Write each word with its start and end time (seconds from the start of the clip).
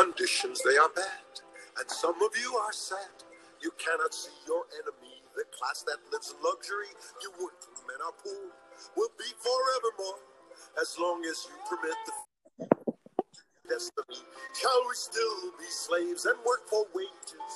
Conditions 0.00 0.62
they 0.64 0.78
are 0.78 0.88
bad, 0.96 1.28
and 1.78 1.90
some 1.90 2.14
of 2.22 2.30
you 2.42 2.56
are 2.56 2.72
sad. 2.72 3.12
You 3.60 3.70
cannot 3.76 4.14
see 4.14 4.32
your 4.46 4.62
enemy. 4.80 5.20
The 5.36 5.44
class 5.52 5.82
that 5.82 5.98
lives 6.10 6.32
in 6.32 6.42
luxury, 6.42 6.88
you 7.20 7.30
workmen 7.32 8.00
are 8.06 8.12
poor, 8.24 8.48
will 8.96 9.10
be 9.18 9.26
forevermore, 9.36 10.20
as 10.80 10.96
long 10.98 11.22
as 11.30 11.46
you 11.46 11.56
permit 11.68 11.96
the 12.06 12.66
destiny. 13.68 14.26
Shall 14.58 14.84
we 14.88 14.94
still 14.94 15.52
be 15.58 15.68
slaves 15.68 16.24
and 16.24 16.38
work 16.46 16.66
for 16.66 16.86
wages? 16.94 17.52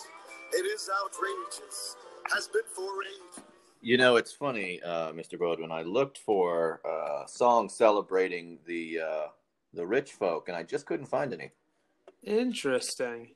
It 0.53 0.67
is 0.67 0.91
outrageous, 1.03 1.97
has 2.35 2.49
been 2.49 2.69
for 2.77 2.91
ages. 3.05 3.45
You 3.81 3.97
know, 3.97 4.17
it's 4.17 4.33
funny, 4.33 4.83
uh, 4.83 5.13
Mr. 5.13 5.39
Baldwin. 5.39 5.73
I 5.73 5.81
looked 5.81 6.19
for 6.19 6.83
uh, 6.87 7.25
songs 7.25 7.73
celebrating 7.75 8.59
the 8.67 9.01
uh, 9.01 9.27
the 9.73 9.87
rich 9.87 10.13
folk, 10.13 10.49
and 10.49 10.57
I 10.59 10.63
just 10.63 10.85
couldn't 10.85 11.07
find 11.07 11.33
any. 11.33 11.51
Interesting. 12.25 13.35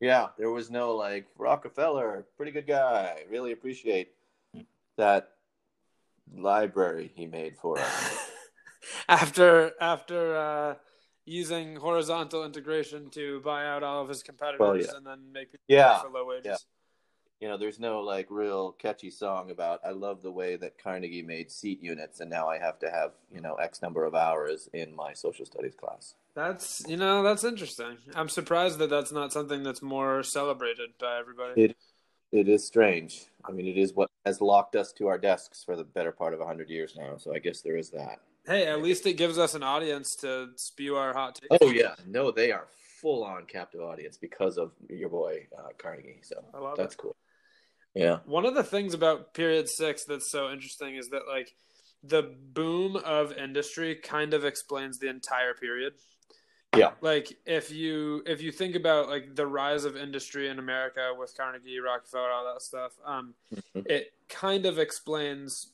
Yeah, 0.00 0.28
there 0.38 0.50
was 0.50 0.70
no 0.70 0.94
like 0.94 1.26
Rockefeller, 1.36 2.26
pretty 2.36 2.52
good 2.52 2.66
guy. 2.66 3.24
Really 3.30 3.52
appreciate 3.52 4.12
that 4.96 5.30
library 6.36 7.10
he 7.14 7.26
made 7.26 7.56
for 7.56 7.78
us. 7.78 8.30
after 9.08 9.72
after 9.80 10.36
uh, 10.36 10.74
using 11.24 11.76
horizontal 11.76 12.44
integration 12.44 13.10
to 13.10 13.40
buy 13.40 13.66
out 13.66 13.82
all 13.82 14.02
of 14.02 14.08
his 14.08 14.22
competitors 14.22 14.60
Well, 14.60 14.76
yeah. 14.76 14.96
and 14.96 15.06
then 15.06 15.32
make 15.32 15.50
people 15.52 15.64
Yeah, 15.68 15.98
for 16.00 16.10
low 16.10 16.26
wages. 16.26 16.46
yeah. 16.46 16.56
You 17.40 17.48
know, 17.48 17.56
there's 17.56 17.78
no 17.78 18.00
like 18.00 18.26
real 18.30 18.72
catchy 18.72 19.10
song 19.10 19.50
about 19.50 19.80
I 19.84 19.90
love 19.90 20.22
the 20.22 20.30
way 20.30 20.56
that 20.56 20.82
Carnegie 20.82 21.22
made 21.22 21.50
seat 21.50 21.82
units 21.82 22.20
and 22.20 22.30
now 22.30 22.48
I 22.48 22.58
have 22.58 22.78
to 22.80 22.90
have, 22.90 23.12
you 23.32 23.40
know, 23.40 23.54
X 23.54 23.80
number 23.80 24.04
of 24.04 24.14
hours 24.14 24.68
in 24.72 24.94
my 24.94 25.12
social 25.12 25.46
studies 25.46 25.74
class. 25.74 26.14
That's 26.34 26.84
you 26.88 26.96
know 26.96 27.22
that's 27.22 27.44
interesting. 27.44 27.98
I'm 28.14 28.28
surprised 28.28 28.78
that 28.78 28.90
that's 28.90 29.12
not 29.12 29.32
something 29.32 29.62
that's 29.62 29.82
more 29.82 30.22
celebrated 30.22 30.90
by 30.98 31.18
everybody. 31.18 31.62
It 31.62 31.76
it 32.30 32.48
is 32.48 32.66
strange. 32.66 33.24
I 33.44 33.52
mean, 33.52 33.66
it 33.66 33.78
is 33.78 33.94
what 33.94 34.10
has 34.26 34.40
locked 34.40 34.76
us 34.76 34.92
to 34.94 35.06
our 35.06 35.18
desks 35.18 35.64
for 35.64 35.76
the 35.76 35.84
better 35.84 36.12
part 36.12 36.34
of 36.34 36.40
100 36.40 36.68
years 36.68 36.94
now, 36.96 37.16
so 37.16 37.34
I 37.34 37.38
guess 37.38 37.62
there 37.62 37.76
is 37.76 37.90
that. 37.90 38.20
Hey, 38.46 38.66
at 38.66 38.82
least 38.82 39.06
it 39.06 39.14
gives 39.14 39.38
us 39.38 39.54
an 39.54 39.62
audience 39.62 40.14
to 40.16 40.50
spew 40.56 40.96
our 40.96 41.12
hot 41.14 41.36
takes. 41.36 41.58
Oh 41.62 41.70
yeah, 41.70 41.94
no, 42.06 42.30
they 42.30 42.52
are 42.52 42.66
full 43.00 43.24
on 43.24 43.44
captive 43.46 43.80
audience 43.80 44.16
because 44.16 44.58
of 44.58 44.72
your 44.88 45.08
boy 45.08 45.46
uh, 45.56 45.68
Carnegie. 45.78 46.20
So 46.22 46.44
I 46.52 46.58
love 46.58 46.76
that's 46.76 46.94
cool. 46.94 47.16
Yeah, 47.94 48.18
One 48.26 48.44
of 48.46 48.54
the 48.54 48.62
things 48.62 48.94
about 48.94 49.34
period 49.34 49.68
six 49.68 50.04
that's 50.04 50.30
so 50.30 50.50
interesting 50.52 50.96
is 50.96 51.08
that 51.08 51.22
like 51.28 51.54
the 52.02 52.22
boom 52.22 52.96
of 52.96 53.32
industry 53.32 53.96
kind 53.96 54.34
of 54.34 54.44
explains 54.44 54.98
the 54.98 55.08
entire 55.08 55.54
period. 55.54 55.94
Yeah. 56.76 56.92
Like 57.00 57.32
if 57.46 57.72
you 57.72 58.22
if 58.26 58.40
you 58.42 58.52
think 58.52 58.76
about 58.76 59.08
like 59.08 59.34
the 59.34 59.46
rise 59.46 59.84
of 59.84 59.96
industry 59.96 60.48
in 60.48 60.58
America 60.58 61.12
with 61.18 61.34
Carnegie, 61.36 61.80
Rockefeller, 61.80 62.30
all 62.30 62.52
that 62.52 62.62
stuff, 62.62 62.92
um, 63.04 63.34
Mhm. 63.52 63.86
it 63.86 64.12
kind 64.28 64.66
of 64.66 64.78
explains 64.78 65.72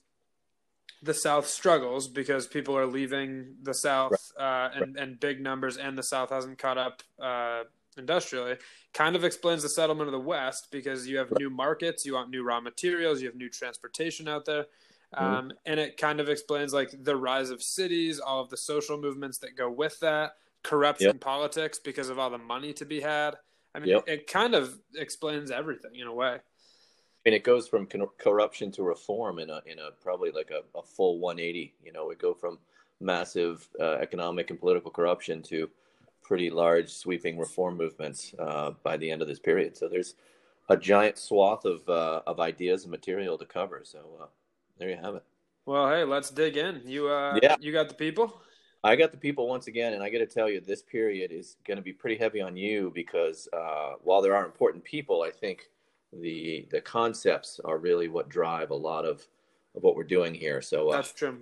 the 1.02 1.12
South 1.12 1.46
struggles 1.46 2.08
because 2.08 2.46
people 2.46 2.78
are 2.78 2.86
leaving 2.86 3.56
the 3.62 3.74
South 3.74 4.12
uh, 4.38 4.70
and 4.72 4.96
and 4.96 5.20
big 5.20 5.40
numbers, 5.40 5.76
and 5.76 5.98
the 5.98 6.02
South 6.02 6.30
hasn't 6.30 6.58
caught 6.58 6.78
up 6.78 7.02
uh, 7.20 7.64
industrially. 7.98 8.56
Kind 8.94 9.16
of 9.16 9.24
explains 9.24 9.62
the 9.62 9.68
settlement 9.68 10.08
of 10.08 10.12
the 10.12 10.20
West 10.20 10.68
because 10.70 11.06
you 11.06 11.18
have 11.18 11.30
new 11.38 11.50
markets, 11.50 12.06
you 12.06 12.14
want 12.14 12.30
new 12.30 12.44
raw 12.44 12.60
materials, 12.60 13.20
you 13.20 13.26
have 13.26 13.36
new 13.36 13.50
transportation 13.50 14.28
out 14.28 14.44
there. 14.44 14.66
Um, 15.12 15.52
and 15.66 15.78
it 15.78 15.96
kind 15.96 16.20
of 16.20 16.28
explains 16.28 16.72
like 16.72 16.94
the 17.04 17.16
rise 17.16 17.50
of 17.50 17.62
cities, 17.62 18.18
all 18.18 18.40
of 18.40 18.50
the 18.50 18.56
social 18.56 19.00
movements 19.00 19.38
that 19.38 19.56
go 19.56 19.70
with 19.70 19.98
that, 20.00 20.36
corruption 20.62 21.08
Yep. 21.08 21.20
politics 21.20 21.78
because 21.78 22.08
of 22.08 22.18
all 22.18 22.30
the 22.30 22.38
money 22.38 22.72
to 22.72 22.84
be 22.84 23.00
had. 23.00 23.36
I 23.74 23.80
mean, 23.80 23.90
Yep. 23.90 24.08
it 24.08 24.26
kind 24.26 24.54
of 24.54 24.80
explains 24.94 25.50
everything 25.50 25.96
in 25.96 26.06
a 26.06 26.14
way. 26.14 26.34
I 26.34 27.30
mean, 27.30 27.34
it 27.34 27.44
goes 27.44 27.68
from 27.68 27.86
corruption 28.18 28.70
to 28.72 28.82
reform 28.82 29.38
in 29.38 29.50
a 29.50 29.60
in 29.66 29.78
a 29.78 29.90
probably 30.02 30.30
like 30.30 30.50
a, 30.50 30.62
a 30.78 30.82
full 30.82 31.18
180. 31.18 31.74
You 31.82 31.92
know, 31.92 32.06
we 32.06 32.16
go 32.16 32.34
from 32.34 32.58
massive 33.00 33.68
uh, 33.80 33.94
economic 33.94 34.50
and 34.50 34.60
political 34.60 34.90
corruption 34.90 35.42
to 35.44 35.70
pretty 36.24 36.50
large 36.50 36.90
sweeping 36.90 37.38
reform 37.38 37.76
movements 37.76 38.34
uh, 38.40 38.72
by 38.82 38.96
the 38.96 39.08
end 39.08 39.22
of 39.22 39.28
this 39.28 39.38
period. 39.38 39.76
So 39.76 39.88
there's 39.88 40.16
a 40.68 40.76
giant 40.76 41.18
swath 41.18 41.64
of 41.64 41.88
uh, 41.88 42.22
of 42.26 42.40
ideas 42.40 42.82
and 42.82 42.90
material 42.90 43.38
to 43.38 43.44
cover. 43.44 43.82
So 43.84 44.00
uh, 44.20 44.26
there 44.78 44.90
you 44.90 44.96
have 44.96 45.14
it. 45.14 45.22
Well, 45.66 45.88
hey, 45.88 46.04
let's 46.04 46.30
dig 46.30 46.56
in. 46.56 46.82
You, 46.84 47.08
uh, 47.08 47.38
Yeah. 47.42 47.56
you 47.60 47.72
got 47.72 47.88
the 47.88 47.94
people. 47.94 48.40
I 48.82 48.96
got 48.96 49.12
the 49.12 49.16
people 49.16 49.48
once 49.48 49.66
again, 49.66 49.94
and 49.94 50.02
I 50.02 50.10
got 50.10 50.18
to 50.18 50.26
tell 50.26 50.50
you, 50.50 50.60
this 50.60 50.82
period 50.82 51.32
is 51.32 51.56
going 51.66 51.78
to 51.78 51.82
be 51.82 51.92
pretty 51.92 52.18
heavy 52.18 52.42
on 52.42 52.54
you 52.54 52.92
because 52.94 53.48
uh, 53.54 53.92
while 54.02 54.20
there 54.20 54.36
are 54.36 54.44
important 54.44 54.84
people, 54.84 55.22
I 55.22 55.30
think 55.30 55.70
the 56.12 56.66
the 56.70 56.80
concepts 56.80 57.60
are 57.64 57.78
really 57.78 58.08
what 58.08 58.28
drive 58.28 58.70
a 58.70 58.74
lot 58.74 59.04
of, 59.06 59.26
of 59.74 59.82
what 59.82 59.96
we're 59.96 60.04
doing 60.04 60.34
here. 60.34 60.60
So 60.60 60.90
uh, 60.90 60.96
That's 60.96 61.12
true. 61.12 61.38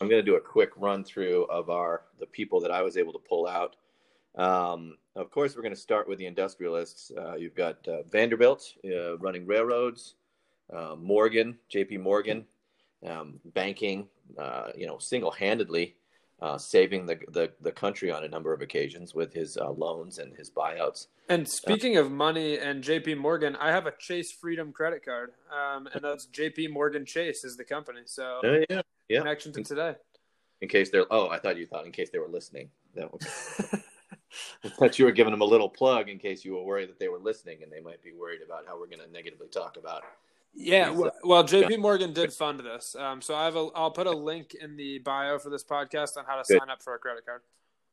I'm 0.00 0.08
going 0.08 0.22
to 0.24 0.30
do 0.30 0.36
a 0.36 0.40
quick 0.40 0.70
run 0.76 1.04
through 1.04 1.44
of 1.44 1.68
our 1.70 2.02
the 2.18 2.26
people 2.26 2.60
that 2.60 2.70
I 2.70 2.82
was 2.82 2.96
able 2.96 3.12
to 3.12 3.18
pull 3.18 3.46
out. 3.46 3.76
Um, 4.36 4.96
of 5.14 5.30
course, 5.30 5.56
we're 5.56 5.62
going 5.62 5.74
to 5.74 5.80
start 5.80 6.08
with 6.08 6.18
the 6.18 6.26
industrialists. 6.26 7.10
Uh, 7.16 7.36
you've 7.36 7.54
got 7.54 7.86
uh, 7.88 8.02
Vanderbilt 8.02 8.74
uh, 8.84 9.16
running 9.18 9.46
railroads, 9.46 10.14
uh, 10.74 10.94
Morgan, 10.98 11.56
J.P. 11.68 11.98
Morgan, 11.98 12.44
um, 13.06 13.40
banking. 13.54 14.08
Uh, 14.36 14.70
you 14.76 14.86
know, 14.86 14.98
single-handedly 14.98 15.94
uh, 16.42 16.58
saving 16.58 17.06
the, 17.06 17.18
the 17.28 17.50
the 17.60 17.72
country 17.72 18.10
on 18.10 18.24
a 18.24 18.28
number 18.28 18.52
of 18.52 18.60
occasions 18.60 19.14
with 19.14 19.32
his 19.32 19.56
uh, 19.56 19.70
loans 19.70 20.18
and 20.18 20.36
his 20.36 20.50
buyouts. 20.50 21.06
And 21.28 21.48
speaking 21.48 21.96
of 21.96 22.10
money 22.10 22.58
and 22.58 22.84
JP 22.84 23.18
Morgan, 23.18 23.56
I 23.56 23.70
have 23.70 23.86
a 23.86 23.92
Chase 23.98 24.32
Freedom 24.32 24.72
credit 24.72 25.04
card, 25.04 25.32
um, 25.50 25.88
and 25.92 26.04
that's 26.04 26.26
JP 26.26 26.70
Morgan 26.72 27.06
Chase 27.06 27.44
is 27.44 27.56
the 27.56 27.64
company. 27.64 28.00
So 28.04 28.40
Oh 28.44 28.64
yeah, 28.68 28.82
yeah. 29.08 29.18
connection 29.20 29.52
to 29.54 29.62
today. 29.62 29.94
In 30.60 30.68
case 30.68 30.90
they're 30.90 31.06
oh, 31.10 31.28
I 31.28 31.38
thought 31.38 31.56
you 31.56 31.66
thought 31.66 31.86
in 31.86 31.92
case 31.92 32.10
they 32.10 32.18
were 32.18 32.28
listening. 32.28 32.70
That 32.94 33.12
was, 33.12 33.26
I 34.64 34.68
thought 34.68 34.98
you 34.98 35.04
were 35.04 35.12
giving 35.12 35.30
them 35.32 35.40
a 35.40 35.46
little 35.46 35.68
plug 35.68 36.08
in 36.08 36.18
case 36.18 36.44
you 36.44 36.54
were 36.54 36.62
worried 36.62 36.88
that 36.88 36.98
they 36.98 37.08
were 37.08 37.18
listening 37.18 37.62
and 37.62 37.70
they 37.70 37.80
might 37.80 38.02
be 38.02 38.12
worried 38.12 38.40
about 38.44 38.64
how 38.66 38.78
we're 38.78 38.86
going 38.86 39.00
to 39.00 39.10
negatively 39.12 39.48
talk 39.48 39.76
about. 39.76 39.98
it. 39.98 40.08
Yeah, 40.58 40.90
He's, 40.90 41.00
uh, 41.00 41.10
well, 41.22 41.44
JP 41.44 41.80
Morgan 41.80 42.14
did 42.14 42.32
fund 42.32 42.60
this, 42.60 42.96
um, 42.98 43.20
so 43.20 43.34
I 43.34 43.44
have 43.44 43.56
a. 43.56 43.68
I'll 43.74 43.90
put 43.90 44.06
a 44.06 44.10
link 44.10 44.54
in 44.54 44.74
the 44.76 44.98
bio 45.00 45.38
for 45.38 45.50
this 45.50 45.62
podcast 45.62 46.16
on 46.16 46.24
how 46.24 46.36
to 46.36 46.44
Good. 46.48 46.58
sign 46.58 46.70
up 46.70 46.82
for 46.82 46.94
a 46.94 46.98
credit 46.98 47.26
card. 47.26 47.42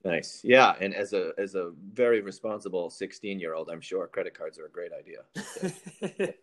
Nice, 0.06 0.42
yeah. 0.44 0.74
And 0.80 0.94
as 0.94 1.12
a 1.12 1.32
as 1.38 1.56
a 1.56 1.72
very 1.94 2.22
responsible 2.22 2.90
sixteen 2.90 3.40
year 3.40 3.54
old, 3.54 3.70
I'm 3.70 3.82
sure 3.82 4.08
credit 4.08 4.38
cards 4.38 4.58
are 4.60 4.66
a 4.66 4.70
great 4.70 4.92
idea. 4.94 6.34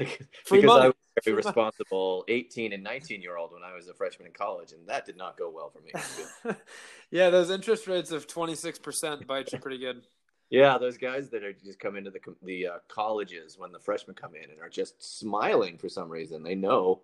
Because 0.00 0.26
money. 0.50 0.66
I 0.66 0.86
was 0.86 0.94
a 1.16 1.20
very 1.24 1.36
responsible 1.36 2.24
18 2.28 2.72
and 2.72 2.82
19 2.82 3.22
year 3.22 3.36
old 3.36 3.52
when 3.52 3.62
I 3.62 3.74
was 3.74 3.88
a 3.88 3.94
freshman 3.94 4.26
in 4.26 4.32
college, 4.32 4.72
and 4.72 4.86
that 4.88 5.06
did 5.06 5.16
not 5.16 5.36
go 5.36 5.50
well 5.50 5.70
for 5.70 5.80
me. 5.80 6.54
yeah, 7.10 7.30
those 7.30 7.50
interest 7.50 7.86
rates 7.86 8.10
of 8.10 8.26
twenty 8.26 8.54
six 8.54 8.78
percent 8.78 9.26
bite 9.26 9.52
you 9.52 9.58
pretty 9.58 9.78
good. 9.78 10.02
Yeah, 10.50 10.78
those 10.78 10.96
guys 10.96 11.30
that 11.30 11.44
are 11.44 11.52
just 11.52 11.78
come 11.78 11.96
into 11.96 12.10
the 12.10 12.20
the 12.42 12.66
uh, 12.66 12.78
colleges 12.88 13.56
when 13.58 13.72
the 13.72 13.78
freshmen 13.78 14.16
come 14.16 14.34
in 14.34 14.50
and 14.50 14.60
are 14.60 14.68
just 14.68 15.18
smiling 15.18 15.78
for 15.78 15.88
some 15.88 16.08
reason. 16.08 16.42
They 16.42 16.54
know 16.54 17.02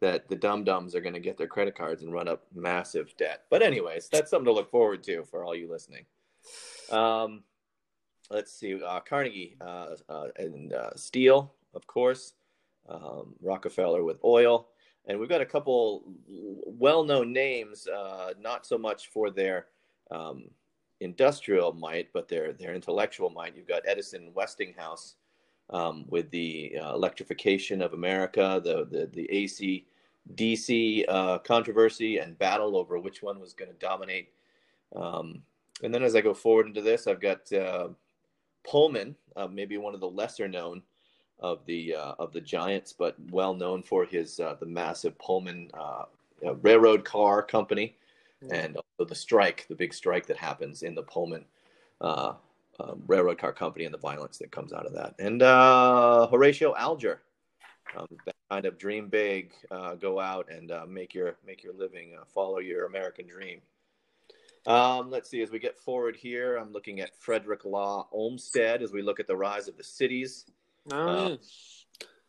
that 0.00 0.28
the 0.28 0.36
dum 0.36 0.64
dums 0.64 0.94
are 0.94 1.00
going 1.00 1.14
to 1.14 1.20
get 1.20 1.36
their 1.36 1.46
credit 1.46 1.76
cards 1.76 2.02
and 2.02 2.12
run 2.12 2.26
up 2.26 2.46
massive 2.54 3.14
debt. 3.18 3.44
But 3.50 3.62
anyways, 3.62 4.08
that's 4.08 4.30
something 4.30 4.46
to 4.46 4.52
look 4.52 4.70
forward 4.70 5.02
to 5.04 5.24
for 5.24 5.44
all 5.44 5.54
you 5.54 5.70
listening. 5.70 6.06
Um, 6.90 7.44
let's 8.30 8.52
see, 8.52 8.82
uh, 8.82 9.00
Carnegie 9.00 9.56
uh, 9.60 9.94
uh, 10.08 10.28
and 10.36 10.72
uh, 10.72 10.94
steel, 10.96 11.54
of 11.74 11.86
course. 11.86 12.34
Um, 12.88 13.34
Rockefeller 13.40 14.02
with 14.02 14.18
oil, 14.24 14.68
and 15.06 15.18
we've 15.18 15.28
got 15.28 15.40
a 15.40 15.46
couple 15.46 16.02
well-known 16.26 17.32
names, 17.32 17.86
uh, 17.86 18.32
not 18.40 18.66
so 18.66 18.78
much 18.78 19.08
for 19.08 19.30
their 19.30 19.66
um, 20.10 20.44
industrial 21.00 21.72
might, 21.72 22.12
but 22.12 22.28
their 22.28 22.52
their 22.52 22.74
intellectual 22.74 23.30
might. 23.30 23.54
You've 23.54 23.68
got 23.68 23.82
Edison 23.86 24.32
Westinghouse 24.34 25.16
um, 25.68 26.04
with 26.08 26.30
the 26.30 26.76
uh, 26.82 26.94
electrification 26.94 27.82
of 27.82 27.92
America, 27.92 28.60
the 28.64 28.86
the, 28.90 29.06
the 29.12 29.30
AC 29.30 29.86
DC 30.34 31.04
uh, 31.08 31.38
controversy 31.38 32.18
and 32.18 32.38
battle 32.38 32.76
over 32.76 32.98
which 32.98 33.22
one 33.22 33.40
was 33.40 33.52
going 33.52 33.70
to 33.70 33.76
dominate. 33.78 34.30
Um, 34.94 35.42
and 35.82 35.94
then 35.94 36.02
as 36.02 36.14
I 36.14 36.20
go 36.20 36.34
forward 36.34 36.66
into 36.66 36.82
this, 36.82 37.06
I've 37.06 37.20
got 37.20 37.52
uh, 37.52 37.88
Pullman, 38.64 39.16
uh, 39.36 39.46
maybe 39.48 39.78
one 39.78 39.94
of 39.94 40.00
the 40.00 40.10
lesser 40.10 40.46
known 40.46 40.82
of 41.40 41.64
the 41.66 41.94
uh, 41.94 42.14
of 42.18 42.32
the 42.32 42.40
giants, 42.40 42.92
but 42.92 43.16
well 43.30 43.54
known 43.54 43.82
for 43.82 44.04
his 44.04 44.38
uh, 44.40 44.56
the 44.60 44.66
massive 44.66 45.18
Pullman 45.18 45.70
uh, 45.74 46.04
uh, 46.46 46.54
railroad 46.56 47.04
car 47.04 47.42
company 47.42 47.96
and 48.50 48.76
also 48.76 49.08
the 49.08 49.14
strike, 49.14 49.66
the 49.68 49.74
big 49.74 49.92
strike 49.92 50.26
that 50.26 50.36
happens 50.36 50.82
in 50.82 50.94
the 50.94 51.02
Pullman 51.02 51.44
uh, 52.00 52.34
uh, 52.78 52.94
railroad 53.06 53.38
car 53.38 53.52
company 53.52 53.84
and 53.84 53.92
the 53.92 53.98
violence 53.98 54.38
that 54.38 54.50
comes 54.50 54.72
out 54.72 54.86
of 54.86 54.94
that. 54.94 55.14
And 55.18 55.42
uh, 55.42 56.26
Horatio 56.28 56.74
Alger, 56.76 57.20
um, 57.96 58.06
that 58.24 58.34
kind 58.50 58.64
of 58.64 58.78
dream 58.78 59.08
big, 59.08 59.52
uh, 59.70 59.94
go 59.94 60.18
out 60.18 60.50
and 60.50 60.70
uh, 60.70 60.86
make 60.88 61.14
your 61.14 61.36
make 61.46 61.62
your 61.62 61.74
living, 61.74 62.14
uh, 62.18 62.24
follow 62.24 62.58
your 62.58 62.86
American 62.86 63.26
dream. 63.26 63.60
Um, 64.66 65.10
let's 65.10 65.30
see, 65.30 65.42
as 65.42 65.50
we 65.50 65.58
get 65.58 65.78
forward 65.78 66.16
here, 66.16 66.56
I'm 66.56 66.72
looking 66.72 67.00
at 67.00 67.16
Frederick 67.16 67.64
Law 67.64 68.08
Olmsted 68.12 68.82
as 68.82 68.92
we 68.92 69.00
look 69.02 69.18
at 69.18 69.26
the 69.26 69.36
rise 69.36 69.68
of 69.68 69.76
the 69.76 69.84
cities. 69.84 70.46
Oh, 70.92 71.08
Uh, 71.08 71.28
yeah. 71.30 71.36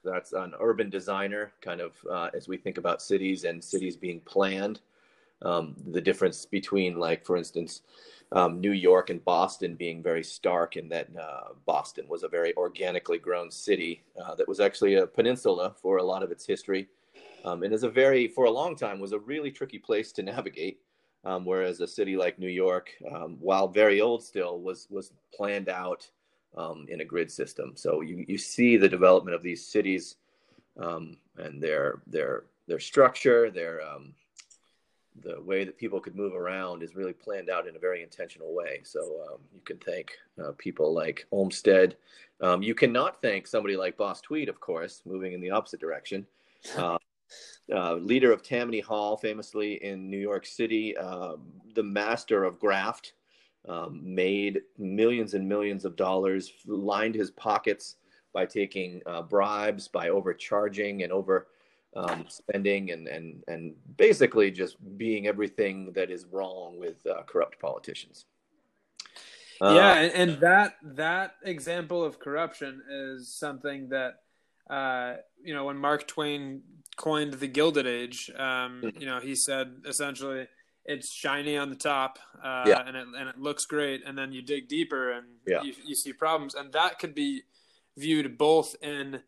That's 0.03 0.33
an 0.33 0.53
urban 0.59 0.89
designer, 0.89 1.53
kind 1.61 1.79
of 1.79 1.93
uh, 2.09 2.29
as 2.33 2.47
we 2.47 2.57
think 2.57 2.79
about 2.79 3.03
cities 3.03 3.43
and 3.43 3.63
cities 3.63 3.95
being 3.95 4.19
planned. 4.21 4.81
Um, 5.43 5.75
the 5.91 6.01
difference 6.01 6.45
between, 6.45 6.97
like, 6.99 7.25
for 7.25 7.37
instance, 7.37 7.81
um, 8.31 8.59
New 8.59 8.71
York 8.71 9.09
and 9.09 9.23
Boston 9.23 9.75
being 9.75 10.01
very 10.01 10.23
stark 10.23 10.75
in 10.75 10.89
that 10.89 11.07
uh, 11.19 11.53
Boston 11.65 12.07
was 12.07 12.23
a 12.23 12.27
very 12.27 12.55
organically 12.57 13.17
grown 13.19 13.51
city 13.51 14.03
uh, 14.19 14.33
that 14.35 14.47
was 14.47 14.59
actually 14.59 14.95
a 14.95 15.07
peninsula 15.07 15.75
for 15.81 15.97
a 15.97 16.03
lot 16.03 16.23
of 16.23 16.31
its 16.31 16.45
history. 16.45 16.87
Um, 17.43 17.63
and 17.63 17.73
is 17.73 17.83
a 17.83 17.89
very, 17.89 18.27
for 18.27 18.45
a 18.45 18.51
long 18.51 18.75
time, 18.75 18.99
was 18.99 19.13
a 19.13 19.19
really 19.19 19.51
tricky 19.51 19.79
place 19.79 20.11
to 20.13 20.23
navigate. 20.23 20.79
Um, 21.23 21.45
whereas 21.45 21.79
a 21.81 21.87
city 21.87 22.15
like 22.17 22.39
New 22.39 22.47
York, 22.47 22.89
um, 23.13 23.37
while 23.39 23.67
very 23.67 24.01
old 24.01 24.23
still, 24.23 24.59
was 24.59 24.87
was 24.89 25.11
planned 25.31 25.69
out 25.69 26.09
um, 26.55 26.85
in 26.89 27.01
a 27.01 27.05
grid 27.05 27.31
system. 27.31 27.73
So 27.75 28.01
you, 28.01 28.25
you 28.27 28.37
see 28.37 28.77
the 28.77 28.89
development 28.89 29.35
of 29.35 29.43
these 29.43 29.65
cities 29.65 30.15
um, 30.79 31.17
and 31.37 31.61
their 31.61 32.01
their 32.07 32.43
their 32.67 32.79
structure, 32.79 33.49
their 33.49 33.81
um, 33.81 34.13
the 35.23 35.41
way 35.41 35.65
that 35.65 35.77
people 35.77 35.99
could 35.99 36.15
move 36.15 36.33
around 36.33 36.83
is 36.83 36.95
really 36.95 37.13
planned 37.13 37.49
out 37.49 37.67
in 37.67 37.75
a 37.75 37.79
very 37.79 38.01
intentional 38.01 38.53
way. 38.53 38.79
So 38.83 38.99
um, 39.29 39.39
you 39.53 39.61
can 39.65 39.77
thank 39.77 40.11
uh, 40.41 40.51
people 40.57 40.93
like 40.93 41.25
Olmsted. 41.31 41.97
Um, 42.39 42.63
you 42.63 42.73
cannot 42.73 43.21
thank 43.21 43.45
somebody 43.45 43.75
like 43.75 43.97
Boss 43.97 44.21
Tweed, 44.21 44.47
of 44.47 44.59
course, 44.59 45.01
moving 45.05 45.33
in 45.33 45.41
the 45.41 45.51
opposite 45.51 45.81
direction. 45.81 46.25
Uh, 46.77 46.97
uh, 47.73 47.95
leader 47.95 48.31
of 48.31 48.41
Tammany 48.41 48.79
Hall, 48.79 49.17
famously 49.17 49.83
in 49.83 50.09
New 50.09 50.17
York 50.17 50.45
City, 50.45 50.95
the 51.75 51.83
master 51.83 52.43
of 52.43 52.59
graft, 52.59 53.13
um, 53.67 54.01
made 54.03 54.61
millions 54.77 55.33
and 55.33 55.47
millions 55.47 55.85
of 55.85 55.95
dollars, 55.95 56.51
lined 56.65 57.15
his 57.15 57.31
pockets 57.31 57.95
by 58.33 58.45
taking 58.45 59.01
uh, 59.05 59.21
bribes, 59.21 59.87
by 59.87 60.09
overcharging 60.09 61.03
and 61.03 61.11
over 61.11 61.47
um, 61.95 62.25
spending, 62.27 62.91
and, 62.91 63.07
and, 63.07 63.43
and 63.47 63.73
basically 63.97 64.49
just 64.49 64.77
being 64.97 65.27
everything 65.27 65.91
that 65.93 66.09
is 66.09 66.25
wrong 66.31 66.79
with 66.79 67.05
uh, 67.05 67.23
corrupt 67.23 67.59
politicians. 67.59 68.25
Uh, 69.61 69.75
yeah, 69.75 69.93
and, 69.95 70.13
and 70.13 70.41
that 70.41 70.73
that 70.81 71.35
example 71.43 72.03
of 72.03 72.19
corruption 72.19 72.81
is 72.89 73.31
something 73.31 73.89
that 73.89 74.21
uh, 74.69 75.17
you 75.43 75.53
know 75.53 75.65
when 75.65 75.77
Mark 75.77 76.07
Twain 76.07 76.63
coined 76.95 77.33
the 77.35 77.47
Gilded 77.47 77.85
Age, 77.85 78.31
um, 78.37 78.81
Mhm. 78.81 78.99
you 78.99 79.05
know 79.05 79.19
he 79.19 79.35
said 79.35 79.83
essentially 79.85 80.47
it's 80.85 81.13
shiny 81.13 81.57
on 81.57 81.69
the 81.69 81.75
top 81.75 82.19
uh, 82.43 82.65
Yeah. 82.67 82.83
and 82.85 82.97
it 82.97 83.07
and 83.17 83.29
it 83.29 83.37
looks 83.37 83.65
great, 83.65 84.01
and 84.05 84.17
then 84.17 84.31
you 84.31 84.41
dig 84.41 84.67
deeper 84.67 85.11
and 85.11 85.27
Yeah. 85.45 85.63
you, 85.63 85.73
you 85.85 85.95
see 85.95 86.13
problems, 86.13 86.55
and 86.55 86.73
that 86.73 86.99
could 86.99 87.13
be 87.15 87.43
viewed 87.97 88.37
both 88.37 88.75
in 88.81 89.21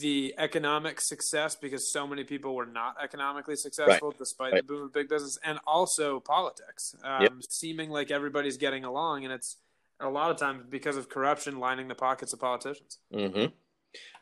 the 0.00 0.34
economic 0.38 0.98
success 1.00 1.56
because 1.56 1.92
so 1.92 2.06
many 2.06 2.24
people 2.24 2.54
were 2.54 2.66
not 2.66 2.96
economically 3.02 3.56
successful 3.56 4.14
despite 4.16 4.52
Right. 4.52 4.66
the 4.66 4.72
boom 4.72 4.82
of 4.84 4.92
big 4.92 5.08
business 5.08 5.38
and 5.44 5.58
also 5.66 6.20
politics 6.20 6.94
um, 7.04 7.22
Yep. 7.22 7.32
seeming 7.50 7.90
like 7.90 8.10
everybody's 8.10 8.56
getting 8.56 8.84
along 8.84 9.24
and 9.24 9.32
it's 9.32 9.58
a 10.00 10.08
lot 10.08 10.30
of 10.30 10.38
times 10.38 10.64
because 10.70 10.96
of 10.96 11.08
corruption 11.10 11.58
lining 11.58 11.88
the 11.88 11.94
pockets 11.94 12.32
of 12.32 12.40
politicians 12.40 12.98
hmm 13.12 13.46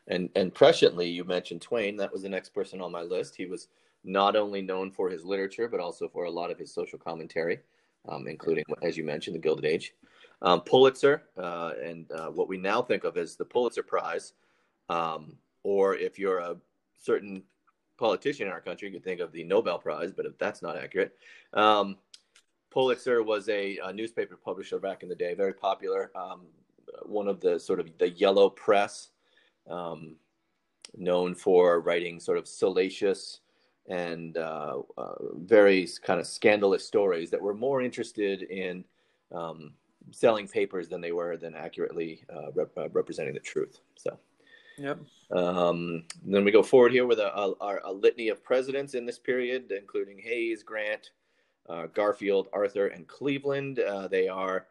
And 0.07 0.29
and 0.35 0.53
presciently, 0.53 1.11
you 1.13 1.23
mentioned 1.23 1.61
Twain. 1.61 1.95
That 1.97 2.11
was 2.11 2.21
the 2.23 2.29
next 2.29 2.49
person 2.49 2.81
on 2.81 2.91
my 2.91 3.01
list. 3.01 3.35
He 3.35 3.45
was 3.45 3.69
not 4.03 4.35
only 4.35 4.61
known 4.61 4.91
for 4.91 5.09
his 5.09 5.23
literature, 5.23 5.67
but 5.67 5.79
also 5.79 6.07
for 6.07 6.25
a 6.25 6.31
lot 6.31 6.51
of 6.51 6.59
his 6.59 6.73
social 6.73 6.99
commentary, 6.99 7.59
um, 8.09 8.27
including, 8.27 8.65
as 8.81 8.97
you 8.97 9.03
mentioned, 9.03 9.35
the 9.35 9.39
Gilded 9.39 9.65
Age, 9.65 9.93
um, 10.41 10.61
Pulitzer, 10.61 11.23
uh, 11.37 11.71
and 11.83 12.11
uh, 12.11 12.27
what 12.27 12.47
we 12.49 12.57
now 12.57 12.81
think 12.81 13.03
of 13.03 13.17
as 13.17 13.35
the 13.35 13.45
Pulitzer 13.45 13.83
Prize. 13.83 14.33
Um, 14.89 15.37
or 15.63 15.95
if 15.95 16.19
you're 16.19 16.39
a 16.39 16.57
certain 16.99 17.43
politician 17.97 18.47
in 18.47 18.53
our 18.53 18.59
country, 18.59 18.89
you 18.89 18.93
could 18.93 19.03
think 19.03 19.21
of 19.21 19.31
the 19.31 19.43
Nobel 19.43 19.79
Prize, 19.79 20.11
but 20.11 20.25
if 20.25 20.37
that's 20.37 20.61
not 20.61 20.77
accurate. 20.77 21.15
Um, 21.53 21.97
Pulitzer 22.69 23.23
was 23.23 23.47
a, 23.49 23.77
a 23.83 23.93
newspaper 23.93 24.35
publisher 24.35 24.79
back 24.79 25.03
in 25.03 25.09
the 25.09 25.15
day, 25.15 25.35
very 25.35 25.53
popular. 25.53 26.11
Um, 26.15 26.41
one 27.03 27.27
of 27.27 27.39
the 27.39 27.59
sort 27.59 27.79
of 27.79 27.97
the 27.97 28.09
yellow 28.09 28.49
press, 28.49 29.09
um, 29.69 30.15
known 30.95 31.33
for 31.33 31.79
writing 31.79 32.19
sort 32.19 32.37
of 32.37 32.47
salacious 32.47 33.39
and 33.87 34.37
uh, 34.37 34.81
uh, 34.97 35.15
very 35.35 35.87
kind 36.01 36.19
of 36.19 36.27
scandalous 36.27 36.85
stories 36.85 37.29
that 37.31 37.41
were 37.41 37.53
more 37.53 37.81
interested 37.81 38.43
in 38.43 38.83
um, 39.33 39.73
selling 40.11 40.47
papers 40.47 40.87
than 40.87 41.01
they 41.01 41.11
were 41.11 41.37
than 41.37 41.55
accurately 41.55 42.23
uh, 42.33 42.51
rep- 42.53 42.77
uh, 42.77 42.89
representing 42.89 43.33
the 43.33 43.39
truth. 43.39 43.79
So. 43.95 44.17
yep 44.77 44.99
Um, 45.31 46.05
then 46.25 46.43
we 46.45 46.51
go 46.51 46.63
forward 46.63 46.91
here 46.91 47.05
with 47.05 47.19
a, 47.19 47.35
a, 47.35 47.79
a 47.85 47.93
litany 47.93 48.29
of 48.29 48.43
presidents 48.43 48.93
in 48.93 49.05
this 49.05 49.19
period, 49.19 49.71
including 49.71 50.19
Hayes, 50.19 50.63
Grant, 50.63 51.11
uh, 51.69 51.87
Garfield, 51.87 52.47
Arthur, 52.53 52.87
and 52.87 53.07
Cleveland. 53.07 53.79
Uh, 53.79 54.07
they 54.07 54.27
are 54.27 54.67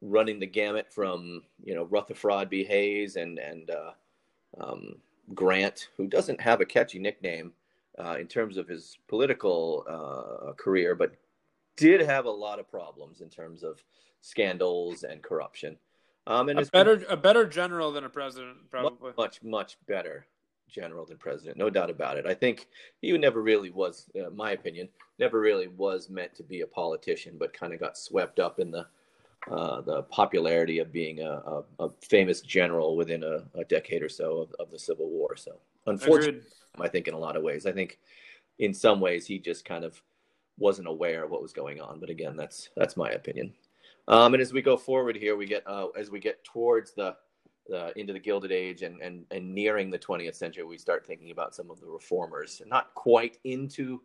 running 0.00 0.40
the 0.40 0.46
gamut 0.46 0.92
from 0.92 1.42
you 1.64 1.74
know 1.74 1.84
Rutherford 1.84 2.50
B. 2.50 2.64
Hayes 2.64 3.16
and 3.16 3.38
and 3.38 3.70
uh, 3.70 3.92
um, 4.60 4.96
Grant, 5.34 5.88
who 5.96 6.06
doesn't 6.06 6.40
have 6.40 6.60
a 6.60 6.66
catchy 6.66 6.98
nickname 6.98 7.52
uh, 7.98 8.16
in 8.18 8.26
terms 8.26 8.56
of 8.56 8.68
his 8.68 8.98
political 9.08 9.84
uh, 9.88 10.52
career, 10.52 10.94
but 10.94 11.14
did 11.76 12.00
have 12.00 12.26
a 12.26 12.30
lot 12.30 12.58
of 12.58 12.70
problems 12.70 13.20
in 13.20 13.28
terms 13.28 13.62
of 13.62 13.82
scandals 14.20 15.02
and 15.04 15.22
corruption. 15.22 15.76
Um, 16.26 16.48
and 16.48 16.58
a 16.58 16.66
better 16.66 17.04
a 17.08 17.16
better 17.16 17.46
general 17.46 17.90
than 17.90 18.04
a 18.04 18.08
president 18.08 18.70
probably 18.70 19.08
much, 19.08 19.16
much, 19.16 19.42
much 19.42 19.76
better 19.88 20.26
general 20.68 21.04
than 21.04 21.18
president, 21.18 21.56
no 21.56 21.68
doubt 21.68 21.90
about 21.90 22.16
it. 22.16 22.26
I 22.26 22.34
think 22.34 22.68
he 23.00 23.16
never 23.18 23.42
really 23.42 23.70
was, 23.70 24.06
uh, 24.18 24.30
my 24.30 24.52
opinion, 24.52 24.88
never 25.18 25.40
really 25.40 25.68
was 25.68 26.08
meant 26.08 26.34
to 26.36 26.42
be 26.42 26.60
a 26.60 26.66
politician, 26.66 27.36
but 27.38 27.52
kind 27.52 27.74
of 27.74 27.80
got 27.80 27.98
swept 27.98 28.38
up 28.38 28.58
in 28.58 28.70
the 28.70 28.86
uh, 29.50 29.80
the 29.80 30.02
popularity 30.04 30.78
of 30.78 30.92
being 30.92 31.20
a, 31.20 31.30
a, 31.30 31.62
a 31.80 31.90
famous 32.00 32.40
general 32.40 32.96
within 32.96 33.24
a, 33.24 33.44
a 33.58 33.64
decade 33.64 34.02
or 34.02 34.08
so 34.08 34.38
of, 34.38 34.54
of 34.60 34.70
the 34.70 34.78
Civil 34.78 35.08
War. 35.08 35.36
So, 35.36 35.56
unfortunately, 35.86 36.40
Agreed. 36.40 36.86
I 36.86 36.88
think 36.88 37.08
in 37.08 37.14
a 37.14 37.18
lot 37.18 37.36
of 37.36 37.42
ways, 37.42 37.66
I 37.66 37.72
think 37.72 37.98
in 38.58 38.72
some 38.72 39.00
ways 39.00 39.26
he 39.26 39.38
just 39.38 39.64
kind 39.64 39.84
of 39.84 40.00
wasn't 40.58 40.88
aware 40.88 41.24
of 41.24 41.30
what 41.30 41.42
was 41.42 41.52
going 41.52 41.80
on. 41.80 41.98
But 41.98 42.10
again, 42.10 42.36
that's 42.36 42.70
that's 42.76 42.96
my 42.96 43.10
opinion. 43.10 43.52
Um, 44.08 44.34
and 44.34 44.40
as 44.40 44.52
we 44.52 44.62
go 44.62 44.76
forward 44.76 45.16
here, 45.16 45.36
we 45.36 45.46
get 45.46 45.66
uh, 45.66 45.88
as 45.98 46.10
we 46.10 46.20
get 46.20 46.42
towards 46.44 46.92
the 46.92 47.16
uh, 47.72 47.90
into 47.96 48.12
the 48.12 48.18
Gilded 48.18 48.52
Age 48.52 48.82
and, 48.82 49.00
and 49.00 49.24
and 49.30 49.54
nearing 49.54 49.90
the 49.90 49.98
20th 49.98 50.36
century, 50.36 50.64
we 50.64 50.78
start 50.78 51.06
thinking 51.06 51.30
about 51.30 51.54
some 51.54 51.70
of 51.70 51.80
the 51.80 51.86
reformers. 51.86 52.62
Not 52.66 52.94
quite 52.94 53.38
into 53.44 54.02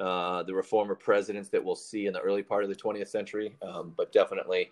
uh, 0.00 0.42
the 0.42 0.54
reformer 0.54 0.94
presidents 0.94 1.48
that 1.50 1.62
we'll 1.62 1.76
see 1.76 2.06
in 2.06 2.12
the 2.12 2.20
early 2.20 2.42
part 2.42 2.64
of 2.64 2.70
the 2.70 2.76
20th 2.76 3.08
century, 3.08 3.54
um, 3.62 3.92
but 3.96 4.12
definitely 4.12 4.70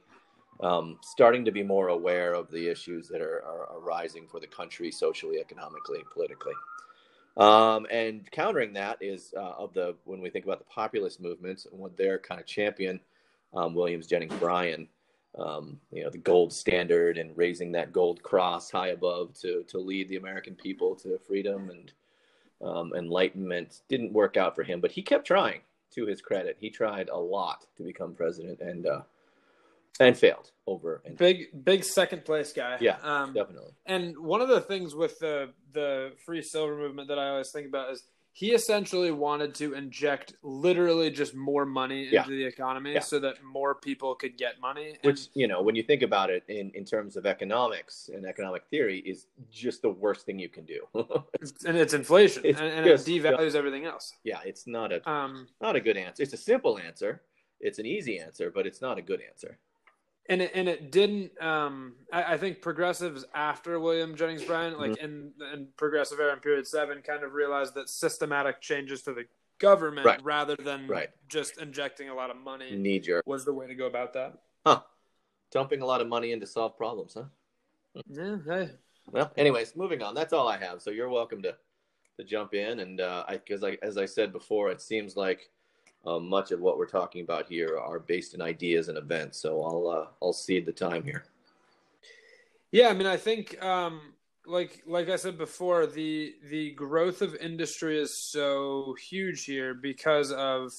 um, 0.61 0.99
starting 1.02 1.44
to 1.44 1.52
be 1.52 1.62
more 1.62 1.88
aware 1.88 2.35
of 2.35 2.50
the 2.50 2.68
issues 2.68 3.08
that 3.08 3.20
are, 3.20 3.44
are 3.44 3.78
arising 3.78 4.26
for 4.26 4.40
the 4.40 4.47
country 4.47 4.90
socially, 4.90 5.38
economically, 5.38 6.00
politically. 6.12 6.54
Um, 7.37 7.87
and 7.90 8.28
countering 8.32 8.73
that 8.73 8.99
is 9.00 9.32
uh, 9.37 9.52
of 9.58 9.73
the 9.73 9.94
when 10.04 10.20
we 10.20 10.30
think 10.30 10.44
about 10.44 10.58
the 10.58 10.64
populist 10.64 11.20
movements 11.20 11.66
and 11.66 11.78
what 11.78 11.97
their 11.97 12.18
kind 12.18 12.40
of 12.40 12.47
champion, 12.47 12.99
um, 13.54 13.75
Williams 13.75 14.08
Jennings 14.08 14.35
Bryan, 14.40 14.88
um, 15.38 15.78
you 15.92 16.02
know, 16.02 16.11
the 16.11 16.18
gold 16.18 16.52
standard 16.52 17.16
and 17.16 17.37
raising 17.37 17.70
that 17.73 17.92
gold 17.92 18.23
cross 18.25 18.73
high 18.73 18.88
above 18.88 19.35
to 19.40 19.62
to 19.68 19.78
lead 19.78 20.08
the 20.08 20.16
American 20.16 20.56
people 20.56 20.97
to 20.97 21.16
freedom 21.28 21.70
and 21.70 21.92
um, 22.62 22.92
enlightenment 22.94 23.82
didn't 23.88 24.12
work 24.12 24.36
out 24.36 24.54
for 24.54 24.62
him, 24.62 24.80
but 24.80 24.92
he 24.92 25.02
kept 25.02 25.26
trying. 25.26 25.60
To 25.92 26.04
his 26.06 26.20
credit, 26.20 26.58
he 26.60 26.68
tried 26.68 27.08
a 27.08 27.16
lot 27.16 27.64
to 27.76 27.82
become 27.82 28.14
president 28.14 28.60
and 28.60 28.86
uh, 28.86 29.00
and 30.00 30.16
failed 30.16 30.50
over 30.66 31.02
and 31.04 31.16
big 31.16 31.64
big 31.64 31.82
second 31.82 32.24
place 32.24 32.52
guy 32.52 32.76
Yeah. 32.80 32.98
um, 33.02 33.32
definitely. 33.32 33.72
And 33.86 34.16
one 34.18 34.40
of 34.40 34.48
the 34.48 34.60
things 34.60 34.94
with 34.94 35.18
the 35.18 35.50
the 35.72 36.12
free 36.24 36.42
silver 36.42 36.76
movement 36.76 37.08
that 37.08 37.18
I 37.18 37.30
always 37.30 37.50
think 37.50 37.66
about 37.66 37.90
is 37.90 38.02
he 38.38 38.52
essentially 38.52 39.11
wanted 39.11 39.52
to 39.52 39.75
inject 39.75 40.35
literally 40.45 41.11
just 41.11 41.35
more 41.35 41.66
money 41.66 42.02
into 42.04 42.14
Yeah. 42.14 42.26
the 42.28 42.45
economy 42.45 42.92
Yeah. 42.92 43.00
so 43.00 43.18
that 43.18 43.42
more 43.42 43.75
people 43.75 44.14
could 44.14 44.37
get 44.38 44.61
money. 44.61 44.90
And 44.90 44.99
which 45.02 45.23
you 45.35 45.49
know 45.49 45.61
when 45.61 45.75
you 45.75 45.83
think 45.83 46.02
about 46.02 46.30
it 46.30 46.45
in, 46.47 46.71
in 46.78 46.85
terms 46.85 47.16
of 47.16 47.26
economics 47.26 48.09
and 48.14 48.25
economic 48.25 48.62
theory 48.71 49.00
is 49.00 49.26
just 49.50 49.83
the 49.83 49.90
worst 49.90 50.25
thing 50.25 50.38
you 50.38 50.49
can 50.49 50.64
do 50.64 50.80
and 51.66 51.76
it's 51.76 51.95
inflation 51.95 52.42
It's 52.45 52.61
and, 52.61 52.68
and 52.76 52.87
it 52.87 53.00
devalues 53.00 53.54
everything 53.57 53.85
else. 53.87 54.07
yeah 54.23 54.40
it's 54.50 54.64
not 54.68 54.92
a 54.92 54.99
Um, 55.11 55.49
not 55.61 55.75
a 55.75 55.80
good 55.80 55.97
answer 55.97 56.23
it's 56.23 56.33
a 56.40 56.42
simple 56.52 56.78
answer 56.78 57.23
it's 57.61 57.78
an 57.80 57.87
easy 57.87 58.14
answer 58.21 58.47
but 58.57 58.66
it's 58.68 58.80
not 58.80 58.99
a 58.99 59.02
good 59.11 59.21
answer 59.30 59.59
and 60.28 60.42
it 60.42 60.50
and 60.54 60.68
it 60.68 60.90
didn't. 60.92 61.40
Um, 61.42 61.94
I, 62.12 62.35
I 62.35 62.38
think 62.38 62.61
progressives 62.62 63.25
after 63.35 63.78
William 63.80 64.14
Jennings 64.16 64.44
Bryan, 64.44 64.76
like 64.78 64.92
Mm-hmm. 64.92 65.04
in 65.04 65.32
in 65.54 65.68
progressive 65.76 66.20
era 66.20 66.32
in 66.35 66.40
period 66.40 66.66
seven, 66.66 67.02
kind 67.02 67.23
of 67.25 67.32
realized 67.32 67.75
that 67.75 67.88
systematic 67.88 68.61
changes 68.61 69.02
to 69.02 69.12
the 69.14 69.25
government 69.58 70.06
Right. 70.06 70.23
rather 70.23 70.54
than 70.56 70.87
Right. 70.87 71.11
just 71.28 71.58
injecting 71.61 72.08
a 72.11 72.14
lot 72.14 72.30
of 72.30 72.37
money 72.37 72.76
Knee 72.76 73.00
jerk. 73.00 73.25
was 73.26 73.44
the 73.44 73.52
way 73.52 73.66
to 73.66 73.75
go 73.75 73.87
about 73.87 74.12
that. 74.12 74.38
Huh. 74.64 74.82
Dumping 75.50 75.80
a 75.82 75.87
lot 75.87 76.00
of 76.00 76.06
money 76.08 76.32
in 76.32 76.40
to 76.40 76.47
solve 76.47 76.76
problems, 76.76 77.14
huh? 77.14 77.25
Yeah, 78.06 78.37
hey. 78.47 78.70
Well, 79.11 79.32
anyways, 79.37 79.75
moving 79.75 80.02
on. 80.02 80.14
That's 80.14 80.32
all 80.32 80.47
I 80.47 80.58
have. 80.58 80.82
So 80.82 80.90
you're 80.90 81.08
welcome 81.08 81.42
to 81.42 81.56
to 82.18 82.25
jump 82.25 82.52
in, 82.52 82.80
and 82.80 83.00
uh, 83.00 83.25
I 83.28 83.38
because 83.38 83.62
I, 83.64 83.78
as 83.82 83.97
I 83.97 84.04
said 84.04 84.32
before, 84.32 84.70
it 84.70 84.80
seems 84.82 85.16
like 85.16 85.49
uh, 86.06 86.18
much 86.18 86.52
of 86.52 86.60
what 86.60 86.78
we're 86.78 86.86
talking 86.86 87.22
about 87.22 87.48
here 87.48 87.78
are 87.78 87.98
based 87.98 88.34
in 88.34 88.40
ideas 88.40 88.88
and 88.88 88.98
events. 88.98 89.40
So 89.40 89.62
I'll 89.62 89.88
uh, 89.88 90.06
I'll 90.22 90.32
cede 90.32 90.66
the 90.66 90.72
time 90.72 91.02
here. 91.02 91.24
Yeah, 92.70 92.88
I 92.88 92.92
mean, 92.92 93.06
I 93.06 93.16
think, 93.16 93.62
um, 93.62 94.14
like 94.46 94.82
like 94.86 95.08
I 95.08 95.16
said 95.16 95.38
before, 95.38 95.86
the 95.86 96.34
the 96.48 96.72
growth 96.72 97.22
of 97.22 97.34
industry 97.36 98.00
is 98.00 98.16
so 98.16 98.94
huge 99.08 99.44
here 99.44 99.74
because 99.74 100.32
of 100.32 100.72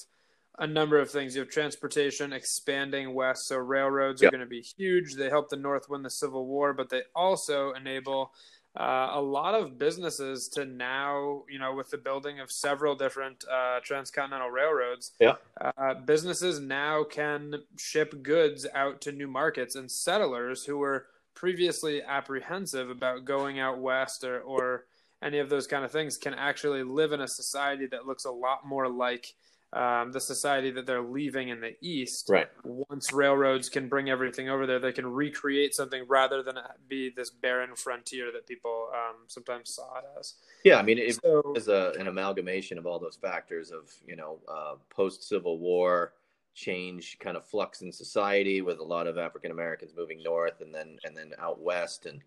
a 0.58 0.66
number 0.66 0.98
of 0.98 1.10
things. 1.10 1.34
You 1.34 1.40
have 1.40 1.50
transportation 1.50 2.32
expanding 2.32 3.14
west, 3.14 3.48
so 3.48 3.56
railroads 3.56 4.22
are 4.22 4.30
going 4.30 4.40
to 4.40 4.46
be 4.46 4.60
huge. 4.60 5.14
They 5.14 5.30
helped 5.30 5.50
the 5.50 5.56
North 5.56 5.88
win 5.88 6.02
the 6.02 6.10
Civil 6.10 6.46
War, 6.46 6.72
but 6.72 6.90
they 6.90 7.02
also 7.14 7.72
enable 7.72 8.32
uh, 8.76 9.10
a 9.12 9.20
lot 9.20 9.54
of 9.54 9.78
businesses 9.78 10.48
to 10.48 10.64
now, 10.64 11.42
you 11.50 11.58
know, 11.58 11.74
with 11.74 11.90
the 11.90 11.98
building 11.98 12.38
of 12.40 12.50
several 12.52 12.94
different 12.94 13.44
uh, 13.50 13.80
transcontinental 13.82 14.48
railroads, 14.50 15.12
Yeah. 15.18 15.36
uh, 15.60 15.94
businesses 15.94 16.60
now 16.60 17.02
can 17.04 17.62
ship 17.76 18.22
goods 18.22 18.66
out 18.72 19.00
to 19.02 19.12
new 19.12 19.26
markets, 19.26 19.74
and 19.74 19.90
settlers 19.90 20.64
who 20.64 20.78
were 20.78 21.06
previously 21.34 22.02
apprehensive 22.02 22.90
about 22.90 23.24
going 23.24 23.58
out 23.58 23.78
west 23.78 24.22
or, 24.24 24.40
or 24.40 24.84
any 25.22 25.38
of 25.38 25.48
those 25.50 25.66
kind 25.66 25.84
of 25.84 25.90
things 25.90 26.16
can 26.16 26.34
actually 26.34 26.82
live 26.82 27.12
in 27.12 27.20
a 27.20 27.28
society 27.28 27.86
that 27.86 28.06
looks 28.06 28.24
a 28.24 28.30
lot 28.30 28.64
more 28.66 28.88
like 28.88 29.34
um, 29.72 30.10
the 30.10 30.20
society 30.20 30.70
that 30.72 30.86
they're 30.86 31.02
leaving 31.02 31.48
in 31.48 31.60
the 31.60 31.76
east. 31.80 32.28
Right. 32.28 32.48
Once 32.64 33.12
railroads 33.12 33.68
can 33.68 33.88
bring 33.88 34.10
everything 34.10 34.48
over 34.48 34.66
there, 34.66 34.80
they 34.80 34.92
can 34.92 35.06
recreate 35.06 35.74
something 35.74 36.04
rather 36.08 36.42
than 36.42 36.56
be 36.88 37.10
this 37.10 37.30
barren 37.30 37.76
frontier 37.76 38.32
that 38.32 38.46
people 38.46 38.88
um, 38.92 39.16
sometimes 39.28 39.70
saw 39.74 39.98
it 39.98 40.04
as. 40.18 40.34
Yeah, 40.64 40.76
I 40.76 40.82
mean, 40.82 40.98
it 40.98 41.14
So, 41.22 41.52
is 41.54 41.68
a, 41.68 41.92
an 41.98 42.08
amalgamation 42.08 42.78
of 42.78 42.86
all 42.86 42.98
those 42.98 43.16
factors 43.16 43.70
of 43.70 43.92
you 44.06 44.16
know 44.16 44.40
uh, 44.48 44.74
post 44.88 45.28
Civil 45.28 45.58
War 45.58 46.14
change, 46.54 47.18
kind 47.20 47.36
of 47.36 47.46
flux 47.46 47.80
in 47.80 47.92
society 47.92 48.62
with 48.62 48.80
a 48.80 48.84
lot 48.84 49.06
of 49.06 49.18
African 49.18 49.52
Americans 49.52 49.92
moving 49.96 50.20
north 50.20 50.60
and 50.60 50.74
then 50.74 50.98
and 51.04 51.16
then 51.16 51.32
out 51.38 51.60
west, 51.60 52.06
and 52.06 52.20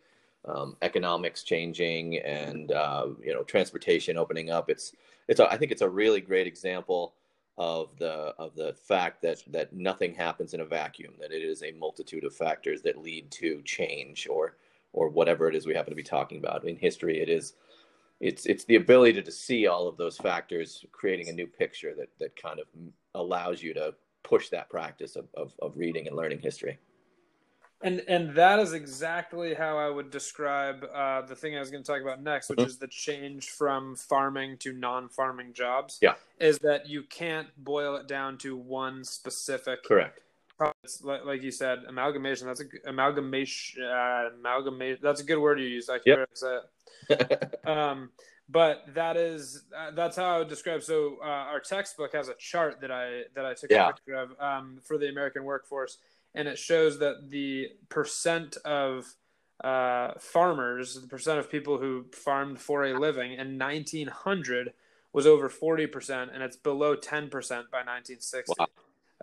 um, 0.45 0.77
economics 0.81 1.43
changing, 1.43 2.19
and 2.19 2.71
uh, 2.71 3.07
you 3.21 3.33
know 3.33 3.43
transportation 3.43 4.15
opening 4.15 4.49
up. 4.49 4.69
It's 4.69 4.93
it's 5.27 5.41
a, 5.41 5.51
I 5.51 5.57
think 5.57 5.73
it's 5.73 5.81
a 5.81 5.89
really 5.89 6.21
great 6.21 6.47
example 6.47 7.15
of 7.57 7.97
the 7.97 8.33
of 8.37 8.55
the 8.55 8.73
fact 8.73 9.21
that 9.21 9.43
that 9.47 9.73
nothing 9.73 10.13
happens 10.13 10.53
in 10.53 10.61
a 10.61 10.65
vacuum. 10.65 11.13
That 11.19 11.31
it 11.31 11.43
is 11.43 11.63
a 11.63 11.71
multitude 11.71 12.23
of 12.23 12.35
factors 12.35 12.81
that 12.83 13.01
lead 13.01 13.29
to 13.31 13.61
change 13.63 14.27
or 14.27 14.57
or 14.93 15.09
whatever 15.09 15.47
it 15.47 15.55
is 15.55 15.65
we 15.65 15.73
happen 15.73 15.91
to 15.91 15.95
be 15.95 16.03
talking 16.03 16.37
about. 16.37 16.65
In 16.65 16.75
history, 16.75 17.21
it 17.21 17.29
is 17.29 17.53
it's 18.19 18.45
it's 18.45 18.65
the 18.65 18.75
ability 18.77 19.21
to 19.21 19.31
see 19.31 19.67
all 19.67 19.87
of 19.87 19.97
those 19.97 20.17
factors 20.17 20.85
creating 20.91 21.29
a 21.29 21.33
new 21.33 21.47
picture 21.47 21.93
that 21.95 22.09
that 22.19 22.35
kind 22.35 22.59
of 22.59 22.67
allows 23.15 23.61
you 23.61 23.73
to 23.73 23.93
push 24.23 24.49
that 24.49 24.69
practice 24.69 25.15
of, 25.15 25.27
of, 25.33 25.53
of 25.59 25.75
reading 25.75 26.07
and 26.07 26.15
learning 26.15 26.39
history 26.39 26.79
and 27.83 28.01
and 28.07 28.33
that 28.35 28.59
is 28.59 28.73
exactly 28.73 29.53
how 29.53 29.77
I 29.77 29.89
would 29.89 30.09
describe 30.09 30.83
uh, 30.93 31.21
the 31.21 31.35
thing 31.35 31.55
I 31.55 31.59
was 31.59 31.69
going 31.69 31.83
to 31.83 31.87
talk 31.91 32.01
about 32.01 32.21
next, 32.21 32.49
which 32.49 32.59
Mhm. 32.59 32.65
is 32.65 32.77
the 32.77 32.87
change 32.87 33.49
from 33.51 33.95
farming 33.95 34.57
to 34.59 34.73
non-farming 34.73 35.53
jobs. 35.53 35.99
Yeah. 36.01 36.15
is 36.39 36.59
that 36.59 36.87
you 36.87 37.03
can't 37.03 37.47
boil 37.63 37.95
it 37.95 38.07
down 38.07 38.37
to 38.39 38.57
one 38.57 39.03
specific 39.03 39.83
correct 39.83 40.19
like, 41.01 41.25
like 41.25 41.41
you 41.41 41.51
said, 41.51 41.83
amalgamation. 41.87 42.47
That's 42.47 42.61
a 42.61 42.65
amalgamation. 42.89 43.83
Uh, 43.83 44.29
amalgamation. 44.39 44.99
That's 45.01 45.21
a 45.21 45.23
good 45.23 45.39
word 45.39 45.59
you 45.59 45.67
use. 45.67 45.89
I 45.89 45.99
can 45.99 46.17
Yep. 46.19 46.29
say 46.33 46.59
it. 47.09 47.49
Um, 47.65 48.11
but 48.49 48.83
that 48.93 49.15
is 49.15 49.63
uh, 49.75 49.91
that's 49.91 50.17
how 50.17 50.35
I 50.35 50.37
would 50.39 50.49
describe. 50.49 50.83
So 50.83 51.17
uh, 51.21 51.25
our 51.25 51.59
textbook 51.61 52.13
has 52.13 52.27
a 52.27 52.35
chart 52.35 52.81
that 52.81 52.91
I 52.91 53.23
that 53.35 53.45
I 53.45 53.53
took 53.53 53.71
Yeah. 53.71 53.89
a 53.89 53.93
picture 53.93 54.15
of 54.15 54.39
um, 54.39 54.79
for 54.83 54.97
the 54.97 55.07
American 55.09 55.43
workforce, 55.45 55.97
and 56.35 56.47
it 56.47 56.57
shows 56.57 56.99
that 56.99 57.29
the 57.29 57.69
percent 57.89 58.57
of 58.65 59.13
uh, 59.63 60.13
farmers, 60.19 60.99
the 60.99 61.07
percent 61.07 61.39
of 61.39 61.49
people 61.49 61.77
who 61.77 62.05
farmed 62.11 62.59
for 62.59 62.85
a 62.85 62.99
living 62.99 63.33
in 63.33 63.57
1900 63.57 64.73
was 65.13 65.27
over 65.27 65.47
40 65.47 65.87
percent, 65.87 66.31
and 66.33 66.41
it's 66.43 66.57
below 66.57 66.95
10 66.95 67.29
percent 67.29 67.69
by 67.71 67.79
1960. 67.79 68.63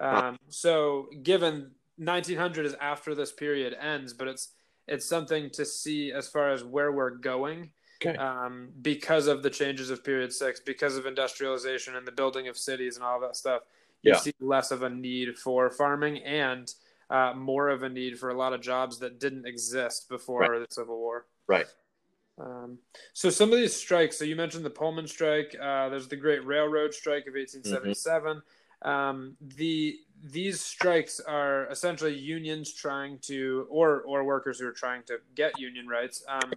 Wow. 0.00 0.28
Um, 0.28 0.38
so 0.48 1.08
given 1.22 1.72
1900 1.98 2.64
is 2.64 2.74
after 2.80 3.14
this 3.14 3.32
period 3.32 3.74
ends, 3.80 4.12
but 4.12 4.28
it's 4.28 4.54
it's 4.88 5.06
something 5.06 5.50
to 5.50 5.64
see 5.64 6.12
as 6.12 6.28
far 6.28 6.50
as 6.50 6.64
where 6.64 6.90
we're 6.92 7.10
going 7.10 7.70
Okay. 8.04 8.16
um, 8.16 8.70
because 8.80 9.26
of 9.26 9.42
the 9.42 9.50
changes 9.50 9.90
of 9.90 10.02
period 10.02 10.32
six, 10.32 10.58
because 10.58 10.96
of 10.96 11.06
industrialization 11.06 11.96
and 11.96 12.06
the 12.06 12.12
building 12.12 12.48
of 12.48 12.56
cities 12.56 12.96
and 12.96 13.04
all 13.04 13.20
that 13.20 13.36
stuff. 13.36 13.62
You 14.02 14.12
Yeah. 14.12 14.18
see 14.18 14.32
less 14.40 14.70
of 14.70 14.82
a 14.82 14.88
need 14.88 15.36
for 15.36 15.70
farming 15.70 16.18
and 16.24 16.72
uh, 17.10 17.34
more 17.34 17.68
of 17.68 17.82
a 17.82 17.88
need 17.88 18.18
for 18.18 18.30
a 18.30 18.34
lot 18.34 18.52
of 18.52 18.60
jobs 18.62 18.98
that 19.00 19.18
didn't 19.20 19.46
exist 19.46 20.08
before 20.08 20.40
Right. 20.40 20.58
the 20.66 20.74
Civil 20.74 20.98
War. 20.98 21.26
right 21.46 21.66
Um, 22.38 22.78
so 23.12 23.28
some 23.28 23.52
of 23.52 23.58
these 23.58 23.74
strikes. 23.76 24.16
So 24.16 24.24
you 24.24 24.34
mentioned 24.36 24.64
the 24.64 24.70
Pullman 24.70 25.06
strike. 25.06 25.54
Uh, 25.60 25.90
there's 25.90 26.08
the 26.08 26.16
Great 26.16 26.44
Railroad 26.46 26.94
Strike 26.94 27.26
of 27.26 27.34
1877. 27.34 28.42
Um, 28.82 29.36
the 29.40 29.98
these 30.22 30.60
strikes 30.60 31.20
are 31.20 31.66
essentially 31.70 32.14
unions 32.16 32.72
trying 32.72 33.18
to, 33.22 33.66
or 33.68 34.02
or 34.02 34.24
workers 34.24 34.58
who 34.58 34.66
are 34.66 34.72
trying 34.72 35.02
to 35.04 35.18
get 35.34 35.58
union 35.58 35.86
rights. 35.86 36.24
Um, 36.28 36.52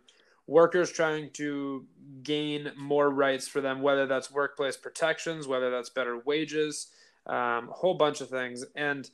workers 0.47 0.91
trying 0.91 1.31
to 1.31 1.85
gain 2.21 2.71
more 2.77 3.09
rights 3.09 3.47
for 3.47 3.59
them, 3.61 3.81
whether 3.81 4.05
that's 4.05 4.31
workplace 4.31 4.77
protections, 4.77 5.47
whether 5.47 5.69
that's 5.71 5.89
better 5.89 6.17
wages, 6.19 6.87
um, 7.27 7.69
a 7.69 7.73
whole 7.73 7.93
bunch 7.95 8.21
of 8.21 8.29
things. 8.29 8.63
And 8.75 9.09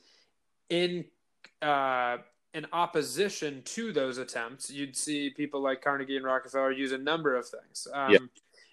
in 0.68 1.04
uh, 1.62 2.18
in 2.54 2.66
opposition 2.72 3.62
to 3.62 3.92
those 3.92 4.18
attempts, 4.18 4.70
you'd 4.70 4.96
see 4.96 5.30
people 5.30 5.60
like 5.60 5.82
Carnegie 5.82 6.16
and 6.16 6.24
Rockefeller 6.24 6.72
use 6.72 6.92
a 6.92 6.98
number 6.98 7.36
of 7.36 7.48
things. 7.48 7.86
Um, 7.92 8.12
Yeah. 8.12 8.18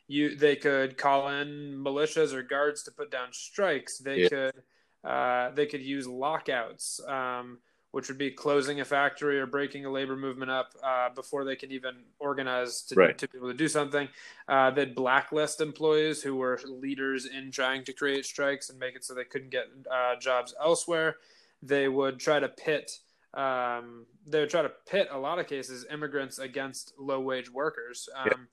You 0.09 0.35
they 0.37 0.55
could 0.55 0.97
call 0.97 1.27
in 1.27 1.83
militias 1.83 2.31
or 2.31 2.41
guards 2.41 2.81
to 2.83 2.91
put 2.91 3.11
down 3.11 3.33
strikes. 3.33 3.97
They 3.99 4.21
Yeah. 4.21 4.29
could 4.29 4.63
uh, 5.03 5.51
they 5.51 5.65
could 5.65 5.81
use 5.81 6.07
lockouts, 6.07 7.01
um, 7.07 7.59
which 7.91 8.07
would 8.07 8.17
be 8.17 8.31
closing 8.31 8.79
a 8.79 8.85
factory 8.85 9.37
or 9.39 9.45
breaking 9.45 9.85
a 9.85 9.89
labor 9.91 10.15
movement 10.15 10.49
up 10.49 10.73
uh, 10.83 11.09
before 11.09 11.43
they 11.43 11.55
can 11.57 11.71
even 11.71 12.05
organize 12.19 12.81
to, 12.83 12.95
Right. 12.95 13.17
to 13.17 13.27
be 13.27 13.37
able 13.37 13.49
to 13.49 13.53
do 13.53 13.67
something. 13.67 14.07
Uh, 14.47 14.71
they'd 14.71 14.95
blacklist 14.95 15.59
employees 15.61 16.21
who 16.23 16.35
were 16.37 16.59
leaders 16.65 17.25
in 17.25 17.51
trying 17.51 17.83
to 17.83 17.93
create 17.93 18.25
strikes 18.25 18.69
and 18.69 18.79
make 18.79 18.95
it 18.95 19.03
so 19.03 19.13
they 19.13 19.25
couldn't 19.25 19.49
get 19.49 19.67
uh, 19.91 20.15
jobs 20.19 20.53
elsewhere. 20.59 21.17
They 21.61 21.87
would 21.87 22.19
try 22.19 22.39
to 22.39 22.49
pit. 22.49 22.91
Um, 23.33 24.05
they 24.25 24.39
would 24.39 24.49
try 24.49 24.61
to 24.61 24.71
pit 24.89 25.09
a 25.11 25.17
lot 25.17 25.39
of 25.39 25.47
cases 25.47 25.85
immigrants 25.91 26.39
against 26.39 26.93
low 26.97 27.19
wage 27.19 27.51
workers 27.51 28.09
um, 28.15 28.47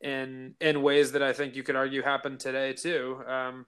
in 0.00 0.54
in 0.60 0.82
ways 0.82 1.12
that 1.12 1.22
I 1.22 1.32
think 1.32 1.56
you 1.56 1.62
could 1.62 1.76
argue 1.76 2.02
happen 2.02 2.38
today 2.38 2.72
too. 2.72 3.22
Um, 3.26 3.66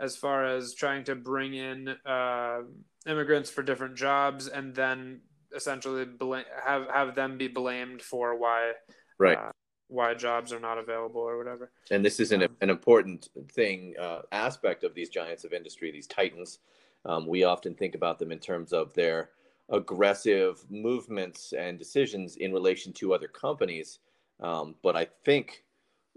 as 0.00 0.16
far 0.16 0.44
as 0.44 0.74
trying 0.74 1.04
to 1.04 1.14
bring 1.14 1.54
in 1.54 1.88
uh, 2.06 2.60
immigrants 3.06 3.50
for 3.50 3.62
different 3.62 3.96
jobs 3.96 4.48
and 4.48 4.74
then 4.74 5.20
essentially 5.54 6.04
bla- 6.04 6.44
have 6.64 6.88
have 6.88 7.14
them 7.14 7.38
be 7.38 7.48
blamed 7.48 8.02
for 8.02 8.38
why 8.38 8.72
right 9.18 9.38
uh, 9.38 9.50
why 9.88 10.12
jobs 10.12 10.52
are 10.52 10.60
not 10.60 10.76
available 10.76 11.22
or 11.22 11.38
whatever. 11.38 11.70
and 11.90 12.04
this 12.04 12.20
is 12.20 12.32
an, 12.32 12.46
an 12.60 12.68
important 12.70 13.28
thing 13.52 13.94
uh, 13.98 14.20
aspect 14.32 14.84
of 14.84 14.94
these 14.94 15.08
giants 15.08 15.44
of 15.44 15.52
industry 15.52 15.90
these 15.90 16.06
titans 16.06 16.58
um, 17.04 17.26
we 17.26 17.44
often 17.44 17.74
think 17.74 17.94
about 17.94 18.18
them 18.18 18.32
in 18.32 18.38
terms 18.38 18.72
of 18.72 18.92
their 18.94 19.30
aggressive 19.70 20.64
movements 20.70 21.52
and 21.52 21.78
decisions 21.78 22.36
in 22.36 22.52
relation 22.52 22.92
to 22.94 23.12
other 23.12 23.28
companies. 23.28 23.98
Um, 24.40 24.76
but 24.82 24.96
i 24.96 25.06
think 25.24 25.64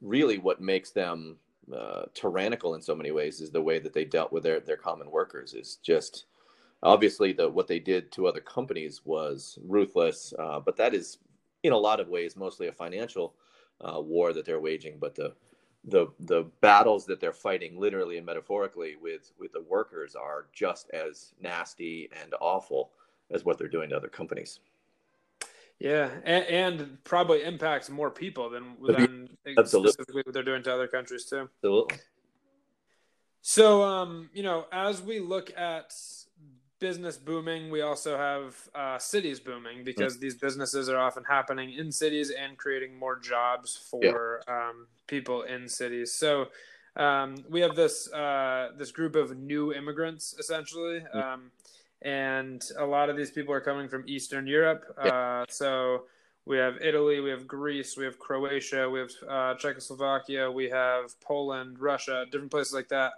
really 0.01 0.37
what 0.37 0.61
makes 0.61 0.91
them 0.91 1.37
uh, 1.75 2.03
tyrannical 2.13 2.75
in 2.75 2.81
so 2.81 2.95
many 2.95 3.11
ways 3.11 3.39
is 3.39 3.51
the 3.51 3.61
way 3.61 3.79
that 3.79 3.93
they 3.93 4.03
dealt 4.03 4.33
with 4.33 4.43
their, 4.43 4.59
their 4.59 4.77
common 4.77 5.09
workers 5.09 5.53
is 5.53 5.77
just 5.83 6.25
obviously 6.83 7.31
the 7.31 7.47
what 7.47 7.67
they 7.67 7.79
did 7.79 8.11
to 8.11 8.27
other 8.27 8.41
companies 8.41 9.01
was 9.05 9.57
ruthless 9.67 10.33
uh, 10.39 10.59
but 10.59 10.75
that 10.75 10.93
is 10.93 11.19
in 11.63 11.71
a 11.71 11.77
lot 11.77 11.99
of 11.99 12.09
ways 12.09 12.35
mostly 12.35 12.67
a 12.67 12.73
financial 12.73 13.35
uh, 13.81 14.01
war 14.01 14.33
that 14.33 14.45
they're 14.45 14.59
waging 14.59 14.97
but 14.99 15.15
the 15.15 15.33
the 15.85 16.07
the 16.19 16.43
battles 16.61 17.05
that 17.07 17.19
they're 17.19 17.33
fighting 17.33 17.79
literally 17.79 18.17
and 18.17 18.25
metaphorically 18.25 18.95
with 19.01 19.31
with 19.39 19.51
the 19.51 19.61
workers 19.61 20.15
are 20.15 20.45
just 20.53 20.89
as 20.91 21.33
nasty 21.41 22.09
and 22.21 22.33
awful 22.39 22.91
as 23.31 23.43
what 23.45 23.57
they're 23.57 23.67
doing 23.67 23.89
to 23.89 23.97
other 23.97 24.09
companies 24.09 24.59
Yeah, 25.79 26.09
and, 26.25 26.45
and 26.45 27.03
probably 27.03 27.43
impacts 27.43 27.89
more 27.89 28.11
people 28.11 28.49
than 28.49 28.77
than 28.87 29.29
absolutely. 29.57 29.91
specifically 29.91 30.21
what 30.25 30.33
they're 30.33 30.43
doing 30.43 30.63
to 30.63 30.73
other 30.73 30.87
countries 30.87 31.25
too. 31.25 31.49
absolutely 31.63 31.97
So, 33.41 33.81
um, 33.83 34.29
you 34.33 34.43
know, 34.43 34.67
as 34.71 35.01
we 35.01 35.19
look 35.19 35.51
at 35.57 35.93
business 36.81 37.15
booming, 37.15 37.69
we 37.69 37.81
also 37.81 38.17
have 38.17 38.55
uh, 38.75 38.97
cities 38.97 39.39
booming 39.39 39.85
because 39.85 40.19
these 40.19 40.35
businesses 40.35 40.89
are 40.89 40.97
often 40.97 41.23
happening 41.23 41.73
in 41.73 41.91
cities 41.91 42.31
and 42.31 42.57
creating 42.57 42.97
more 42.99 43.17
jobs 43.17 43.77
for 43.89 44.41
yeah. 44.45 44.69
um, 44.69 44.87
people 45.07 45.43
in 45.43 45.69
cities. 45.69 46.11
So 46.11 46.47
um, 46.97 47.37
we 47.49 47.61
have 47.61 47.75
this 47.75 48.11
uh, 48.11 48.71
this 48.77 48.91
group 48.91 49.15
of 49.15 49.37
new 49.37 49.73
immigrants 49.73 50.35
essentially, 50.37 51.03
um, 51.13 51.51
and 52.01 52.61
a 52.77 52.85
lot 52.85 53.09
of 53.09 53.15
these 53.15 53.31
people 53.31 53.53
are 53.53 53.61
coming 53.61 53.87
from 53.87 54.03
Eastern 54.07 54.45
Europe. 54.45 54.83
Uh, 54.97 55.45
so 55.47 56.03
we 56.45 56.57
have 56.57 56.75
Italy, 56.81 57.19
we 57.21 57.29
have 57.29 57.47
Greece, 57.47 57.95
we 57.95 58.03
have 58.03 58.17
Croatia, 58.17 58.89
we 58.89 58.99
have 58.99 59.11
uh, 59.29 59.53
Czechoslovakia, 59.55 60.51
we 60.51 60.67
have 60.69 61.17
Poland, 61.21 61.79
Russia, 61.79 62.25
different 62.31 62.51
places 62.51 62.73
like 62.73 62.89
that. 62.89 63.13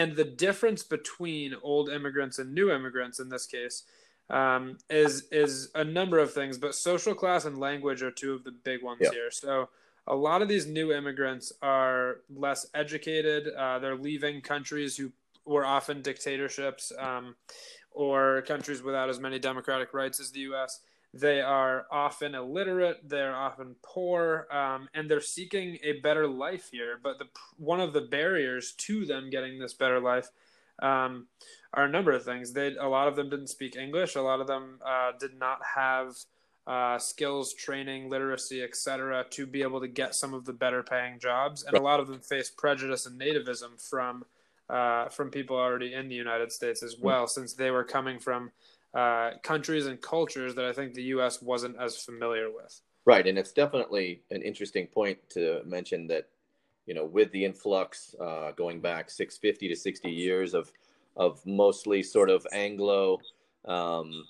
And 0.00 0.16
the 0.16 0.24
difference 0.24 0.82
between 0.82 1.54
old 1.62 1.90
immigrants 1.90 2.38
and 2.38 2.54
new 2.54 2.72
immigrants 2.72 3.20
in 3.20 3.28
this 3.28 3.44
case 3.44 3.82
um, 4.30 4.78
is 4.88 5.24
is 5.30 5.68
a 5.74 5.84
number 5.84 6.18
of 6.18 6.32
things, 6.32 6.56
but 6.56 6.74
social 6.74 7.14
class 7.14 7.44
and 7.44 7.58
language 7.58 8.02
are 8.02 8.10
two 8.10 8.32
of 8.32 8.42
the 8.42 8.50
big 8.50 8.82
ones 8.82 9.00
yep. 9.02 9.12
here. 9.12 9.30
So 9.30 9.68
a 10.06 10.16
lot 10.16 10.40
of 10.40 10.48
these 10.48 10.66
new 10.66 10.90
immigrants 10.90 11.52
are 11.60 12.22
less 12.34 12.64
educated. 12.72 13.48
Uh, 13.48 13.78
they're 13.78 13.94
leaving 13.94 14.40
countries 14.40 14.96
who 14.96 15.12
were 15.44 15.66
often 15.66 16.00
dictatorships 16.00 16.92
um, 16.98 17.34
or 17.90 18.42
countries 18.48 18.82
without 18.82 19.10
as 19.10 19.20
many 19.20 19.38
democratic 19.38 19.92
rights 19.92 20.18
as 20.18 20.30
the 20.30 20.40
U.S. 20.40 20.80
They 21.12 21.40
are 21.40 21.86
often 21.90 22.34
illiterate. 22.34 23.08
They're 23.08 23.34
often 23.34 23.74
poor, 23.82 24.46
um, 24.52 24.88
and 24.94 25.10
they're 25.10 25.20
seeking 25.20 25.78
a 25.82 26.00
better 26.00 26.28
life 26.28 26.68
here. 26.70 27.00
But 27.02 27.18
the 27.18 27.26
one 27.56 27.80
of 27.80 27.92
the 27.92 28.02
barriers 28.02 28.72
to 28.78 29.04
them 29.04 29.28
getting 29.28 29.58
this 29.58 29.74
better 29.74 29.98
life 29.98 30.28
um, 30.80 31.26
are 31.74 31.84
a 31.84 31.90
number 31.90 32.12
of 32.12 32.24
things. 32.24 32.52
They 32.52 32.76
a 32.76 32.88
lot 32.88 33.08
of 33.08 33.16
them 33.16 33.28
didn't 33.28 33.48
speak 33.48 33.76
English. 33.76 34.14
A 34.14 34.22
lot 34.22 34.40
of 34.40 34.46
them 34.46 34.78
uh, 34.86 35.12
did 35.18 35.36
not 35.36 35.58
have 35.74 36.14
uh, 36.66 36.98
skills, 36.98 37.54
training, 37.54 38.08
literacy, 38.08 38.62
etc., 38.62 39.24
to 39.30 39.46
be 39.46 39.62
able 39.62 39.80
to 39.80 39.88
get 39.88 40.14
some 40.14 40.32
of 40.32 40.44
the 40.44 40.52
better 40.52 40.84
paying 40.84 41.18
jobs. 41.18 41.64
And 41.64 41.76
a 41.76 41.82
lot 41.82 41.98
of 41.98 42.06
them 42.06 42.20
face 42.20 42.50
prejudice 42.50 43.06
and 43.06 43.20
nativism 43.20 43.80
from 43.80 44.24
uh, 44.68 45.08
from 45.08 45.30
people 45.30 45.56
already 45.56 45.92
in 45.92 46.08
the 46.08 46.14
United 46.14 46.52
States 46.52 46.84
as 46.84 46.96
well, 46.96 47.26
since 47.26 47.54
they 47.54 47.72
were 47.72 47.82
coming 47.82 48.20
from 48.20 48.52
uh, 48.94 49.32
countries 49.42 49.86
and 49.86 50.00
cultures 50.00 50.54
that 50.54 50.64
I 50.64 50.72
think 50.72 50.94
the 50.94 51.02
U.S. 51.14 51.40
wasn't 51.40 51.76
as 51.78 51.96
familiar 51.96 52.50
with. 52.50 52.80
Right, 53.04 53.26
and 53.26 53.38
it's 53.38 53.52
definitely 53.52 54.22
an 54.30 54.42
interesting 54.42 54.86
point 54.86 55.18
to 55.30 55.62
mention 55.64 56.06
that 56.08 56.28
you 56.86 56.94
know 56.94 57.04
with 57.04 57.30
the 57.32 57.44
influx 57.44 58.14
uh, 58.20 58.52
going 58.52 58.80
back 58.80 59.10
650 59.10 59.68
to 59.68 59.76
60 59.76 60.10
years 60.10 60.54
of 60.54 60.72
of 61.16 61.44
mostly 61.46 62.02
sort 62.02 62.30
of 62.30 62.46
Anglo 62.52 63.18
um, 63.66 64.24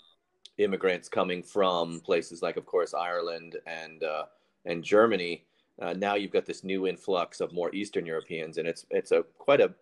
immigrants 0.59 1.09
coming 1.09 1.43
from 1.43 2.01
places 2.01 2.43
like, 2.43 2.57
of 2.57 2.67
course, 2.67 2.95
Ireland 2.95 3.57
and 3.67 4.03
uh, 4.03 4.25
and 4.65 4.85
Germany. 4.85 5.45
Uh, 5.81 5.95
now 5.95 6.15
you've 6.15 6.33
got 6.33 6.45
this 6.45 6.63
new 6.63 6.87
influx 6.87 7.41
of 7.41 7.53
more 7.53 7.75
Eastern 7.75 8.05
Europeans, 8.05 8.59
and 8.59 8.69
it's 8.69 8.87
it's 8.91 9.13
a 9.13 9.23
quite 9.39 9.61
a 9.61 9.73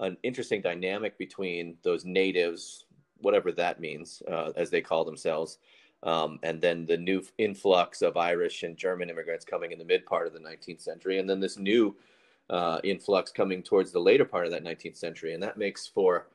an 0.00 0.16
interesting 0.22 0.60
dynamic 0.60 1.16
between 1.18 1.76
those 1.82 2.04
natives 2.04 2.83
whatever 3.20 3.52
that 3.52 3.80
means, 3.80 4.22
uh, 4.30 4.52
as 4.56 4.70
they 4.70 4.80
call 4.80 5.04
themselves. 5.04 5.58
Um, 6.02 6.38
and 6.42 6.60
then 6.60 6.84
the 6.84 6.98
new 6.98 7.22
influx 7.38 8.02
of 8.02 8.16
Irish 8.16 8.62
and 8.62 8.76
German 8.76 9.08
immigrants 9.08 9.44
coming 9.44 9.72
in 9.72 9.78
the 9.78 9.84
mid 9.84 10.04
part 10.04 10.26
of 10.26 10.34
the 10.34 10.38
19th 10.38 10.82
century, 10.82 11.18
and 11.18 11.28
then 11.28 11.40
this 11.40 11.58
new 11.58 11.96
uh, 12.50 12.78
influx 12.84 13.32
coming 13.32 13.62
towards 13.62 13.90
the 13.90 14.00
later 14.00 14.24
part 14.24 14.44
of 14.44 14.52
that 14.52 14.64
19th 14.64 14.96
century, 14.96 15.32
and 15.32 15.42
that 15.42 15.56
makes 15.56 15.86
for 15.86 16.26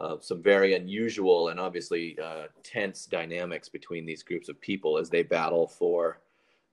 uh, 0.00 0.16
some 0.20 0.42
very 0.42 0.74
unusual 0.74 1.48
and 1.48 1.60
obviously 1.60 2.18
uh, 2.18 2.44
tense 2.62 3.04
dynamics 3.04 3.68
between 3.68 4.06
these 4.06 4.22
groups 4.22 4.48
of 4.48 4.58
people 4.60 4.96
as 4.96 5.10
they 5.10 5.22
battle 5.22 5.66
for, 5.66 6.20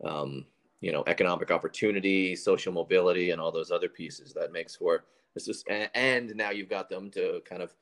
um, 0.06 0.46
you 0.80 0.94
know, 0.94 1.04
economic 1.08 1.52
opportunity, 1.52 2.34
social 2.34 2.72
mobility, 2.72 3.32
and 3.32 3.42
all 3.42 3.52
those 3.52 3.72
other 3.72 3.90
pieces. 3.90 4.34
That 4.34 4.54
makes 4.54 4.78
for 4.78 5.04
this 5.34 5.50
is, 5.50 5.66
and 5.94 6.34
now 6.36 6.52
you've 6.52 6.70
got 6.70 6.90
them 6.90 7.12
to 7.12 7.42
kind 7.44 7.62
of 7.62 7.74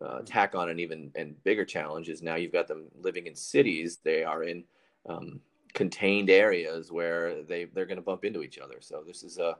uh, 0.00 0.20
tack 0.24 0.54
on 0.54 0.68
an 0.68 0.80
even 0.80 1.10
and 1.14 1.42
bigger 1.44 1.64
challenge 1.64 2.08
is 2.08 2.22
now 2.22 2.36
you've 2.36 2.52
got 2.52 2.68
them 2.68 2.86
living 3.00 3.26
in 3.26 3.34
cities. 3.34 3.98
They 4.02 4.24
are 4.24 4.44
in 4.44 4.64
um, 5.08 5.40
contained 5.74 6.30
areas 6.30 6.90
where 6.90 7.42
they 7.42 7.64
they're 7.66 7.86
going 7.86 7.96
to 7.96 8.02
bump 8.02 8.24
into 8.24 8.42
each 8.42 8.58
other. 8.58 8.76
So 8.80 9.02
this 9.06 9.22
is 9.22 9.38
a 9.38 9.56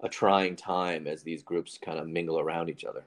a 0.00 0.08
trying 0.08 0.56
time 0.56 1.06
as 1.06 1.22
these 1.22 1.42
groups 1.42 1.78
kind 1.78 1.98
of 1.98 2.08
mingle 2.08 2.38
around 2.38 2.68
each 2.68 2.84
other. 2.84 3.04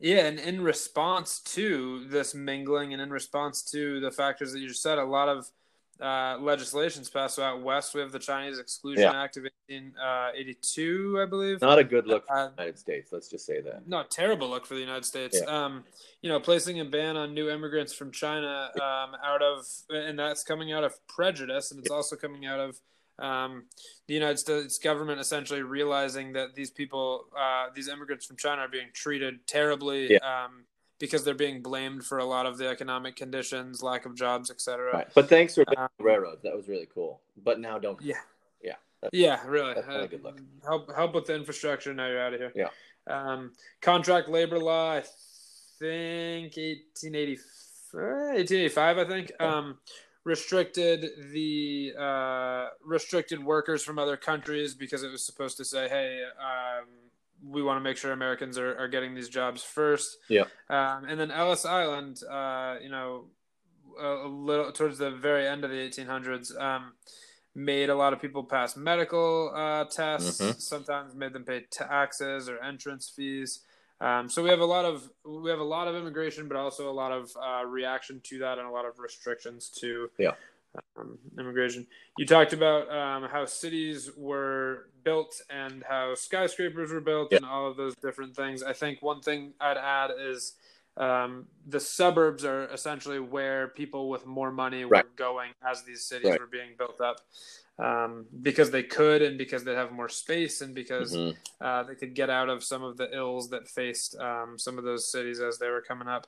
Yeah, 0.00 0.26
and 0.26 0.40
in 0.40 0.62
response 0.62 1.40
to 1.40 2.06
this 2.08 2.34
mingling, 2.34 2.92
and 2.94 3.02
in 3.02 3.10
response 3.10 3.62
to 3.70 4.00
the 4.00 4.10
factors 4.10 4.52
that 4.52 4.60
you 4.60 4.68
just 4.68 4.82
said, 4.82 4.98
a 4.98 5.04
lot 5.04 5.28
of 5.28 5.50
uh, 6.00 6.38
legislations 6.40 7.10
passed. 7.10 7.36
So 7.36 7.42
out 7.42 7.62
west, 7.62 7.94
we 7.94 8.00
have 8.00 8.12
the 8.12 8.18
Chinese 8.18 8.58
Exclusion 8.58 9.04
yeah. 9.04 9.22
Act 9.22 9.36
of 9.36 9.44
1882, 9.68 11.16
uh, 11.18 11.22
I 11.22 11.26
believe. 11.26 11.60
Not 11.60 11.78
a 11.78 11.84
good 11.84 12.06
look 12.06 12.26
for 12.26 12.36
uh, 12.36 12.46
the 12.46 12.52
United 12.62 12.78
States. 12.78 13.12
Let's 13.12 13.28
just 13.28 13.46
say 13.46 13.60
that. 13.60 13.86
Not 13.86 14.10
terrible 14.10 14.48
look 14.48 14.66
for 14.66 14.74
the 14.74 14.80
United 14.80 15.04
States. 15.04 15.40
Yeah. 15.42 15.64
Um, 15.64 15.84
you 16.22 16.30
know, 16.30 16.40
placing 16.40 16.80
a 16.80 16.84
ban 16.84 17.16
on 17.16 17.34
new 17.34 17.50
immigrants 17.50 17.92
from 17.92 18.12
China 18.12 18.70
um, 18.76 19.16
out 19.24 19.42
of, 19.42 19.66
and 19.90 20.18
that's 20.18 20.42
coming 20.42 20.72
out 20.72 20.84
of 20.84 20.94
prejudice, 21.06 21.70
and 21.70 21.80
it's 21.80 21.90
also 21.90 22.16
coming 22.16 22.46
out 22.46 22.60
of 22.60 22.80
um, 23.18 23.64
the 24.08 24.14
United 24.14 24.38
States 24.38 24.78
government 24.78 25.20
essentially 25.20 25.62
realizing 25.62 26.32
that 26.32 26.54
these 26.54 26.70
people, 26.70 27.26
uh, 27.38 27.66
these 27.74 27.88
immigrants 27.88 28.26
from 28.26 28.36
China, 28.36 28.62
are 28.62 28.68
being 28.68 28.88
treated 28.94 29.46
terribly. 29.46 30.12
Yeah. 30.12 30.18
Um, 30.18 30.64
because 31.00 31.24
they're 31.24 31.34
being 31.34 31.62
blamed 31.62 32.04
for 32.04 32.18
a 32.18 32.24
lot 32.24 32.46
of 32.46 32.58
the 32.58 32.68
economic 32.68 33.16
conditions, 33.16 33.82
lack 33.82 34.06
of 34.06 34.14
jobs, 34.14 34.50
etc. 34.50 34.92
Right. 34.92 35.08
But 35.14 35.28
thanks 35.28 35.56
for 35.56 35.64
um, 35.76 35.88
railroads. 35.98 36.42
That 36.42 36.54
was 36.54 36.68
really 36.68 36.86
cool. 36.94 37.20
But 37.42 37.58
now 37.58 37.78
don't. 37.78 38.00
Yeah. 38.00 38.20
Yeah. 38.62 38.74
yeah. 39.12 39.40
Really. 39.46 39.74
Uh, 39.74 40.06
good. 40.06 40.22
Help 40.62 40.94
help 40.94 41.14
with 41.14 41.24
the 41.24 41.34
infrastructure. 41.34 41.92
Now 41.92 42.06
you're 42.06 42.20
out 42.20 42.34
of 42.34 42.40
here. 42.40 42.52
Yeah. 42.54 42.68
Um, 43.08 43.52
contract 43.80 44.28
labor 44.28 44.58
law. 44.58 44.92
I 44.92 45.02
think 45.80 46.56
1880, 46.56 47.38
1885. 47.92 48.98
I 48.98 49.04
think. 49.04 49.32
Um, 49.40 49.78
restricted 50.22 51.06
the 51.32 51.94
uh, 51.98 52.68
restricted 52.84 53.42
workers 53.42 53.82
from 53.82 53.98
other 53.98 54.18
countries 54.18 54.74
because 54.74 55.02
it 55.02 55.10
was 55.10 55.24
supposed 55.24 55.56
to 55.56 55.64
say, 55.64 55.88
hey. 55.88 56.22
Um, 56.38 57.09
we 57.44 57.62
want 57.62 57.76
to 57.78 57.80
make 57.80 57.96
sure 57.96 58.12
Americans 58.12 58.58
are, 58.58 58.76
are 58.76 58.88
getting 58.88 59.14
these 59.14 59.28
jobs 59.28 59.62
first. 59.62 60.18
Yeah. 60.28 60.44
Um, 60.68 61.04
and 61.08 61.18
then 61.18 61.30
Ellis 61.30 61.64
Island, 61.64 62.20
uh, 62.30 62.76
you 62.82 62.90
know, 62.90 63.26
a, 64.00 64.06
a, 64.06 64.28
little 64.28 64.72
towards 64.72 64.98
the 64.98 65.10
very 65.10 65.46
end 65.46 65.64
of 65.64 65.70
the 65.70 65.76
1800s, 65.76 66.58
um, 66.60 66.92
made 67.54 67.90
a 67.90 67.94
lot 67.94 68.12
of 68.12 68.20
people 68.20 68.44
pass 68.44 68.76
medical 68.76 69.52
uh, 69.54 69.84
tests. 69.84 70.40
Mm-hmm. 70.40 70.58
Sometimes 70.58 71.14
made 71.14 71.32
them 71.32 71.44
pay 71.44 71.64
taxes 71.70 72.48
or 72.48 72.58
entrance 72.62 73.12
fees. 73.14 73.60
Um, 74.00 74.30
so 74.30 74.42
we 74.42 74.48
have 74.48 74.60
a 74.60 74.66
lot 74.66 74.86
of 74.86 75.10
we 75.26 75.50
have 75.50 75.58
a 75.58 75.64
lot 75.64 75.86
of 75.86 75.94
immigration, 75.94 76.48
but 76.48 76.56
also 76.56 76.90
a 76.90 76.92
lot 76.92 77.12
of 77.12 77.30
uh, 77.36 77.64
reaction 77.66 78.20
to 78.24 78.38
that 78.38 78.58
and 78.58 78.66
a 78.66 78.70
lot 78.70 78.86
of 78.86 78.98
restrictions 78.98 79.68
to 79.80 80.10
yeah 80.16 80.32
um, 80.96 81.18
immigration. 81.38 81.86
You 82.18 82.26
talked 82.26 82.52
about 82.52 82.90
um, 82.90 83.28
how 83.30 83.46
cities 83.46 84.10
were 84.16 84.88
built 85.02 85.40
and 85.50 85.82
how 85.88 86.14
skyscrapers 86.14 86.92
were 86.92 87.00
built 87.00 87.32
and 87.32 87.44
all 87.44 87.68
of 87.68 87.76
those 87.76 87.94
different 87.96 88.36
things. 88.36 88.62
I 88.62 88.72
think 88.72 89.02
one 89.02 89.20
thing 89.20 89.54
I'd 89.60 89.76
add 89.76 90.10
is 90.18 90.54
um, 90.96 91.46
the 91.66 91.80
suburbs 91.80 92.44
are 92.44 92.64
essentially 92.66 93.20
where 93.20 93.68
people 93.68 94.08
with 94.08 94.26
more 94.26 94.52
money 94.52 94.84
were 94.84 95.02
going 95.16 95.52
as 95.66 95.82
these 95.82 96.02
cities 96.02 96.30
right. 96.30 96.40
were 96.40 96.46
being 96.46 96.70
built 96.78 97.00
up. 97.00 97.20
Um, 97.78 98.26
because 98.42 98.70
they 98.70 98.82
could, 98.82 99.22
and 99.22 99.38
because 99.38 99.64
they 99.64 99.74
have 99.74 99.90
more 99.90 100.10
space, 100.10 100.60
and 100.60 100.74
because 100.74 101.16
mm-hmm. 101.16 101.64
uh, 101.64 101.82
they 101.84 101.94
could 101.94 102.14
get 102.14 102.28
out 102.28 102.50
of 102.50 102.62
some 102.62 102.82
of 102.82 102.98
the 102.98 103.08
ills 103.16 103.48
that 103.50 103.66
faced 103.68 104.18
um, 104.18 104.58
some 104.58 104.76
of 104.76 104.84
those 104.84 105.10
cities 105.10 105.40
as 105.40 105.56
they 105.56 105.70
were 105.70 105.80
coming 105.80 106.06
up. 106.06 106.26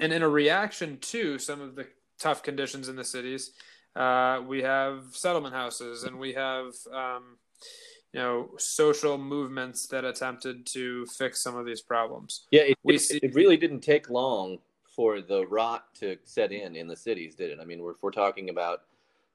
And 0.00 0.12
in 0.12 0.22
a 0.22 0.28
reaction 0.28 0.98
to 0.98 1.38
some 1.38 1.60
of 1.60 1.76
the 1.76 1.86
tough 2.20 2.42
conditions 2.42 2.88
in 2.88 2.96
the 2.96 3.04
cities, 3.04 3.52
uh, 3.96 4.40
we 4.46 4.62
have 4.62 5.04
settlement 5.12 5.54
houses, 5.54 6.04
and 6.04 6.18
we 6.18 6.32
have 6.34 6.66
um, 6.94 7.38
you 8.12 8.20
know 8.20 8.50
social 8.58 9.18
movements 9.18 9.86
that 9.88 10.04
attempted 10.04 10.66
to 10.66 11.06
fix 11.06 11.42
some 11.42 11.56
of 11.56 11.66
these 11.66 11.80
problems. 11.80 12.46
Yeah, 12.50 12.62
it, 12.62 12.78
we 12.84 12.94
it, 12.94 13.00
see- 13.00 13.20
it 13.22 13.34
really 13.34 13.56
didn't 13.56 13.80
take 13.80 14.10
long 14.10 14.58
for 14.94 15.20
the 15.20 15.46
rot 15.46 15.92
to 15.94 16.16
set 16.24 16.52
in 16.52 16.76
in 16.76 16.86
the 16.86 16.96
cities, 16.96 17.34
did 17.34 17.50
it? 17.50 17.58
I 17.60 17.64
mean, 17.64 17.80
if 17.80 18.02
we're 18.02 18.10
talking 18.10 18.50
about 18.50 18.82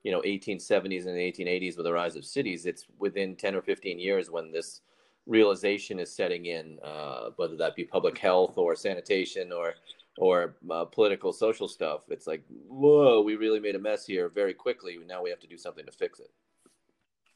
you 0.03 0.11
know 0.11 0.21
1870s 0.21 1.05
and 1.07 1.17
1880s 1.17 1.75
with 1.75 1.85
the 1.85 1.93
rise 1.93 2.15
of 2.15 2.23
cities, 2.23 2.65
it's 2.65 2.85
within 2.99 3.35
10 3.35 3.55
or 3.55 3.61
15 3.61 3.99
years 3.99 4.29
when 4.29 4.51
this 4.51 4.81
realization 5.25 5.99
is 5.99 6.15
setting 6.15 6.45
in, 6.45 6.77
uh, 6.83 7.31
whether 7.37 7.57
that 7.57 7.75
be 7.75 7.83
public 7.83 8.17
health 8.17 8.57
or 8.57 8.75
sanitation 8.75 9.51
or 9.51 9.73
or 10.17 10.55
uh, 10.71 10.85
political 10.85 11.33
social 11.33 11.67
stuff 11.67 12.01
it's 12.09 12.25
like 12.27 12.43
whoa 12.67 13.21
we 13.21 13.35
really 13.35 13.59
made 13.59 13.75
a 13.75 13.79
mess 13.79 14.05
here 14.05 14.29
very 14.29 14.53
quickly 14.53 14.97
now 15.07 15.21
we 15.23 15.29
have 15.29 15.39
to 15.39 15.47
do 15.47 15.57
something 15.57 15.85
to 15.85 15.91
fix 15.91 16.19
it 16.19 16.31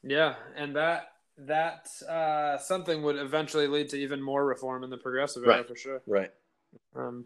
yeah 0.04 0.36
and 0.56 0.76
that 0.76 1.12
that 1.38 1.88
uh, 2.10 2.58
something 2.58 3.02
would 3.02 3.16
eventually 3.16 3.68
lead 3.68 3.88
to 3.90 3.98
even 3.98 4.22
more 4.22 4.46
reform 4.46 4.84
in 4.84 4.90
the 4.90 4.98
progressive 4.98 5.44
era 5.44 5.58
Right. 5.58 5.68
for 5.68 5.76
sure. 5.76 6.02
Right. 6.06 6.32
Um, 6.94 7.26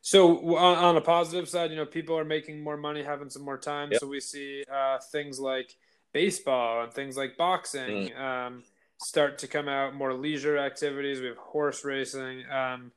so 0.00 0.56
on, 0.56 0.78
on 0.78 0.96
a 0.96 1.00
positive 1.00 1.48
side, 1.48 1.70
you 1.72 1.76
know, 1.76 1.84
people 1.84 2.16
are 2.16 2.24
making 2.24 2.62
more 2.62 2.76
money, 2.76 3.02
having 3.02 3.28
some 3.30 3.42
more 3.42 3.58
time. 3.58 3.90
Yep. 3.90 4.00
So 4.00 4.06
we 4.06 4.20
see 4.20 4.62
uh, 4.72 4.98
things 5.10 5.40
like 5.40 5.74
baseball 6.12 6.84
and 6.84 6.92
things 6.92 7.16
like 7.16 7.36
boxing 7.36 8.10
Mm. 8.10 8.20
um, 8.20 8.62
start 8.98 9.38
to 9.38 9.48
come 9.48 9.68
out. 9.68 9.92
More 9.92 10.14
leisure 10.14 10.56
activities. 10.56 11.20
We 11.20 11.26
have 11.26 11.36
horse 11.36 11.84
racing. 11.84 12.44
Um, 12.48 12.92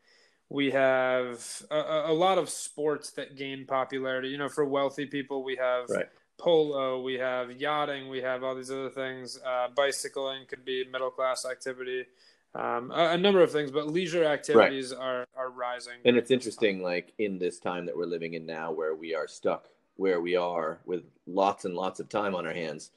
we 0.51 0.69
have 0.71 1.63
a, 1.71 2.03
a 2.07 2.13
lot 2.13 2.37
of 2.37 2.49
sports 2.49 3.11
that 3.11 3.37
gain 3.37 3.65
popularity. 3.65 4.27
You 4.27 4.37
know, 4.37 4.49
for 4.49 4.65
wealthy 4.65 5.05
people, 5.05 5.43
we 5.43 5.55
have 5.55 5.89
Right. 5.89 6.09
polo, 6.37 7.01
we 7.01 7.13
have 7.15 7.51
yachting, 7.51 8.09
we 8.09 8.21
have 8.21 8.43
all 8.43 8.53
these 8.53 8.69
other 8.69 8.89
things. 8.89 9.39
Uh, 9.45 9.69
bicycling 9.73 10.45
could 10.47 10.65
be 10.65 10.83
middle 10.91 11.09
class 11.09 11.45
activity. 11.45 12.05
Um, 12.53 12.91
a, 12.91 13.11
a 13.11 13.17
number 13.17 13.41
of 13.41 13.49
things, 13.49 13.71
but 13.71 13.87
leisure 13.87 14.25
activities 14.25 14.91
are, 14.91 15.25
are 15.37 15.49
rising. 15.49 15.93
And 16.03 16.17
it's 16.17 16.31
interesting, 16.31 16.81
like 16.83 17.13
in 17.17 17.39
this 17.39 17.57
time 17.57 17.85
that 17.85 17.95
we're 17.95 18.05
living 18.05 18.33
in 18.33 18.45
now, 18.45 18.73
where 18.73 18.93
we 18.93 19.15
are 19.15 19.27
stuck 19.27 19.69
where 19.95 20.19
we 20.19 20.35
are 20.35 20.79
with 20.85 21.03
lots 21.27 21.63
and 21.63 21.75
lots 21.75 21.99
of 21.99 22.09
time 22.09 22.33
on 22.35 22.45
our 22.45 22.53
hands. 22.53 22.91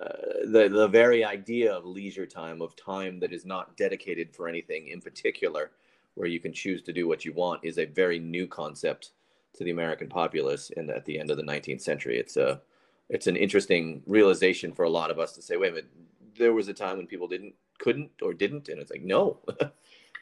Uh, 0.00 0.44
the 0.46 0.68
the 0.68 0.88
very 0.88 1.24
idea 1.24 1.72
of 1.72 1.84
leisure 1.86 2.26
time, 2.26 2.60
of 2.60 2.74
time 2.76 3.20
that 3.20 3.32
is 3.32 3.46
not 3.46 3.76
dedicated 3.76 4.34
for 4.34 4.48
anything 4.48 4.88
in 4.88 5.00
particular, 5.00 5.70
where 6.14 6.28
you 6.28 6.40
can 6.40 6.52
choose 6.52 6.82
to 6.82 6.92
do 6.92 7.08
what 7.08 7.24
you 7.24 7.32
want, 7.32 7.64
is 7.64 7.78
a 7.78 7.84
very 7.84 8.18
new 8.18 8.46
concept 8.46 9.12
to 9.56 9.64
the 9.64 9.70
American 9.70 10.08
populace. 10.08 10.70
And 10.76 10.90
at 10.90 11.04
the 11.04 11.18
end 11.18 11.30
of 11.30 11.36
the 11.36 11.42
19th 11.42 11.80
century, 11.80 12.18
it's 12.18 12.36
a 12.36 12.60
it's 13.08 13.26
an 13.26 13.36
interesting 13.36 14.02
realization 14.06 14.72
for 14.72 14.84
a 14.84 14.90
lot 14.90 15.10
of 15.10 15.18
us 15.18 15.32
to 15.32 15.42
say, 15.42 15.56
wait 15.56 15.72
a 15.72 15.74
minute, 15.74 15.90
there 16.38 16.52
was 16.52 16.68
a 16.68 16.72
time 16.72 16.96
when 16.96 17.06
people 17.06 17.26
didn't 17.26 17.54
couldn't 17.78 18.10
or 18.22 18.32
didn't, 18.32 18.68
and 18.68 18.80
it's 18.80 18.90
like 18.90 19.02
no. 19.02 19.38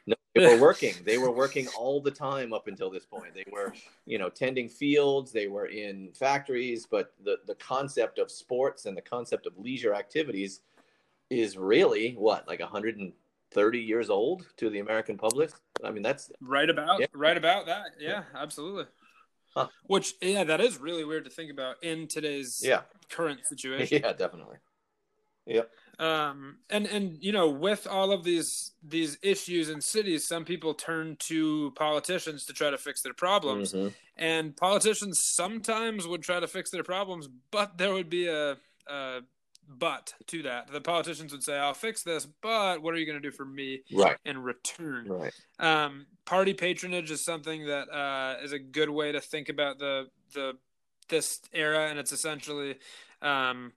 No, 0.07 0.15
they 0.33 0.55
were 0.55 0.61
working. 0.61 0.93
They 1.05 1.17
were 1.17 1.31
working 1.31 1.67
all 1.77 2.01
the 2.01 2.11
time 2.11 2.53
up 2.53 2.67
until 2.67 2.89
this 2.89 3.05
point. 3.05 3.33
They 3.33 3.45
were, 3.51 3.73
you 4.05 4.17
know, 4.17 4.29
tending 4.29 4.69
fields. 4.69 5.31
They 5.31 5.47
were 5.47 5.67
in 5.67 6.11
factories. 6.13 6.87
But 6.89 7.13
the 7.23 7.37
the 7.45 7.55
concept 7.55 8.17
of 8.17 8.31
sports 8.31 8.85
and 8.85 8.95
the 8.95 9.01
concept 9.01 9.45
of 9.45 9.57
leisure 9.57 9.93
activities 9.93 10.61
is 11.29 11.57
really 11.57 12.13
what, 12.13 12.47
like 12.47 12.59
130 12.59 13.79
years 13.79 14.09
old 14.09 14.45
to 14.57 14.69
the 14.69 14.79
American 14.79 15.17
public. 15.17 15.51
I 15.83 15.91
mean, 15.91 16.03
that's 16.03 16.31
Right 16.41 16.69
about 16.69 16.99
Yeah. 16.99 17.07
right 17.13 17.37
about 17.37 17.65
that. 17.67 17.85
Yeah, 17.99 18.23
absolutely. 18.35 18.85
Huh. 19.55 19.67
Which 19.87 20.13
yeah, 20.21 20.43
that 20.43 20.61
is 20.61 20.77
really 20.77 21.03
weird 21.03 21.25
to 21.25 21.29
think 21.31 21.51
about 21.51 21.83
in 21.83 22.07
today's 22.07 22.61
yeah, 22.63 22.81
current 23.09 23.45
situation. 23.45 24.01
yeah, 24.03 24.13
definitely. 24.13 24.57
Yep. 25.45 25.69
Um, 25.99 26.59
and 26.69 26.85
and 26.85 27.17
you 27.19 27.31
know, 27.31 27.49
with 27.49 27.87
all 27.87 28.11
of 28.11 28.23
these 28.23 28.71
these 28.87 29.17
issues 29.21 29.69
in 29.69 29.81
cities, 29.81 30.25
some 30.27 30.45
people 30.45 30.73
turn 30.73 31.17
to 31.21 31.71
politicians 31.75 32.45
to 32.45 32.53
try 32.53 32.69
to 32.69 32.77
fix 32.77 33.01
their 33.01 33.13
problems. 33.13 33.73
Mhm. 33.73 33.93
And 34.15 34.55
politicians 34.55 35.21
sometimes 35.23 36.05
would 36.07 36.21
try 36.23 36.39
to 36.39 36.47
fix 36.47 36.69
their 36.69 36.83
problems, 36.83 37.27
but 37.51 37.77
there 37.77 37.93
would 37.93 38.09
be 38.09 38.27
a, 38.27 38.57
a 38.87 39.21
but 39.69 40.13
to 40.27 40.41
that. 40.43 40.71
The 40.71 40.81
politicians 40.81 41.31
would 41.31 41.43
say, 41.43 41.57
"I'll 41.57 41.73
fix 41.73 42.01
this, 42.03 42.25
but 42.25 42.81
what 42.81 42.93
are 42.93 42.97
you 42.97 43.05
going 43.05 43.21
to 43.21 43.29
do 43.29 43.35
for 43.35 43.45
me 43.45 43.83
Right. 43.91 44.17
in 44.25 44.41
return?" 44.41 45.07
Right. 45.07 45.33
um, 45.59 46.07
party 46.25 46.53
patronage 46.53 47.11
is 47.11 47.23
something 47.23 47.67
that 47.67 47.89
uh, 47.89 48.37
is 48.43 48.51
a 48.51 48.59
good 48.59 48.89
way 48.89 49.11
to 49.11 49.21
think 49.21 49.49
about 49.49 49.77
the 49.79 50.09
the 50.33 50.57
this 51.07 51.41
era, 51.53 51.87
and 51.89 51.99
it's 51.99 52.11
essentially 52.11 52.77
um, 53.21 53.73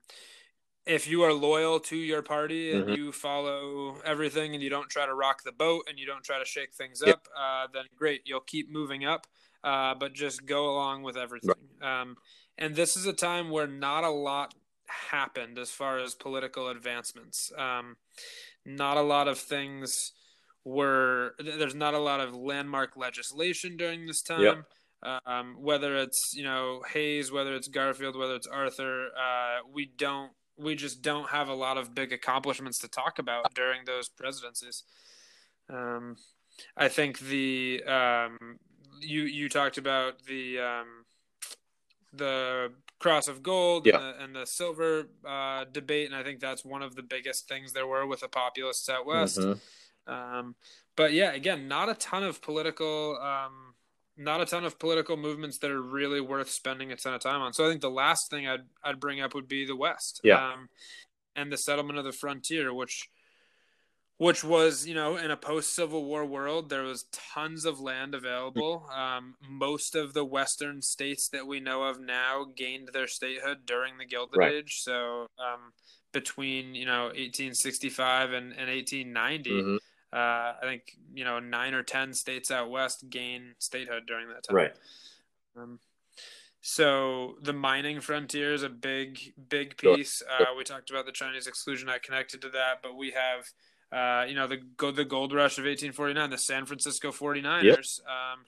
if 0.87 1.07
you 1.07 1.23
are 1.23 1.33
loyal 1.33 1.79
to 1.81 1.97
your 1.97 2.23
party 2.23 2.73
and 2.73 2.89
Mhm. 2.89 2.97
you 2.97 3.13
follow 3.13 4.01
everything, 4.03 4.55
and 4.55 4.63
you 4.63 4.71
don't 4.71 4.89
try 4.91 5.07
to 5.07 5.15
rock 5.15 5.43
the 5.45 5.53
boat 5.53 5.87
and 5.89 5.99
you 5.99 6.07
don't 6.07 6.25
try 6.25 6.39
to 6.39 6.45
shake 6.45 6.75
things 6.75 7.03
Yep. 7.05 7.15
up, 7.15 7.29
uh, 7.37 7.67
then 7.73 7.85
great, 7.95 8.23
you'll 8.27 8.41
keep 8.41 8.69
moving 8.71 9.05
up. 9.05 9.27
Uh, 9.63 9.95
but 9.95 10.13
just 10.13 10.45
go 10.45 10.71
along 10.75 11.05
with 11.05 11.17
everything. 11.17 11.55
Um, 11.81 12.17
and 12.59 12.75
this 12.75 12.97
is 12.97 13.07
a 13.07 13.13
time 13.13 13.49
where 13.51 13.69
not 13.69 14.03
a 14.03 14.11
lot 14.11 14.55
happened 15.11 15.59
as 15.59 15.71
far 15.71 15.99
as 15.99 16.15
political 16.15 16.69
advancements. 16.69 17.51
Um, 17.57 17.97
not 18.65 18.97
a 18.97 19.03
lot 19.03 19.29
of 19.29 19.39
things 19.39 20.13
were 20.65 21.35
there's 21.39 21.75
not 21.75 21.95
a 21.95 21.99
lot 21.99 22.21
of 22.21 22.35
landmark 22.35 22.97
legislation 22.97 23.77
during 23.77 24.07
this 24.07 24.23
time. 24.23 24.65
Um, 25.27 25.57
whether 25.59 25.97
it's 25.97 26.33
you 26.35 26.45
know 26.45 26.83
Hayes, 26.93 27.33
whether 27.33 27.55
it's 27.55 27.69
Garfield, 27.69 28.17
whether 28.17 28.37
it's 28.37 28.47
Arthur, 28.47 29.07
uh, 29.07 29.67
we 29.73 29.91
don't 29.97 30.31
we 30.57 30.77
just 30.77 31.03
don't 31.03 31.31
have 31.31 31.49
a 31.49 31.55
lot 31.55 31.77
of 31.77 31.95
big 31.95 32.13
accomplishments 32.13 32.79
to 32.79 32.89
talk 32.89 33.19
about 33.19 33.53
during 33.55 33.85
those 33.85 34.09
presidencies. 34.09 34.85
Um, 35.69 36.17
I 36.77 36.89
think 36.89 37.19
the 37.19 37.83
um, 37.85 38.39
you 39.01 39.23
you 39.23 39.49
talked 39.49 39.79
about 39.79 40.25
the 40.27 40.61
um, 40.61 41.05
the 42.13 42.73
cross 42.99 43.27
of 43.29 43.43
gold 43.43 43.87
Yeah. 43.87 43.97
and, 43.97 44.05
the, 44.05 44.25
and 44.25 44.37
the 44.37 44.47
silver 44.47 45.09
uh, 45.27 45.65
debate, 45.65 46.07
and 46.07 46.15
I 46.17 46.23
think 46.23 46.41
that's 46.41 46.65
one 46.65 46.83
of 46.83 46.95
the 46.95 47.03
biggest 47.03 47.49
things 47.49 47.73
there 47.73 47.87
were 47.87 48.07
with 48.07 48.21
the 48.21 48.29
populists 48.29 48.89
out 48.89 49.07
west. 49.07 49.39
Mhm. 49.39 49.61
Um, 50.07 50.55
but 50.97 51.13
yeah, 51.13 51.33
again, 51.33 51.69
not 51.69 51.89
a 51.89 51.95
ton 51.95 52.23
of 52.23 52.43
political, 52.43 53.19
um, 53.21 53.75
not 54.17 54.41
a 54.41 54.45
ton 54.45 54.65
of 54.65 54.79
political 54.79 55.17
movements 55.17 55.59
that 55.59 55.71
are 55.71 55.81
really 55.81 56.21
worth 56.21 56.51
spending 56.51 56.93
a 56.93 56.97
ton 56.97 57.15
of 57.15 57.21
time 57.23 57.41
on. 57.41 57.53
So 57.55 57.65
I 57.67 57.71
think 57.71 57.81
the 57.81 57.91
last 57.91 58.29
thing 58.31 58.47
I'd 58.47 58.67
I'd 58.85 59.01
bring 59.01 59.21
up 59.21 59.35
would 59.35 59.49
be 59.49 59.65
the 59.65 59.77
West, 59.77 60.21
Yeah. 60.23 60.53
um, 60.53 60.69
and 61.35 61.51
the 61.51 61.57
settlement 61.57 61.99
of 61.99 62.05
the 62.05 62.13
frontier, 62.13 62.75
which 62.75 63.09
which 64.23 64.45
was 64.45 64.87
you 64.87 64.95
know 64.95 65.17
in 65.17 65.31
a 65.33 65.37
post 65.37 65.75
Civil 65.75 66.05
War 66.05 66.25
world, 66.25 66.71
there 66.71 66.85
was 66.85 67.07
tons 67.35 67.65
of 67.65 67.81
land 67.81 68.15
available. 68.15 68.87
Um, 68.95 69.35
most 69.49 69.95
of 69.97 70.15
the 70.15 70.25
Western 70.25 70.81
states 70.81 71.29
that 71.31 71.47
we 71.47 71.59
know 71.59 71.83
of 71.83 72.01
now 72.01 72.47
gained 72.57 72.91
their 72.93 73.09
statehood 73.09 73.67
during 73.67 73.99
the 73.99 74.07
Gilded 74.07 74.37
Right. 74.37 74.53
Age. 74.53 74.81
So 74.83 75.27
um, 75.39 75.73
between 76.13 76.75
you 76.75 76.87
know 76.87 77.05
1865 77.07 78.33
and, 78.33 78.53
and 78.53 78.69
1890 78.71 79.51
Mhm. 79.51 79.77
uh, 80.13 80.17
I 80.17 80.63
think 80.63 80.83
you 81.13 81.25
know 81.25 81.41
nine 81.41 81.75
or 81.75 81.83
ten 81.83 82.13
states 82.15 82.51
out 82.51 82.71
west 82.71 83.09
gain 83.11 83.55
statehood 83.59 84.07
during 84.07 84.29
that 84.29 84.45
time. 84.45 84.57
Right. 84.57 84.77
Um, 85.57 85.81
so 86.61 87.39
the 87.43 87.53
mining 87.53 88.01
frontier 88.01 88.53
is 88.55 88.63
a 88.63 88.69
big, 88.69 89.19
big 89.49 89.77
piece. 89.77 90.23
Uh, 90.23 90.45
we 90.57 90.63
talked 90.63 90.91
about 90.91 91.07
the 91.07 91.13
Chinese 91.13 91.49
Exclusion 91.49 91.89
Act 91.89 92.05
connected 92.05 92.41
to 92.43 92.49
that, 92.51 92.75
but 92.85 92.97
we 92.97 93.11
have, 93.11 93.51
uh, 93.93 94.25
you 94.27 94.35
know, 94.35 94.47
the 94.47 94.57
go- 94.77 94.91
the 94.91 95.05
gold 95.05 95.33
rush 95.33 95.59
of 95.59 95.65
1849, 95.65 96.31
the 96.31 96.39
San 96.39 96.65
Francisco 96.67 97.11
49ers 97.13 98.01
um, 98.07 98.45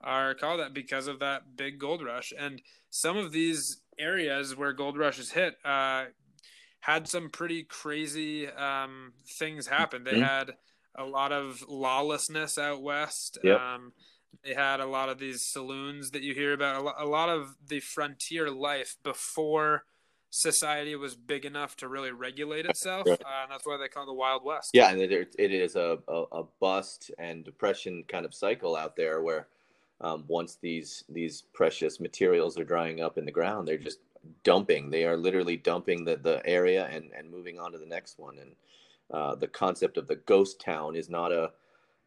are 0.00 0.34
called 0.34 0.60
that 0.60 0.74
because 0.74 1.06
of 1.06 1.20
that 1.20 1.56
big 1.56 1.78
gold 1.78 2.02
rush. 2.04 2.32
And 2.36 2.60
some 2.90 3.16
of 3.16 3.32
these 3.32 3.80
areas 3.98 4.56
where 4.56 4.72
gold 4.72 4.96
rushes 4.98 5.30
hit 5.32 5.54
uh, 5.64 6.06
had 6.80 7.06
some 7.08 7.30
pretty 7.30 7.62
crazy 7.64 8.48
um, 8.48 9.12
things 9.38 9.66
happen. 9.66 10.04
They 10.04 10.12
Mhm. 10.14 10.26
had 10.26 10.56
a 10.94 11.04
lot 11.04 11.32
of 11.32 11.62
lawlessness 11.68 12.58
out 12.58 12.82
west. 12.82 13.38
Yep. 13.44 13.60
Um, 13.60 13.92
they 14.44 14.54
had 14.54 14.80
a 14.80 14.86
lot 14.86 15.08
of 15.08 15.18
these 15.18 15.42
saloons 15.46 16.10
that 16.10 16.22
you 16.22 16.34
hear 16.34 16.52
about. 16.52 16.94
A 16.98 17.06
lot 17.06 17.28
of 17.28 17.54
the 17.66 17.80
frontier 17.80 18.50
life 18.50 18.96
before 19.02 19.84
society 20.30 20.94
was 20.96 21.14
big 21.14 21.44
enough 21.44 21.76
to 21.76 21.88
really 21.88 22.12
regulate 22.12 22.66
itself, 22.66 23.06
uh, 23.06 23.12
and 23.12 23.50
that's 23.50 23.66
why 23.66 23.76
they 23.76 23.88
call 23.88 24.04
it 24.04 24.06
the 24.06 24.14
Wild 24.14 24.44
West. 24.44 24.70
Yeah, 24.74 24.90
and 24.90 25.00
it, 25.00 25.34
it 25.38 25.52
is 25.52 25.76
a, 25.76 25.98
a, 26.08 26.24
a 26.32 26.44
bust 26.60 27.10
and 27.18 27.44
depression 27.44 28.04
kind 28.08 28.24
of 28.24 28.34
cycle 28.34 28.76
out 28.76 28.96
there 28.96 29.22
where 29.22 29.46
um, 30.00 30.24
once 30.28 30.58
these 30.60 31.04
these 31.08 31.42
precious 31.52 31.98
materials 32.00 32.58
are 32.58 32.64
drying 32.64 33.00
up 33.00 33.18
in 33.18 33.24
the 33.24 33.32
ground, 33.32 33.66
they're 33.66 33.78
just 33.78 34.00
dumping. 34.44 34.90
They 34.90 35.04
are 35.04 35.16
literally 35.16 35.56
dumping 35.56 36.04
the, 36.04 36.16
the 36.16 36.44
area 36.46 36.86
and, 36.86 37.10
and 37.16 37.30
moving 37.30 37.58
on 37.58 37.72
to 37.72 37.78
the 37.78 37.86
next 37.86 38.18
one. 38.18 38.38
And 38.38 38.52
uh, 39.10 39.34
the 39.34 39.48
concept 39.48 39.96
of 39.96 40.06
the 40.06 40.16
ghost 40.16 40.60
town 40.60 40.96
is 40.96 41.08
not 41.08 41.32
a 41.32 41.52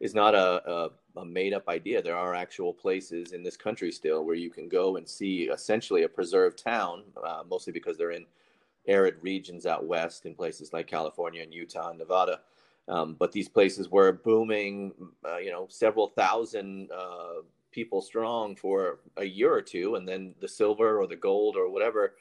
is 0.02 0.14
not 0.14 0.34
a, 0.34 0.68
a, 0.68 0.90
a 1.20 1.24
made 1.24 1.54
up 1.54 1.68
idea. 1.68 2.02
There 2.02 2.16
are 2.16 2.34
actual 2.34 2.74
places 2.74 3.32
in 3.32 3.44
this 3.44 3.56
country 3.56 3.92
still 3.92 4.24
where 4.24 4.34
you 4.34 4.50
can 4.50 4.68
go 4.68 4.96
and 4.96 5.08
see 5.08 5.44
essentially 5.44 6.02
a 6.02 6.08
preserved 6.08 6.58
town, 6.58 7.04
uh, 7.24 7.44
mostly 7.48 7.72
because 7.72 7.96
they're 7.96 8.10
in 8.10 8.26
arid 8.88 9.14
regions 9.22 9.64
out 9.64 9.86
west 9.86 10.26
in 10.26 10.34
places 10.34 10.72
like 10.72 10.88
California 10.88 11.40
and 11.40 11.54
Utah 11.54 11.90
and 11.90 12.00
Nevada. 12.00 12.40
Um, 12.88 13.14
but 13.16 13.30
these 13.30 13.48
places 13.48 13.90
were 13.90 14.10
booming, 14.10 14.92
uh, 15.24 15.36
you 15.36 15.52
know, 15.52 15.68
several 15.70 16.08
thousand 16.08 16.90
uh, 16.90 17.42
people 17.70 18.02
strong 18.02 18.56
for 18.56 18.98
a 19.18 19.24
year 19.24 19.54
or 19.54 19.62
two, 19.62 19.94
and 19.94 20.06
then 20.06 20.34
the 20.40 20.48
silver 20.48 21.00
or 21.00 21.06
the 21.06 21.14
gold 21.14 21.56
or 21.56 21.70
whatever 21.70 22.14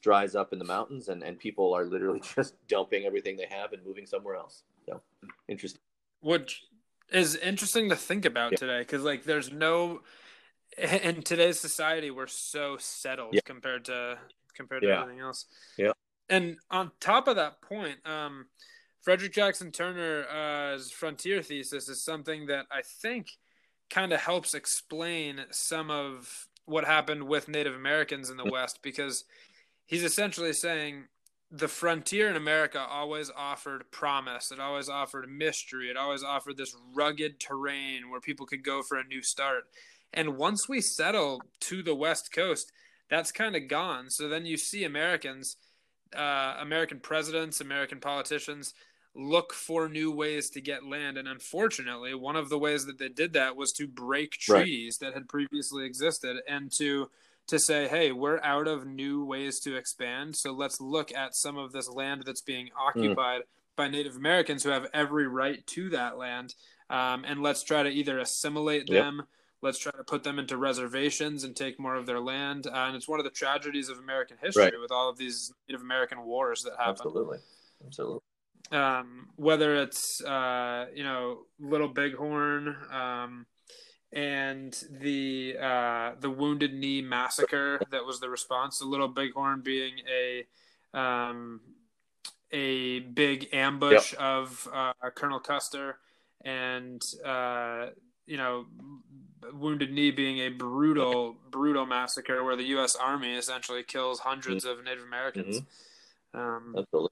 dries 0.00 0.34
up 0.34 0.54
in 0.54 0.58
the 0.58 0.64
mountains, 0.64 1.08
and, 1.08 1.22
and 1.22 1.38
people 1.38 1.74
are 1.74 1.84
literally 1.84 2.20
just 2.34 2.54
dumping 2.66 3.04
everything 3.04 3.36
they 3.36 3.48
have 3.50 3.74
and 3.74 3.84
moving 3.84 4.06
somewhere 4.06 4.36
else. 4.36 4.62
So 4.86 5.02
interesting. 5.48 5.82
which 6.22 6.62
is 7.10 7.36
interesting 7.36 7.88
to 7.88 7.96
think 7.96 8.24
about 8.24 8.52
Yeah. 8.52 8.58
today 8.58 8.78
because 8.80 9.02
like 9.02 9.24
there's 9.24 9.50
no 9.52 10.02
in 10.78 11.22
today's 11.22 11.58
society 11.60 12.10
we're 12.10 12.26
so 12.26 12.76
settled 12.78 13.34
Yeah. 13.34 13.40
compared 13.44 13.84
to 13.86 14.18
compared 14.54 14.82
to 14.82 14.88
Yeah. 14.88 15.02
everything 15.02 15.20
else 15.20 15.46
Yeah. 15.76 15.92
and 16.28 16.58
on 16.70 16.92
top 17.00 17.28
of 17.28 17.36
that 17.36 17.62
point 17.62 17.98
um 18.06 18.46
Frederick 19.02 19.32
Jackson 19.32 19.70
Turner's 19.70 20.90
frontier 20.90 21.40
thesis 21.40 21.88
is 21.88 22.02
something 22.02 22.46
that 22.46 22.66
I 22.72 22.82
think 22.82 23.28
kind 23.88 24.12
of 24.12 24.20
helps 24.20 24.52
explain 24.52 25.44
some 25.52 25.92
of 25.92 26.48
what 26.64 26.84
happened 26.84 27.28
with 27.28 27.46
Native 27.46 27.76
Americans 27.76 28.30
in 28.30 28.36
the 28.36 28.44
West 28.44 28.80
because 28.82 29.24
he's 29.84 30.02
essentially 30.02 30.52
saying 30.52 31.06
the 31.50 31.68
frontier 31.68 32.28
in 32.28 32.36
America 32.36 32.80
always 32.80 33.30
offered 33.36 33.90
promise. 33.90 34.50
It 34.50 34.58
always 34.58 34.88
offered 34.88 35.28
mystery. 35.30 35.88
It 35.88 35.96
always 35.96 36.22
offered 36.22 36.56
this 36.56 36.76
rugged 36.92 37.38
terrain 37.38 38.10
where 38.10 38.20
people 38.20 38.46
could 38.46 38.64
go 38.64 38.82
for 38.82 38.98
a 38.98 39.04
new 39.04 39.22
start. 39.22 39.64
And 40.12 40.36
once 40.36 40.68
we 40.68 40.80
settle 40.80 41.40
to 41.60 41.82
the 41.82 41.94
West 41.94 42.32
Coast, 42.32 42.72
that's 43.08 43.30
kind 43.30 43.54
of 43.54 43.68
gone. 43.68 44.10
So 44.10 44.28
then 44.28 44.44
you 44.46 44.56
see 44.56 44.84
Americans, 44.84 45.56
uh, 46.16 46.56
American 46.58 46.98
presidents, 46.98 47.60
American 47.60 48.00
politicians 48.00 48.74
look 49.14 49.52
for 49.52 49.88
new 49.88 50.10
ways 50.10 50.50
to 50.50 50.60
get 50.60 50.84
land. 50.84 51.16
And 51.16 51.28
unfortunately, 51.28 52.14
one 52.14 52.36
of 52.36 52.48
the 52.48 52.58
ways 52.58 52.86
that 52.86 52.98
they 52.98 53.08
did 53.08 53.32
that 53.34 53.56
was 53.56 53.72
to 53.74 53.86
break 53.86 54.32
treaties 54.32 54.98
right. 55.00 55.08
that 55.08 55.14
had 55.14 55.28
previously 55.28 55.86
existed 55.86 56.38
and 56.48 56.70
to 56.72 57.08
to 57.48 57.58
say, 57.58 57.88
hey, 57.88 58.12
we're 58.12 58.40
out 58.42 58.66
of 58.66 58.86
new 58.86 59.24
ways 59.24 59.60
to 59.60 59.76
expand. 59.76 60.36
So 60.36 60.52
let's 60.52 60.80
look 60.80 61.12
at 61.14 61.34
some 61.34 61.56
of 61.56 61.72
this 61.72 61.88
land 61.88 62.24
that's 62.26 62.40
being 62.40 62.70
occupied 62.78 63.42
mm. 63.42 63.76
by 63.76 63.88
Native 63.88 64.16
Americans 64.16 64.64
who 64.64 64.70
have 64.70 64.86
every 64.92 65.26
right 65.26 65.66
to 65.68 65.90
that 65.90 66.18
land. 66.18 66.54
Um, 66.90 67.24
and 67.24 67.42
let's 67.42 67.62
try 67.62 67.82
to 67.82 67.88
either 67.88 68.18
assimilate 68.18 68.90
yep. 68.90 69.04
them. 69.04 69.22
Let's 69.62 69.78
try 69.78 69.92
to 69.92 70.04
put 70.04 70.22
them 70.22 70.38
into 70.38 70.56
reservations 70.56 71.44
and 71.44 71.56
take 71.56 71.80
more 71.80 71.94
of 71.94 72.06
their 72.06 72.20
land. 72.20 72.66
Uh, 72.66 72.72
and 72.74 72.96
it's 72.96 73.08
one 73.08 73.20
of 73.20 73.24
the 73.24 73.30
tragedies 73.30 73.88
of 73.88 73.98
American 73.98 74.36
history 74.42 74.64
right. 74.64 74.80
with 74.80 74.92
all 74.92 75.08
of 75.08 75.16
these 75.16 75.52
Native 75.68 75.82
American 75.82 76.24
wars 76.24 76.62
that 76.62 76.72
happen. 76.78 76.90
Absolutely. 76.90 77.38
Absolutely 77.84 78.20
um, 78.72 79.28
whether 79.36 79.76
it's 79.76 80.22
uh, 80.22 80.86
you 80.94 81.04
know 81.04 81.40
Little 81.60 81.88
Bighorn 81.88 82.76
um, 82.90 83.46
and 84.12 84.84
the 84.90 85.56
uh, 85.60 86.12
the 86.20 86.30
Wounded 86.30 86.72
Knee 86.74 87.02
massacre 87.02 87.80
that 87.90 88.04
was 88.04 88.20
the 88.20 88.28
response. 88.28 88.78
The 88.78 88.86
Little 88.86 89.08
Bighorn 89.08 89.62
being 89.62 89.94
a 90.10 90.98
um, 90.98 91.60
a 92.52 93.00
big 93.00 93.48
ambush 93.52 94.12
yep. 94.12 94.20
of 94.20 94.68
uh, 94.72 94.92
Colonel 95.14 95.40
Custer, 95.40 95.98
and 96.44 97.02
uh, 97.24 97.86
you 98.26 98.36
know 98.36 98.66
Wounded 99.52 99.92
Knee 99.92 100.10
being 100.10 100.38
a 100.38 100.48
brutal 100.48 101.36
brutal 101.50 101.86
massacre 101.86 102.44
where 102.44 102.56
the 102.56 102.64
U.S. 102.64 102.96
Army 102.96 103.34
essentially 103.34 103.82
kills 103.82 104.20
100s 104.20 104.44
mm-hmm. 104.44 104.68
of 104.68 104.84
Native 104.84 105.04
Americans. 105.04 105.60
Mm-hmm. 106.34 106.38
Um, 106.38 106.74
Absolutely. 106.78 107.10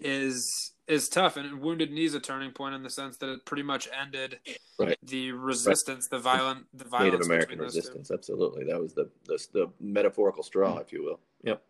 Is 0.00 0.72
is 0.86 1.08
tough, 1.08 1.36
and 1.36 1.60
Wounded 1.60 1.92
Knee 1.92 2.04
is 2.04 2.14
a 2.14 2.20
turning 2.20 2.52
point 2.52 2.74
in 2.74 2.82
the 2.82 2.90
sense 2.90 3.16
that 3.18 3.30
it 3.30 3.44
pretty 3.44 3.62
much 3.62 3.88
ended 3.98 4.38
right. 4.78 4.98
the 5.02 5.32
resistance, 5.32 6.08
right. 6.10 6.18
the 6.18 6.22
violent, 6.22 6.66
the 6.74 6.84
violence 6.84 7.12
Native 7.12 7.26
American 7.26 7.58
resistance. 7.58 8.10
Absolutely, 8.10 8.64
that 8.64 8.80
was 8.80 8.92
the, 8.94 9.08
the 9.24 9.46
the 9.52 9.70
metaphorical 9.80 10.42
straw, 10.42 10.78
if 10.78 10.92
you 10.92 11.02
will. 11.02 11.20
Yep. 11.42 11.62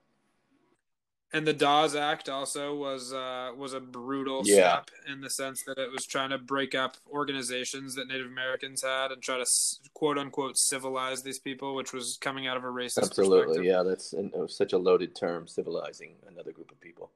And 1.32 1.44
the 1.44 1.52
Dawes 1.52 1.96
Act 1.96 2.28
also 2.28 2.76
was 2.76 3.12
uh, 3.12 3.50
was 3.56 3.72
a 3.72 3.80
brutal 3.80 4.42
yeah. 4.44 4.54
step 4.54 4.90
in 5.10 5.20
the 5.20 5.30
sense 5.30 5.62
that 5.64 5.78
it 5.78 5.90
was 5.90 6.06
trying 6.06 6.30
to 6.30 6.38
break 6.38 6.74
up 6.74 6.96
organizations 7.10 7.96
that 7.96 8.06
Native 8.06 8.26
Americans 8.26 8.82
had 8.82 9.10
and 9.10 9.20
try 9.20 9.38
to 9.38 9.46
quote 9.94 10.18
unquote 10.18 10.56
civilize 10.56 11.22
these 11.22 11.38
people, 11.40 11.74
which 11.74 11.92
was 11.92 12.18
coming 12.20 12.46
out 12.46 12.56
of 12.56 12.64
a 12.64 12.68
racist. 12.68 13.02
Absolutely, 13.02 13.66
yeah, 13.66 13.82
that's 13.82 14.12
an, 14.12 14.32
such 14.48 14.72
a 14.72 14.78
loaded 14.78 15.14
term, 15.14 15.46
civilizing 15.46 16.14
another 16.28 16.52
group 16.52 16.70
of 16.70 16.80
people 16.80 17.10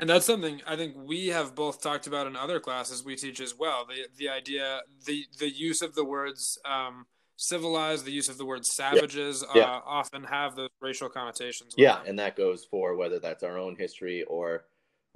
and 0.00 0.08
that's 0.08 0.26
something 0.26 0.62
I 0.66 0.76
think 0.76 0.96
we 0.96 1.28
have 1.28 1.54
both 1.54 1.82
talked 1.82 2.06
about 2.06 2.26
in 2.26 2.34
other 2.34 2.58
classes 2.58 3.04
we 3.04 3.16
teach 3.16 3.40
as 3.40 3.54
well. 3.56 3.86
The 3.86 4.06
the 4.16 4.28
idea, 4.30 4.80
the 5.04 5.26
the 5.38 5.50
use 5.50 5.82
of 5.82 5.94
the 5.94 6.04
words 6.04 6.58
um, 6.64 7.06
civilized, 7.36 8.06
the 8.06 8.12
use 8.12 8.28
of 8.28 8.38
the 8.38 8.46
word 8.46 8.64
savages, 8.64 9.44
yeah. 9.54 9.62
Uh, 9.62 9.80
often 9.84 10.24
have 10.24 10.56
those 10.56 10.70
racial 10.80 11.10
connotations. 11.10 11.74
Yeah, 11.76 11.98
them. 11.98 12.06
and 12.08 12.18
that 12.18 12.34
goes 12.34 12.64
for 12.64 12.96
whether 12.96 13.18
that's 13.18 13.42
our 13.44 13.58
own 13.58 13.76
history 13.76 14.24
or. 14.24 14.64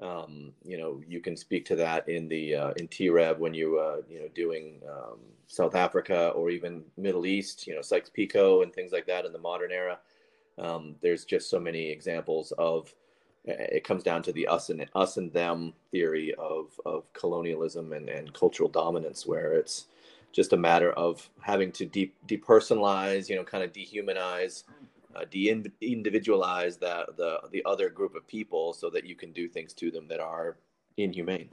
Um, 0.03 0.53
you 0.65 0.77
know, 0.77 1.01
you 1.07 1.21
can 1.21 1.37
speak 1.37 1.65
to 1.67 1.77
that 1.77 2.09
in 2.09 2.27
the 2.27 2.53
uh, 2.57 2.71
in 2.73 2.89
TREV 2.89 3.39
when 3.39 3.55
you 3.55 3.79
uh, 3.79 3.99
you 4.09 4.19
know 4.19 4.29
doing 4.35 4.81
um, 4.91 5.21
South 5.47 5.77
Africa 5.77 6.31
or 6.31 6.51
even 6.51 6.83
Middle 6.97 7.27
East. 7.27 7.69
You 7.69 7.77
know, 7.77 7.81
Sykes-Picot 7.81 8.65
and 8.65 8.75
things 8.75 8.91
like 8.91 9.07
that 9.07 9.25
in 9.25 9.33
the 9.33 9.39
modern 9.39 9.71
era. 9.71 10.01
Um, 10.59 10.97
there's 11.01 11.25
just 11.25 11.49
so 11.49 11.61
many 11.61 11.91
examples 11.91 12.53
of 12.59 12.93
it 13.45 13.85
comes 13.85 14.03
down 14.03 14.23
to 14.23 14.33
the 14.33 14.47
us 14.47 14.71
and 14.71 14.87
us 14.95 15.17
and 15.17 15.33
them 15.33 15.75
theory 15.91 16.35
of 16.35 16.81
of 16.85 17.13
colonialism 17.13 17.93
and, 17.93 18.09
and 18.09 18.33
cultural 18.33 18.69
dominance, 18.69 19.27
where 19.27 19.53
it's 19.53 19.87
just 20.33 20.53
a 20.53 20.57
matter 20.57 20.93
of 20.93 21.29
having 21.41 21.71
to 21.73 21.87
de- 21.87 22.13
depersonalize, 22.27 23.29
you 23.29 23.37
know, 23.37 23.45
kind 23.45 23.63
of 23.63 23.73
dehumanize, 23.73 24.65
uh, 25.15 25.25
de-individualize 25.31 26.79
that 26.79 27.17
the 27.17 27.39
the 27.53 27.63
other 27.65 27.89
group 27.89 28.15
of 28.15 28.27
people, 28.27 28.73
so 28.73 28.91
that 28.91 29.05
you 29.05 29.15
can 29.15 29.33
do 29.33 29.49
things 29.49 29.73
to 29.75 29.91
them 29.91 30.09
that 30.09 30.21
are 30.21 30.57
inhumane. 30.97 31.51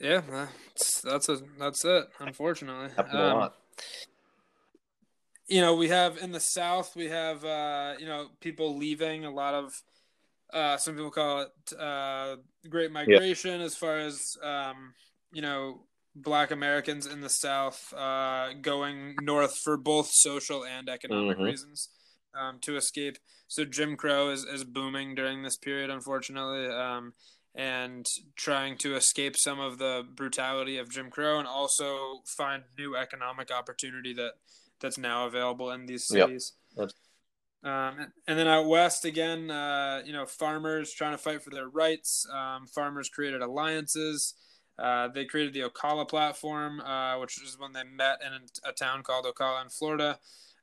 Yeah, 0.00 0.22
that's 0.28 1.00
that's 1.02 1.28
a 1.28 1.40
that's 1.58 1.84
it. 1.84 2.06
Unfortunately, 2.18 2.90
um, 3.12 3.50
you 5.46 5.60
know, 5.60 5.74
we 5.74 5.88
have 5.88 6.16
in 6.18 6.32
the 6.32 6.40
South, 6.40 6.96
we 6.96 7.08
have, 7.08 7.44
uh, 7.44 7.94
you 7.98 8.06
know, 8.06 8.28
people 8.40 8.76
leaving 8.76 9.24
a 9.24 9.30
lot 9.30 9.54
of, 9.54 9.82
uh, 10.52 10.76
some 10.76 10.94
people 10.94 11.10
call 11.10 11.42
it, 11.42 11.78
uh, 11.78 12.36
great 12.68 12.90
migration 12.90 13.60
yeah. 13.60 13.66
as 13.66 13.76
far 13.76 13.98
as, 13.98 14.36
um, 14.42 14.94
you 15.32 15.42
know, 15.42 15.82
black 16.14 16.50
Americans 16.50 17.06
in 17.06 17.20
the 17.20 17.28
South, 17.28 17.92
uh, 17.94 18.52
going 18.62 19.16
north 19.22 19.58
for 19.58 19.76
both 19.76 20.08
social 20.08 20.64
and 20.64 20.88
economic 20.88 21.36
mm-hmm. 21.36 21.46
reasons, 21.46 21.90
um, 22.34 22.58
to 22.60 22.76
escape. 22.76 23.18
So 23.48 23.64
Jim 23.64 23.96
Crow 23.96 24.30
is, 24.30 24.44
is 24.44 24.64
booming 24.64 25.14
during 25.14 25.42
this 25.42 25.56
period, 25.56 25.90
unfortunately. 25.90 26.68
Um, 26.68 27.12
and 27.56 28.04
trying 28.34 28.76
to 28.78 28.96
escape 28.96 29.36
some 29.36 29.60
of 29.60 29.78
the 29.78 30.02
brutality 30.16 30.78
of 30.78 30.90
Jim 30.90 31.08
Crow 31.08 31.38
and 31.38 31.46
also 31.46 32.20
find 32.26 32.64
new 32.76 32.96
economic 32.96 33.52
opportunity 33.52 34.12
that, 34.14 34.32
that's 34.84 34.98
now 34.98 35.26
available 35.26 35.70
in 35.72 35.86
these 35.86 36.04
cities. 36.04 36.52
Yep. 36.76 36.90
Um, 37.64 38.12
and 38.28 38.38
then 38.38 38.46
out 38.46 38.66
west 38.66 39.06
again, 39.06 39.50
uh, 39.50 40.02
you 40.04 40.12
know, 40.12 40.26
farmers 40.26 40.92
trying 40.92 41.12
to 41.12 41.18
fight 41.18 41.42
for 41.42 41.48
their 41.48 41.68
rights. 41.68 42.26
Um, 42.30 42.66
farmers 42.66 43.08
created 43.08 43.40
alliances. 43.40 44.34
Uh, 44.78 45.08
they 45.08 45.24
created 45.24 45.54
the 45.54 45.62
Ocala 45.62 46.06
platform, 46.06 46.80
uh, 46.80 47.18
which 47.18 47.42
is 47.42 47.58
when 47.58 47.72
they 47.72 47.84
met 47.84 48.18
in 48.24 48.32
a, 48.32 48.68
a 48.68 48.72
town 48.72 49.02
called 49.02 49.24
Ocala 49.24 49.62
in 49.62 49.70
Florida. 49.70 50.18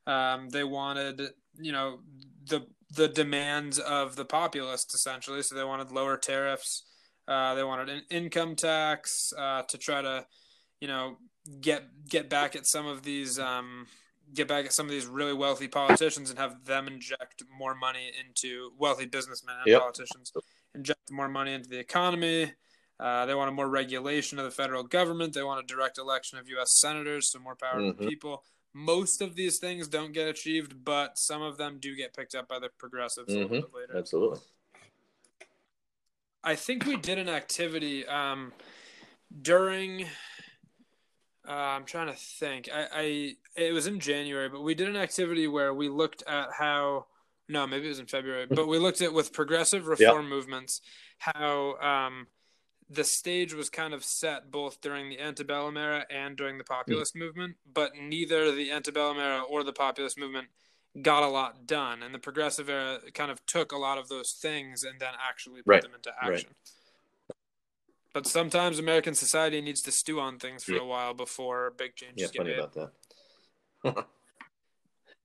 Um, 0.06 0.50
they 0.50 0.62
wanted, 0.62 1.20
you 1.58 1.72
know, 1.72 2.00
the 2.48 2.66
the 2.94 3.08
demands 3.08 3.78
of 3.78 4.14
the 4.14 4.24
populace 4.24 4.86
essentially. 4.94 5.42
So 5.42 5.56
they 5.56 5.64
wanted 5.64 5.90
lower 5.90 6.16
tariffs. 6.16 6.84
Uh, 7.26 7.54
they 7.54 7.64
wanted 7.64 7.88
an 7.88 8.02
income 8.10 8.54
tax 8.54 9.32
uh, 9.36 9.62
to 9.62 9.78
try 9.78 10.02
to, 10.02 10.26
you 10.80 10.88
know, 10.88 11.16
get 11.60 11.82
get 12.08 12.28
back 12.28 12.54
at 12.54 12.66
some 12.66 12.86
of 12.86 13.02
these 13.02 13.38
um, 13.38 13.86
get 14.34 14.48
back 14.48 14.64
at 14.64 14.72
some 14.72 14.86
of 14.86 14.92
these 14.92 15.06
really 15.06 15.34
wealthy 15.34 15.68
politicians 15.68 16.30
and 16.30 16.38
have 16.38 16.64
them 16.64 16.86
inject 16.86 17.42
more 17.56 17.74
money 17.74 18.10
into 18.24 18.72
wealthy 18.78 19.06
businessmen 19.06 19.56
and 19.58 19.66
yep. 19.66 19.80
politicians 19.80 20.32
inject 20.74 21.10
more 21.10 21.28
money 21.28 21.52
into 21.52 21.68
the 21.68 21.78
economy. 21.78 22.52
Uh, 22.98 23.26
they 23.26 23.34
wanted 23.34 23.52
more 23.52 23.68
regulation 23.68 24.38
of 24.38 24.44
the 24.44 24.50
federal 24.50 24.82
government. 24.82 25.34
They 25.34 25.42
want 25.42 25.62
a 25.62 25.66
direct 25.66 25.98
election 25.98 26.38
of 26.38 26.48
U.S. 26.48 26.72
senators, 26.72 27.28
so 27.28 27.38
more 27.38 27.56
power 27.56 27.80
mm-hmm. 27.80 27.98
to 27.98 28.04
the 28.04 28.08
people. 28.08 28.44
Most 28.74 29.20
of 29.20 29.34
these 29.34 29.58
things 29.58 29.88
don't 29.88 30.12
get 30.12 30.28
achieved, 30.28 30.84
but 30.84 31.18
some 31.18 31.42
of 31.42 31.58
them 31.58 31.78
do 31.80 31.94
get 31.96 32.14
picked 32.14 32.34
up 32.34 32.48
by 32.48 32.58
the 32.58 32.68
progressives 32.78 33.34
mm-hmm. 33.34 33.42
a 33.42 33.54
little 33.54 33.68
bit 33.68 33.74
later. 33.74 33.98
Absolutely. 33.98 34.38
I 36.44 36.54
think 36.54 36.86
we 36.86 36.96
did 36.96 37.18
an 37.18 37.28
activity 37.28 38.06
um, 38.06 38.52
during 39.42 40.06
uh, 41.48 41.52
I'm 41.52 41.84
trying 41.84 42.08
to 42.08 42.14
think. 42.14 42.68
I, 42.72 42.86
I 42.92 43.36
it 43.56 43.72
was 43.72 43.86
in 43.86 44.00
January, 44.00 44.48
but 44.48 44.62
we 44.62 44.74
did 44.74 44.88
an 44.88 44.96
activity 44.96 45.48
where 45.48 45.74
we 45.74 45.88
looked 45.88 46.22
at 46.26 46.48
how. 46.58 47.06
No, 47.48 47.66
maybe 47.66 47.86
it 47.86 47.90
was 47.90 47.98
in 47.98 48.06
February, 48.06 48.46
but 48.46 48.66
we 48.66 48.78
looked 48.78 49.02
at 49.02 49.12
with 49.12 49.32
progressive 49.32 49.86
reform 49.86 50.22
yep. 50.22 50.30
movements 50.30 50.80
how 51.18 51.74
um, 51.80 52.28
the 52.88 53.04
stage 53.04 53.52
was 53.52 53.68
kind 53.68 53.94
of 53.94 54.04
set 54.04 54.50
both 54.50 54.80
during 54.80 55.08
the 55.08 55.20
antebellum 55.20 55.76
era 55.76 56.04
and 56.10 56.36
during 56.36 56.58
the 56.58 56.64
populist 56.64 57.14
mm. 57.14 57.20
movement, 57.20 57.56
but 57.72 57.92
neither 58.00 58.52
the 58.52 58.70
antebellum 58.70 59.18
era 59.18 59.42
or 59.42 59.64
the 59.64 59.72
populist 59.72 60.18
movement 60.18 60.48
got 61.00 61.22
a 61.22 61.28
lot 61.28 61.66
done, 61.66 62.02
and 62.02 62.14
the 62.14 62.18
progressive 62.18 62.68
era 62.68 62.98
kind 63.14 63.30
of 63.30 63.44
took 63.46 63.72
a 63.72 63.78
lot 63.78 63.98
of 63.98 64.08
those 64.08 64.32
things 64.32 64.84
and 64.84 65.00
then 65.00 65.12
actually 65.28 65.62
put 65.62 65.70
right. 65.70 65.82
them 65.82 65.92
into 65.94 66.12
action. 66.20 66.50
Right. 66.50 66.70
But 68.14 68.26
sometimes 68.26 68.78
American 68.78 69.14
society 69.14 69.60
needs 69.60 69.80
to 69.82 69.92
stew 69.92 70.20
on 70.20 70.38
things 70.38 70.64
for 70.64 70.72
yeah. 70.72 70.80
a 70.82 70.84
while 70.84 71.14
before 71.14 71.72
big 71.76 71.94
changes 71.96 72.30
yeah, 72.34 72.38
funny 72.42 72.50
made. 72.50 72.58
about 72.58 72.74
that. 73.84 74.06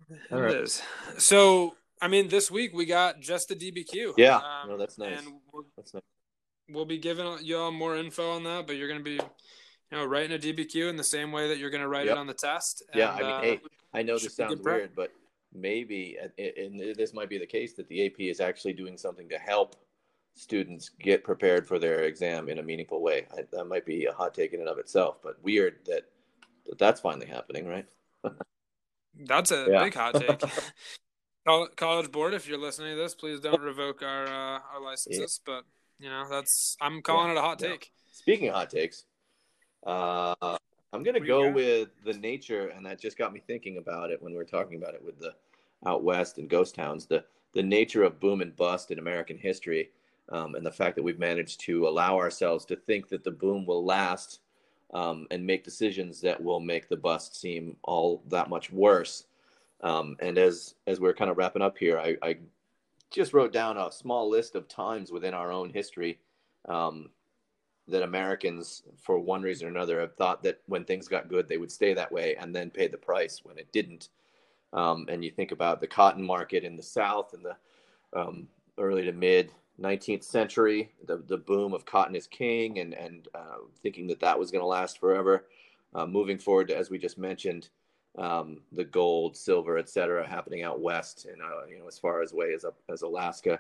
it 0.31 0.35
right. 0.35 0.55
is. 0.55 0.81
So 1.17 1.75
I 2.01 2.07
mean, 2.07 2.27
this 2.27 2.51
week 2.51 2.73
we 2.73 2.85
got 2.85 3.19
just 3.19 3.49
the 3.49 3.55
DBQ. 3.55 4.13
Yeah, 4.17 4.37
Um, 4.37 4.69
no, 4.69 4.77
that's 4.77 4.97
nice. 4.97 5.19
And 5.19 5.33
we'll, 5.51 5.65
That's 5.75 5.93
nice. 5.93 6.03
we'll 6.69 6.85
be 6.85 6.97
giving 6.99 7.37
you 7.41 7.57
all 7.57 7.71
more 7.71 7.97
info 7.97 8.31
on 8.31 8.43
that, 8.43 8.67
but 8.67 8.75
you're 8.75 8.87
going 8.87 8.99
to 8.99 9.03
be, 9.03 9.13
you 9.13 9.21
know, 9.91 10.05
writing 10.05 10.35
a 10.35 10.39
DBQ 10.39 10.89
in 10.89 10.95
the 10.95 11.03
same 11.03 11.31
way 11.31 11.47
that 11.49 11.57
you're 11.57 11.69
going 11.71 11.81
to 11.81 11.87
write 11.87 12.05
Yep. 12.05 12.15
it 12.15 12.19
on 12.19 12.27
the 12.27 12.33
test. 12.33 12.83
Yeah, 12.93 13.15
And, 13.17 13.25
I 13.25 13.27
mean, 13.27 13.35
uh, 13.35 13.41
hey, 13.41 13.59
I 13.93 14.03
know 14.03 14.17
this 14.19 14.35
sounds 14.35 14.61
weird, 14.61 14.91
but 14.95 15.11
maybe, 15.53 16.17
and 16.37 16.79
this 16.95 17.13
might 17.13 17.29
be 17.29 17.39
the 17.39 17.47
case, 17.47 17.73
that 17.73 17.87
the 17.87 18.05
AP 18.05 18.19
is 18.19 18.39
actually 18.39 18.73
doing 18.73 18.97
something 18.97 19.27
to 19.29 19.37
help 19.39 19.75
students 20.37 20.89
get 20.89 21.23
prepared 21.23 21.67
for 21.67 21.79
their 21.79 22.03
exam 22.03 22.47
in 22.47 22.59
a 22.59 22.63
meaningful 22.63 23.01
way. 23.01 23.25
I, 23.35 23.41
that 23.51 23.65
might 23.65 23.85
be 23.85 24.05
a 24.05 24.13
hot 24.13 24.33
take 24.33 24.53
in 24.53 24.59
and 24.59 24.69
of 24.69 24.77
itself, 24.77 25.17
but 25.23 25.41
weird 25.43 25.79
that, 25.87 26.03
that 26.67 26.77
that's 26.77 27.01
finally 27.01 27.25
happening, 27.25 27.67
right? 27.67 27.85
That's 29.19 29.49
a 29.49 29.67
Yeah. 29.67 29.83
big 29.83 29.95
hot 29.95 30.13
take. 30.13 30.43
College 31.75 32.11
board, 32.11 32.35
if 32.35 32.47
you're 32.47 32.59
listening 32.59 32.95
to 32.95 33.01
this, 33.01 33.15
please 33.15 33.39
don't 33.39 33.61
revoke 33.61 34.03
our 34.03 34.27
uh, 34.27 34.59
our 34.73 34.79
licenses. 34.79 35.39
But 35.43 35.63
you 35.97 36.07
know, 36.09 36.27
that's 36.29 36.77
I'm 36.79 37.01
calling 37.01 37.31
it 37.31 37.37
a 37.37 37.41
hot 37.41 37.57
Yeah. 37.59 37.69
take. 37.69 37.91
Speaking 38.11 38.49
of 38.49 38.53
hot 38.55 38.69
takes, 38.69 39.05
uh, 39.85 40.35
I'm 40.93 41.03
gonna 41.03 41.19
What 41.19 41.25
do 41.25 41.31
you 41.31 41.47
go 41.47 41.51
with 41.51 41.89
the 42.05 42.13
nature, 42.13 42.67
and 42.67 42.85
that 42.85 42.99
just 42.99 43.17
got 43.17 43.33
me 43.33 43.41
thinking 43.47 43.77
about 43.77 44.11
it 44.11 44.21
when 44.21 44.33
we 44.33 44.37
were 44.37 44.43
talking 44.45 44.77
about 44.77 44.93
it 44.93 45.03
with 45.03 45.19
the 45.19 45.33
out 45.85 46.03
west 46.03 46.37
and 46.37 46.49
ghost 46.49 46.75
towns. 46.75 47.07
The 47.07 47.23
the 47.53 47.63
nature 47.63 48.03
of 48.03 48.19
boom 48.19 48.41
and 48.41 48.55
bust 48.55 48.91
in 48.91 48.99
American 48.99 49.37
history, 49.37 49.89
um, 50.29 50.55
and 50.55 50.65
the 50.65 50.71
fact 50.71 50.95
that 50.95 51.03
we've 51.03 51.19
managed 51.19 51.59
to 51.61 51.87
allow 51.87 52.17
ourselves 52.17 52.65
to 52.65 52.75
think 52.75 53.07
that 53.09 53.23
the 53.23 53.31
boom 53.31 53.65
will 53.65 53.85
last, 53.85 54.39
um, 54.93 55.27
and 55.31 55.45
make 55.45 55.63
decisions 55.63 56.21
that 56.21 56.41
will 56.41 56.59
make 56.59 56.87
the 56.87 56.95
bust 56.95 57.39
seem 57.39 57.75
all 57.83 58.23
that 58.27 58.49
much 58.49 58.71
worse. 58.71 59.25
Um, 59.81 60.15
and 60.19 60.37
as 60.37 60.75
as 60.87 60.99
we're 60.99 61.13
kind 61.13 61.29
of 61.29 61.37
wrapping 61.37 61.61
up 61.61 61.77
here, 61.77 61.99
I, 61.99 62.17
I 62.21 62.37
just 63.11 63.33
wrote 63.33 63.53
down 63.53 63.77
a 63.77 63.91
small 63.91 64.29
list 64.29 64.55
of 64.55 64.67
times 64.67 65.11
within 65.11 65.33
our 65.33 65.51
own 65.51 65.69
history 65.69 66.19
um, 66.67 67.09
that 67.87 68.03
Americans, 68.03 68.83
for 68.97 69.19
one 69.19 69.41
reason 69.41 69.67
or 69.67 69.71
another, 69.71 69.99
have 69.99 70.15
thought 70.15 70.43
that 70.43 70.61
when 70.65 70.83
things 70.83 71.07
got 71.07 71.29
good, 71.29 71.47
they 71.47 71.57
would 71.57 71.71
stay 71.71 71.93
that 71.93 72.11
way 72.11 72.35
and 72.35 72.53
then 72.53 72.69
pay 72.69 72.87
the 72.87 72.97
price 72.97 73.41
when 73.43 73.57
it 73.57 73.71
didn't. 73.71 74.09
Um, 74.73 75.05
and 75.09 75.23
you 75.23 75.31
think 75.31 75.51
about 75.51 75.79
the 75.79 75.87
cotton 75.87 76.23
market 76.23 76.63
in 76.63 76.75
the 76.75 76.83
South 76.83 77.33
in 77.33 77.43
the 77.43 77.55
um, 78.13 78.47
early 78.77 79.05
to 79.05 79.13
mid 79.13 79.51
19th 79.81 80.23
century, 80.23 80.91
the, 81.05 81.17
the 81.27 81.37
boom 81.37 81.73
of 81.73 81.85
cotton 81.85 82.15
is 82.15 82.27
king, 82.27 82.79
and, 82.79 82.93
and 82.93 83.27
uh, 83.35 83.57
thinking 83.83 84.07
that 84.07 84.19
that 84.19 84.37
was 84.37 84.51
going 84.51 84.61
to 84.61 84.67
last 84.67 84.99
forever. 84.99 85.45
Uh, 85.93 86.05
moving 86.05 86.37
forward, 86.37 86.69
to, 86.69 86.77
as 86.77 86.89
we 86.89 86.97
just 86.97 87.17
mentioned, 87.17 87.69
um, 88.17 88.61
the 88.71 88.83
gold, 88.83 89.37
silver, 89.37 89.77
et 89.77 89.89
cetera, 89.89 90.27
happening 90.27 90.63
out 90.63 90.81
west, 90.81 91.27
and 91.31 91.41
uh, 91.41 91.65
you 91.69 91.79
know, 91.79 91.87
as 91.87 91.99
far 91.99 92.21
as 92.21 92.33
way 92.33 92.53
as 92.53 92.65
up 92.65 92.77
as 92.89 93.03
Alaska. 93.03 93.59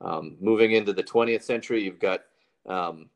Um, 0.00 0.36
moving 0.40 0.72
into 0.72 0.92
the 0.92 1.02
20th 1.02 1.42
century, 1.42 1.82
you've 1.82 1.98
got 1.98 2.22
um, 2.66 3.10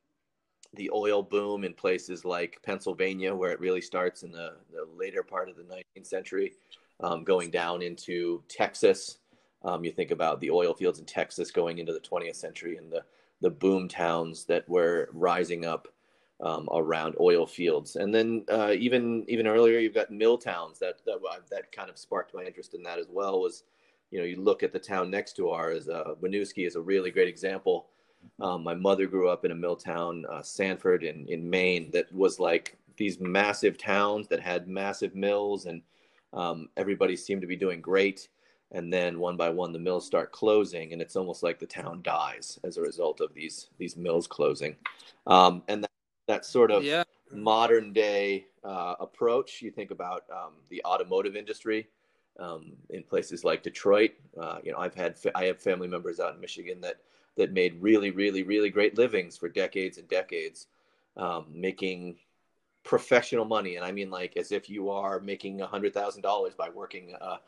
the 0.75 0.91
oil 0.93 1.23
boom 1.23 1.65
in 1.65 1.73
places 1.73 2.25
like 2.25 2.61
Pennsylvania, 2.63 3.35
where 3.35 3.51
it 3.51 3.61
really 3.61 3.81
starts 3.81 4.23
in 4.23 4.31
the, 4.31 4.55
the 4.71 4.87
later 4.97 5.23
part 5.23 5.49
of 5.49 5.57
the 5.57 5.63
19th 5.63 6.07
century, 6.07 6.53
um, 7.01 7.25
going 7.25 7.51
down 7.51 7.81
into 7.81 8.43
Texas. 8.49 9.19
Um, 9.65 9.85
you 9.85 9.91
think 9.91 10.11
about 10.11 10.41
the 10.41 10.51
oil 10.51 10.75
fields 10.75 10.99
in 10.99 11.07
Texas 11.07 11.51
going 11.51 11.79
into 11.79 11.93
the 11.93 12.01
20th 12.01 12.37
century 12.37 12.77
and 12.77 12.93
the, 12.93 13.03
the 13.41 13.51
boom 13.51 13.89
towns 13.89 14.45
that 14.45 14.69
were 14.69 15.09
rising 15.13 15.65
up 15.65 15.89
um, 16.41 16.69
around 16.73 17.15
oil 17.21 17.47
fields. 17.47 17.97
And 17.97 18.15
then 18.15 18.45
uh, 18.51 18.73
even 18.73 19.25
even 19.29 19.47
earlier, 19.47 19.79
you've 19.79 19.95
got 19.95 20.11
mill 20.11 20.39
towns 20.39 20.79
that, 20.81 21.05
that 21.07 21.19
that 21.51 21.73
kind 21.73 21.89
of 21.89 21.99
sparked 21.99 22.35
my 22.35 22.43
interest 22.43 22.75
in 22.75 22.83
that 22.83 22.99
as 22.99 23.07
well. 23.09 23.41
Was 23.41 23.65
you 24.11 24.19
know 24.19 24.25
you 24.25 24.37
look 24.37 24.63
at 24.63 24.73
the 24.73 24.79
town 24.79 25.11
next 25.11 25.35
to 25.37 25.51
ours, 25.51 25.89
uh, 25.89 26.15
Winooski 26.23 26.67
is 26.67 26.77
a 26.77 26.81
really 26.81 27.11
great 27.11 27.29
example. 27.29 27.87
Um, 28.41 28.63
my 28.65 28.75
mother 28.75 29.07
grew 29.07 29.29
up 29.29 29.45
in 29.45 29.51
a 29.51 29.55
mill 29.55 29.77
town, 29.77 30.25
uh, 30.31 30.43
Sanford 30.43 31.05
in, 31.05 31.27
in 31.29 31.49
Maine, 31.49 31.91
that 31.93 32.11
was 32.13 32.41
like 32.41 32.79
these 32.97 33.21
massive 33.21 33.77
towns 33.77 34.29
that 34.29 34.41
had 34.41 34.67
massive 34.67 35.15
mills, 35.15 35.67
and 35.67 35.83
um, 36.33 36.69
everybody 36.77 37.17
seemed 37.17 37.43
to 37.43 37.47
be 37.47 37.57
doing 37.57 37.81
great. 37.83 38.29
And 38.75 38.93
then 38.93 39.21
one 39.21 39.37
by 39.37 39.51
one, 39.51 39.73
the 39.73 39.79
mills 39.79 40.05
start 40.05 40.33
closing, 40.33 40.93
and 40.93 41.01
it's 41.01 41.15
almost 41.17 41.43
like 41.45 41.59
the 41.61 41.67
town 41.67 42.01
dies 42.03 42.59
as 42.65 42.77
a 42.77 42.83
result 42.83 43.21
of 43.21 43.33
these 43.33 43.69
these 43.79 43.97
mills 43.97 44.27
closing. 44.27 44.75
Um, 45.27 45.63
and 45.69 45.85
that, 45.85 45.91
that 46.27 46.45
sort 46.45 46.71
of 46.73 46.83
Yeah. 46.83 47.05
modern 47.33 47.93
day 47.93 48.47
uh, 48.65 48.97
approach. 48.99 49.63
You 49.63 49.71
think 49.71 49.93
about 49.93 50.25
um, 50.31 50.55
the 50.71 50.83
automotive 50.85 51.37
industry 51.37 51.89
um, 52.41 52.73
in 52.91 53.05
places 53.05 53.45
like 53.45 53.63
Detroit. 53.63 54.11
Uh, 54.37 54.59
you 54.65 54.73
know, 54.73 54.79
I've 54.79 54.95
had 54.95 55.17
fa- 55.17 55.37
I 55.37 55.45
have 55.45 55.61
family 55.61 55.87
members 55.89 56.19
out 56.19 56.35
in 56.35 56.41
Michigan 56.41 56.81
that 56.81 56.97
that 57.37 57.53
made 57.53 57.81
really, 57.81 58.11
really, 58.11 58.43
really 58.43 58.71
great 58.71 58.99
livings 58.99 59.37
for 59.37 59.49
decades 59.49 59.99
and 59.99 60.09
decades, 60.09 60.67
um, 61.17 61.47
making 61.49 62.17
professional 62.83 63.45
money. 63.45 63.77
And 63.77 63.85
I 63.85 63.93
mean, 63.93 64.11
like 64.11 64.37
as 64.37 64.51
if 64.53 64.69
you 64.69 64.91
are 64.91 65.21
making 65.21 65.61
a 65.61 65.67
hundred 65.67 65.95
thousand 65.95 66.23
dollars 66.23 66.55
by 66.55 66.69
working 66.71 67.15
a, 67.21 67.39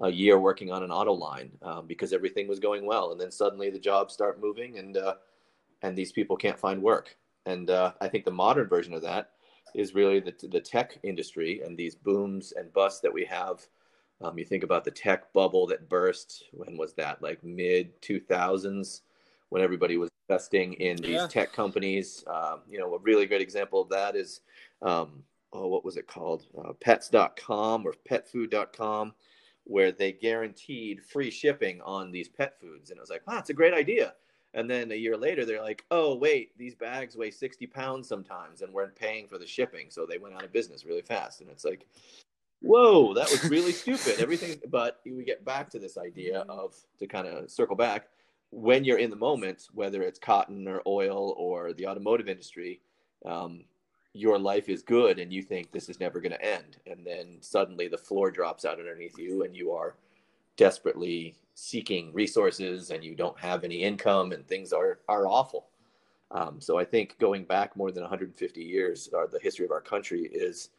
a 0.00 0.10
year 0.10 0.38
working 0.38 0.72
on 0.72 0.82
an 0.82 0.90
auto 0.90 1.12
line 1.12 1.50
um, 1.62 1.86
because 1.86 2.12
everything 2.12 2.48
was 2.48 2.58
going 2.58 2.84
well, 2.84 3.12
and 3.12 3.20
then 3.20 3.30
suddenly 3.30 3.70
the 3.70 3.78
jobs 3.78 4.12
start 4.12 4.40
moving, 4.40 4.78
and 4.78 4.96
uh, 4.96 5.14
and 5.82 5.96
these 5.96 6.12
people 6.12 6.36
can't 6.36 6.58
find 6.58 6.82
work. 6.82 7.16
And 7.46 7.70
uh, 7.70 7.92
I 8.00 8.08
think 8.08 8.24
the 8.24 8.30
modern 8.30 8.68
version 8.68 8.94
of 8.94 9.02
that 9.02 9.30
is 9.74 9.94
really 9.94 10.20
the, 10.20 10.34
the 10.48 10.60
tech 10.60 10.98
industry 11.02 11.60
and 11.62 11.76
these 11.76 11.94
booms 11.94 12.52
and 12.52 12.72
busts 12.72 13.00
that 13.00 13.12
we 13.12 13.24
have. 13.24 13.66
Um, 14.22 14.38
you 14.38 14.44
think 14.44 14.62
about 14.62 14.84
the 14.84 14.90
tech 14.90 15.32
bubble 15.32 15.66
that 15.66 15.88
burst. 15.88 16.44
When 16.52 16.76
was 16.76 16.94
that? 16.94 17.20
Like 17.20 17.42
mid 17.44 18.00
2000s, 18.00 19.00
when 19.50 19.62
everybody 19.62 19.96
was 19.96 20.10
investing 20.28 20.74
in 20.74 20.96
these 20.96 21.10
Yeah. 21.10 21.26
tech 21.26 21.52
companies. 21.52 22.24
Um, 22.26 22.62
you 22.68 22.78
know, 22.78 22.94
a 22.94 22.98
really 22.98 23.26
great 23.26 23.42
example 23.42 23.82
of 23.82 23.88
that 23.90 24.16
is, 24.16 24.40
um, 24.80 25.22
oh, 25.52 25.66
what 25.66 25.84
was 25.84 25.96
it 25.96 26.06
called? 26.06 26.46
Uh, 26.56 26.72
pets.com 26.74 27.86
or 27.86 27.94
petfood.com, 28.08 29.12
where 29.64 29.92
they 29.92 30.12
guaranteed 30.12 31.02
free 31.02 31.30
shipping 31.30 31.80
on 31.82 32.10
these 32.10 32.28
pet 32.28 32.58
foods. 32.60 32.90
And 32.90 32.98
I 32.98 33.02
was 33.02 33.10
like, 33.10 33.26
wow, 33.26 33.34
that's 33.34 33.50
a 33.50 33.54
great 33.54 33.74
idea. 33.74 34.14
And 34.52 34.70
then 34.70 34.92
a 34.92 34.96
year 34.96 35.16
later, 35.16 35.44
they're 35.44 35.62
like, 35.62 35.84
oh, 35.90 36.14
wait, 36.14 36.56
these 36.56 36.74
bags 36.74 37.16
weigh 37.16 37.30
60 37.30 37.66
pounds 37.66 38.06
sometimes 38.06 38.62
and 38.62 38.72
we're 38.72 38.88
paying 38.88 39.26
for 39.26 39.38
the 39.38 39.46
shipping. 39.46 39.86
So 39.90 40.06
they 40.06 40.18
went 40.18 40.34
out 40.34 40.44
of 40.44 40.52
business 40.52 40.84
really 40.84 41.02
fast. 41.02 41.40
And 41.40 41.50
it's 41.50 41.64
like, 41.64 41.86
whoa, 42.60 43.14
that 43.14 43.30
was 43.30 43.50
really 43.50 43.72
stupid. 43.84 44.20
Everything, 44.20 44.60
but 44.70 45.00
we 45.04 45.24
get 45.24 45.44
back 45.44 45.70
to 45.70 45.78
this 45.78 45.98
idea 45.98 46.40
of 46.48 46.74
to 47.00 47.06
kind 47.06 47.26
of 47.26 47.50
circle 47.50 47.76
back 47.76 48.08
when 48.54 48.84
you're 48.84 48.98
in 48.98 49.10
the 49.10 49.16
moment, 49.16 49.68
whether 49.72 50.02
it's 50.02 50.18
cotton 50.18 50.68
or 50.68 50.80
oil 50.86 51.34
or 51.36 51.72
the 51.72 51.86
automotive 51.88 52.28
industry, 52.28 52.80
um, 53.26 53.64
your 54.14 54.38
life 54.38 54.68
is 54.68 54.82
good 54.82 55.18
and 55.18 55.32
you 55.32 55.42
think 55.42 55.70
this 55.70 55.88
is 55.88 56.00
never 56.00 56.20
going 56.20 56.32
to 56.32 56.44
end. 56.44 56.78
And 56.86 57.04
then 57.04 57.36
suddenly 57.40 57.88
the 57.88 57.98
floor 57.98 58.30
drops 58.30 58.64
out 58.64 58.78
underneath 58.78 59.18
you 59.18 59.42
and 59.42 59.54
you 59.54 59.72
are 59.72 59.96
desperately 60.56 61.34
seeking 61.54 62.12
resources 62.14 62.90
and 62.90 63.04
you 63.04 63.14
don't 63.14 63.38
have 63.38 63.64
any 63.64 63.82
income 63.82 64.32
and 64.32 64.46
things 64.46 64.72
are, 64.72 65.00
are 65.08 65.26
awful. 65.26 65.66
Um, 66.30 66.60
so 66.60 66.78
I 66.78 66.84
think 66.84 67.18
going 67.18 67.44
back 67.44 67.76
more 67.76 67.92
than 67.92 68.02
150 68.02 68.62
years, 68.62 69.08
or 69.12 69.28
the 69.28 69.38
history 69.40 69.64
of 69.64 69.70
our 69.70 69.80
country 69.80 70.22
is 70.22 70.70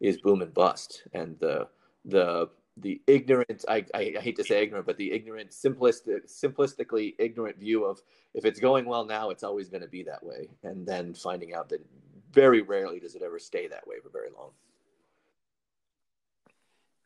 is 0.00 0.16
boom 0.20 0.42
and 0.42 0.52
bust, 0.52 1.02
and 1.12 1.38
the 1.38 1.68
the 2.04 2.48
the 2.78 3.00
ignorant 3.06 3.64
I, 3.68 3.84
I 3.94 4.14
hate 4.20 4.36
to 4.36 4.44
say 4.44 4.62
ignorant, 4.62 4.86
but 4.86 4.96
the 4.96 5.12
ignorant, 5.12 5.50
simplistic, 5.50 6.26
simplistically 6.26 7.14
ignorant 7.18 7.58
view 7.58 7.84
of 7.84 8.00
if 8.32 8.46
it's 8.46 8.58
going 8.58 8.86
well 8.86 9.04
now, 9.04 9.28
it's 9.28 9.44
always 9.44 9.68
going 9.68 9.82
to 9.82 9.88
be 9.88 10.02
that 10.04 10.24
way, 10.24 10.48
and 10.64 10.86
then 10.86 11.12
finding 11.12 11.52
out 11.52 11.68
that 11.68 11.84
very 12.32 12.62
rarely 12.62 13.00
does 13.00 13.14
it 13.14 13.22
ever 13.22 13.38
stay 13.38 13.68
that 13.68 13.86
way 13.86 13.96
for 14.02 14.08
very 14.08 14.28
long. 14.36 14.50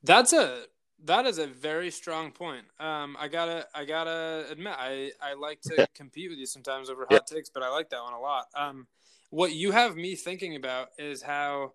That's 0.02 0.32
a 0.32 0.64
that 1.04 1.26
is 1.26 1.38
a 1.38 1.46
very 1.46 1.90
strong 1.90 2.32
point. 2.32 2.64
Um, 2.80 3.16
I 3.18 3.28
gotta 3.28 3.66
I 3.74 3.84
gotta 3.84 4.46
admit 4.50 4.74
I 4.78 5.10
I 5.20 5.34
like 5.34 5.60
to 5.62 5.86
compete 5.94 6.30
with 6.30 6.38
you 6.38 6.46
sometimes 6.46 6.88
over 6.90 7.06
hot 7.06 7.26
takes, 7.26 7.50
but 7.50 7.62
I 7.62 7.68
like 7.68 7.90
that 7.90 8.02
one 8.02 8.12
a 8.14 8.20
lot. 8.20 8.46
Um, 8.54 8.86
what 9.30 9.52
you 9.52 9.72
have 9.72 9.96
me 9.96 10.14
thinking 10.14 10.56
about 10.56 10.88
is 10.98 11.22
how 11.22 11.72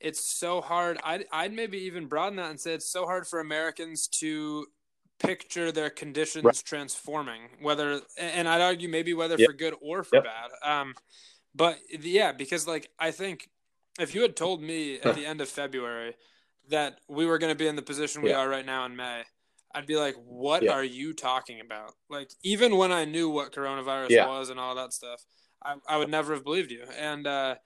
it's 0.00 0.24
so 0.24 0.60
hard. 0.60 0.98
I'd 1.04 1.26
I'd 1.32 1.52
maybe 1.52 1.78
even 1.78 2.06
broaden 2.06 2.36
that 2.36 2.50
and 2.50 2.60
say 2.60 2.74
it's 2.74 2.90
so 2.90 3.04
hard 3.04 3.26
for 3.26 3.40
Americans 3.40 4.08
to 4.20 4.66
picture 5.18 5.72
their 5.72 5.90
conditions 5.90 6.44
Right. 6.44 6.62
transforming, 6.64 7.42
whether 7.60 8.00
and 8.16 8.48
I'd 8.48 8.60
argue 8.60 8.88
maybe 8.88 9.14
whether 9.14 9.36
Yep. 9.36 9.46
for 9.46 9.52
good 9.52 9.74
or 9.80 10.04
for 10.04 10.16
Yep. 10.16 10.24
bad. 10.24 10.50
Um, 10.62 10.94
but 11.54 11.78
yeah, 11.90 12.32
because 12.32 12.66
like 12.66 12.90
I 12.98 13.10
think 13.10 13.48
if 13.98 14.14
you 14.14 14.22
had 14.22 14.36
told 14.36 14.62
me 14.62 15.00
at 15.00 15.14
the 15.14 15.26
end 15.26 15.40
of 15.40 15.48
February 15.48 16.14
that 16.68 17.00
we 17.08 17.26
were 17.26 17.38
going 17.38 17.52
to 17.52 17.58
be 17.58 17.66
in 17.66 17.76
the 17.76 17.82
position 17.82 18.22
we 18.22 18.30
Yeah. 18.30 18.38
are 18.38 18.48
right 18.48 18.66
now 18.66 18.84
in 18.84 18.94
May, 18.96 19.24
I'd 19.74 19.86
be 19.86 19.96
like, 19.96 20.14
"What 20.16 20.62
Yeah. 20.62 20.72
are 20.72 20.84
you 20.84 21.12
talking 21.12 21.60
about?" 21.60 21.94
Like 22.08 22.30
even 22.42 22.76
when 22.76 22.92
I 22.92 23.04
knew 23.04 23.28
what 23.28 23.52
coronavirus 23.52 24.10
Yeah. 24.10 24.26
was 24.26 24.50
and 24.50 24.60
all 24.60 24.74
that 24.74 24.92
stuff, 24.92 25.24
I, 25.62 25.76
I 25.88 25.96
would 25.96 26.08
never 26.08 26.34
have 26.34 26.44
believed 26.44 26.70
you. 26.70 26.84
And 26.96 27.26
uh, 27.26 27.56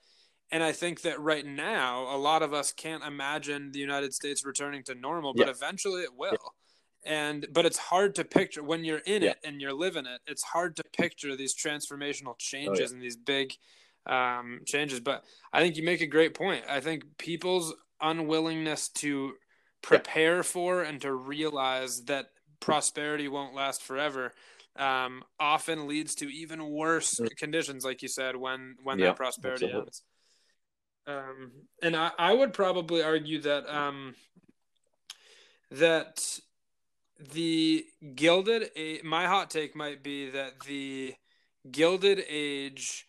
and 0.51 0.63
I 0.63 0.71
think 0.71 1.01
that 1.01 1.19
right 1.19 1.45
now, 1.45 2.03
a 2.13 2.17
lot 2.17 2.43
of 2.43 2.53
us 2.53 2.71
can't 2.71 3.03
imagine 3.03 3.71
the 3.71 3.79
United 3.79 4.13
States 4.13 4.45
returning 4.45 4.83
to 4.83 4.95
normal, 4.95 5.33
but 5.33 5.47
eventually 5.49 6.03
it 6.03 6.15
will. 6.15 6.55
And 7.05 7.47
but 7.51 7.65
it's 7.65 7.77
hard 7.77 8.15
to 8.15 8.23
picture 8.23 8.63
when 8.63 8.83
you're 8.83 8.99
in 8.99 9.21
yeah. 9.21 9.31
it 9.31 9.37
and 9.43 9.61
you're 9.61 9.73
living 9.73 10.05
it 10.05 10.21
it's 10.27 10.43
hard 10.43 10.75
to 10.75 10.83
picture 10.97 11.35
these 11.35 11.55
transformational 11.55 12.37
changes 12.37 12.79
oh, 12.79 12.83
yeah. 12.83 12.93
and 12.93 13.01
these 13.01 13.17
big 13.17 13.53
um, 14.05 14.61
changes 14.65 14.99
but 14.99 15.23
i 15.51 15.61
think 15.61 15.77
you 15.77 15.83
make 15.83 16.01
a 16.01 16.07
great 16.07 16.33
point 16.33 16.63
i 16.69 16.79
think 16.79 17.03
people's 17.17 17.73
unwillingness 18.01 18.89
to 18.89 19.33
prepare 19.81 20.37
yeah. 20.37 20.41
for 20.41 20.81
and 20.81 21.01
to 21.01 21.13
realize 21.13 22.03
that 22.05 22.27
prosperity 22.59 23.27
won't 23.27 23.53
last 23.53 23.81
forever 23.81 24.33
um, 24.75 25.23
often 25.39 25.87
leads 25.87 26.15
to 26.15 26.33
even 26.33 26.69
worse 26.69 27.19
mm. 27.19 27.29
conditions 27.37 27.85
like 27.85 28.01
you 28.01 28.07
said 28.07 28.35
when 28.35 28.75
when 28.83 28.99
that 28.99 29.15
prosperity 29.15 29.65
absolutely. 29.65 29.87
ends 29.87 30.03
um, 31.05 31.51
and 31.81 31.95
I, 31.95 32.11
I 32.17 32.33
would 32.33 32.53
probably 32.53 33.03
argue 33.03 33.41
that 33.41 33.67
um, 33.67 34.15
that 35.71 36.39
the 37.31 37.85
Gilded 38.15 38.69
Age, 38.75 39.03
my 39.03 39.27
hot 39.27 39.49
take 39.49 39.75
might 39.75 40.03
be 40.03 40.29
that 40.29 40.61
the 40.61 41.15
Gilded 41.69 42.23
Age, 42.27 43.05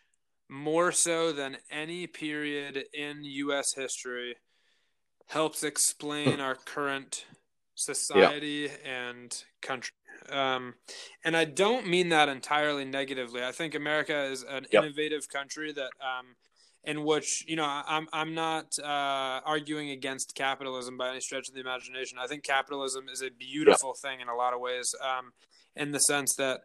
more 0.49 0.93
so 0.93 1.33
than 1.33 1.57
any 1.71 2.07
period 2.07 2.85
in 2.93 3.25
U.S. 3.25 3.75
history, 3.75 4.37
helps 5.27 5.63
explain 5.63 6.41
our 6.41 6.55
current 6.55 7.25
society 7.75 8.71
yeah. 8.71 8.91
and 8.91 9.45
country. 9.63 9.95
Um, 10.31 10.75
and 11.25 11.37
I 11.37 11.45
don't 11.45 11.87
mean 11.87 12.11
that 12.11 12.29
entirely 12.29 12.85
negatively. 12.85 13.43
I 13.45 13.53
think 13.53 13.75
America 13.75 14.25
is 14.25 14.43
an 14.43 14.67
yep. 14.71 14.85
innovative 14.85 15.29
country 15.29 15.73
that 15.73 15.91
um, 16.01 16.37
in 16.85 17.05
which 17.05 17.45
you 17.49 17.57
know 17.57 17.65
I'm 17.65 18.09
I'm 18.13 18.35
not 18.35 18.79
uh, 18.79 19.41
arguing 19.45 19.91
against 19.91 20.35
capitalism 20.35 20.97
by 20.97 21.11
any 21.11 21.21
stretch 21.21 21.49
of 21.49 21.55
the 21.55 21.61
imagination. 21.61 22.19
I 22.21 22.27
think 22.27 22.45
capitalism 22.45 23.07
is 23.13 23.23
a 23.23 23.31
beautiful 23.31 23.95
yeah. 23.97 24.11
thing 24.11 24.21
in 24.21 24.29
a 24.29 24.35
lot 24.35 24.53
of 24.55 24.61
ways, 24.61 24.95
um, 25.03 25.33
in 25.77 25.93
the 25.93 26.01
sense 26.01 26.35
that 26.37 26.61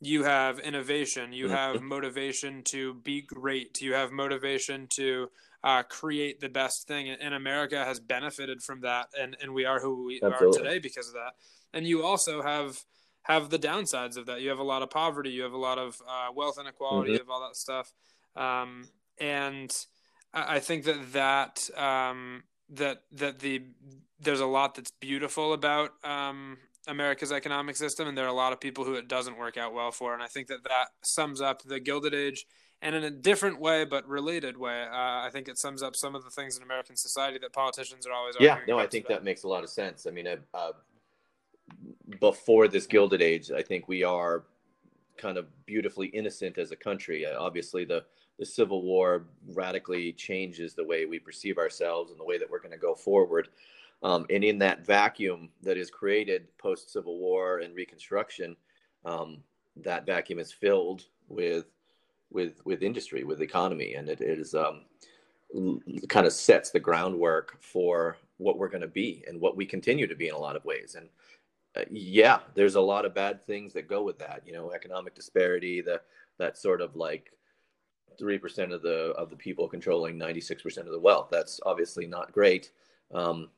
you 0.00 0.24
have 0.24 0.58
innovation, 0.58 1.32
you 1.32 1.46
mm-hmm. 1.46 1.54
have 1.54 1.82
motivation 1.82 2.62
to 2.64 2.94
be 2.94 3.22
great, 3.22 3.80
you 3.80 3.94
have 3.94 4.12
motivation 4.12 4.86
to 4.96 5.30
uh, 5.62 5.82
create 5.82 6.40
the 6.40 6.48
best 6.48 6.86
thing, 6.86 7.08
and 7.08 7.34
America 7.34 7.84
has 7.84 7.98
benefited 7.98 8.62
from 8.62 8.80
that, 8.82 9.08
and 9.18 9.36
and 9.42 9.52
we 9.54 9.64
are 9.64 9.80
who 9.80 10.04
we 10.04 10.20
Absolutely. 10.22 10.60
are 10.60 10.62
today 10.62 10.78
because 10.78 11.08
of 11.08 11.14
that. 11.14 11.32
And 11.72 11.86
you 11.86 12.04
also 12.04 12.42
have 12.42 12.84
have 13.22 13.50
the 13.50 13.58
downsides 13.58 14.16
of 14.16 14.26
that. 14.26 14.40
You 14.42 14.50
have 14.50 14.58
a 14.58 14.64
lot 14.64 14.82
of 14.82 14.90
poverty, 14.90 15.30
you 15.30 15.42
have 15.42 15.52
a 15.52 15.58
lot 15.58 15.78
of 15.78 16.00
uh, 16.06 16.28
wealth 16.34 16.58
inequality, 16.60 17.08
mm-hmm. 17.08 17.12
you 17.14 17.18
have 17.18 17.30
all 17.30 17.40
that 17.40 17.56
stuff. 17.56 17.92
Um, 18.36 18.88
and 19.18 19.74
I 20.32 20.58
think 20.58 20.84
that 20.84 21.12
that 21.12 21.70
um, 21.78 22.42
that 22.70 23.02
that 23.12 23.38
the 23.38 23.62
there's 24.20 24.40
a 24.40 24.46
lot 24.46 24.74
that's 24.74 24.90
beautiful 25.00 25.52
about 25.52 25.92
um, 26.02 26.58
America's 26.88 27.32
economic 27.32 27.76
system, 27.76 28.08
and 28.08 28.18
there 28.18 28.24
are 28.24 28.28
a 28.28 28.32
lot 28.32 28.52
of 28.52 28.60
people 28.60 28.84
who 28.84 28.94
it 28.94 29.08
doesn't 29.08 29.38
work 29.38 29.56
out 29.56 29.72
well 29.72 29.92
for. 29.92 30.14
And 30.14 30.22
I 30.22 30.26
think 30.26 30.48
that 30.48 30.64
that 30.64 30.88
sums 31.02 31.40
up 31.40 31.62
the 31.62 31.78
Gilded 31.78 32.14
Age, 32.14 32.46
and 32.82 32.94
in 32.94 33.04
a 33.04 33.10
different 33.10 33.60
way, 33.60 33.84
but 33.84 34.06
related 34.08 34.56
way, 34.56 34.82
uh, 34.82 34.92
I 34.92 35.30
think 35.32 35.48
it 35.48 35.56
sums 35.58 35.82
up 35.82 35.94
some 35.94 36.14
of 36.14 36.24
the 36.24 36.30
things 36.30 36.56
in 36.56 36.62
American 36.62 36.96
society 36.96 37.38
that 37.38 37.52
politicians 37.52 38.06
are 38.06 38.12
always. 38.12 38.36
Yeah, 38.40 38.58
no, 38.66 38.78
I 38.78 38.86
think 38.86 39.06
about. 39.06 39.20
that 39.20 39.24
makes 39.24 39.44
a 39.44 39.48
lot 39.48 39.62
of 39.62 39.70
sense. 39.70 40.06
I 40.06 40.10
mean, 40.10 40.26
uh, 40.26 40.36
uh, 40.52 40.72
before 42.20 42.66
this 42.66 42.86
Gilded 42.86 43.22
Age, 43.22 43.50
I 43.50 43.62
think 43.62 43.88
we 43.88 44.02
are 44.02 44.44
kind 45.16 45.38
of 45.38 45.46
beautifully 45.64 46.08
innocent 46.08 46.58
as 46.58 46.72
a 46.72 46.76
country. 46.76 47.24
Uh, 47.24 47.40
obviously, 47.40 47.84
the 47.84 48.04
the 48.38 48.46
Civil 48.46 48.82
War 48.82 49.24
radically 49.54 50.12
changes 50.12 50.74
the 50.74 50.84
way 50.84 51.06
we 51.06 51.18
perceive 51.18 51.58
ourselves 51.58 52.10
and 52.10 52.18
the 52.18 52.24
way 52.24 52.38
that 52.38 52.50
we're 52.50 52.60
going 52.60 52.72
to 52.72 52.78
go 52.78 52.94
forward. 52.94 53.48
Um, 54.02 54.26
and 54.28 54.44
in 54.44 54.58
that 54.58 54.84
vacuum 54.84 55.48
that 55.62 55.76
is 55.76 55.90
created 55.90 56.46
post 56.58 56.92
Civil 56.92 57.18
War 57.18 57.58
and 57.58 57.74
Reconstruction, 57.74 58.56
um, 59.04 59.38
that 59.76 60.06
vacuum 60.06 60.38
is 60.38 60.52
filled 60.52 61.04
with 61.28 61.66
with 62.30 62.64
with 62.64 62.82
industry, 62.82 63.24
with 63.24 63.40
economy, 63.40 63.94
and 63.94 64.08
it 64.08 64.20
is 64.20 64.54
um, 64.54 64.82
kind 66.08 66.26
of 66.26 66.32
sets 66.32 66.70
the 66.70 66.80
groundwork 66.80 67.56
for 67.60 68.16
what 68.38 68.58
we're 68.58 68.68
going 68.68 68.80
to 68.80 68.88
be 68.88 69.24
and 69.28 69.40
what 69.40 69.56
we 69.56 69.64
continue 69.64 70.06
to 70.06 70.16
be 70.16 70.28
in 70.28 70.34
a 70.34 70.38
lot 70.38 70.56
of 70.56 70.64
ways. 70.64 70.96
And 70.96 71.08
uh, 71.76 71.84
yeah, 71.90 72.40
there's 72.54 72.74
a 72.74 72.80
lot 72.80 73.04
of 73.04 73.14
bad 73.14 73.42
things 73.44 73.72
that 73.72 73.88
go 73.88 74.02
with 74.02 74.18
that. 74.18 74.42
You 74.44 74.52
know, 74.52 74.72
economic 74.72 75.14
disparity, 75.14 75.80
the 75.80 76.00
that 76.38 76.58
sort 76.58 76.80
of 76.80 76.96
like 76.96 77.32
three 78.18 78.38
percent 78.38 78.72
of 78.72 78.82
the 78.82 79.12
of 79.16 79.30
the 79.30 79.36
people 79.36 79.68
controlling 79.68 80.18
ninety 80.18 80.40
six 80.40 80.62
percent 80.62 80.86
of 80.86 80.92
the 80.92 81.00
wealth. 81.00 81.28
That's 81.30 81.60
obviously 81.64 82.06
not 82.06 82.32
great, 82.32 82.70
um, 83.12 83.50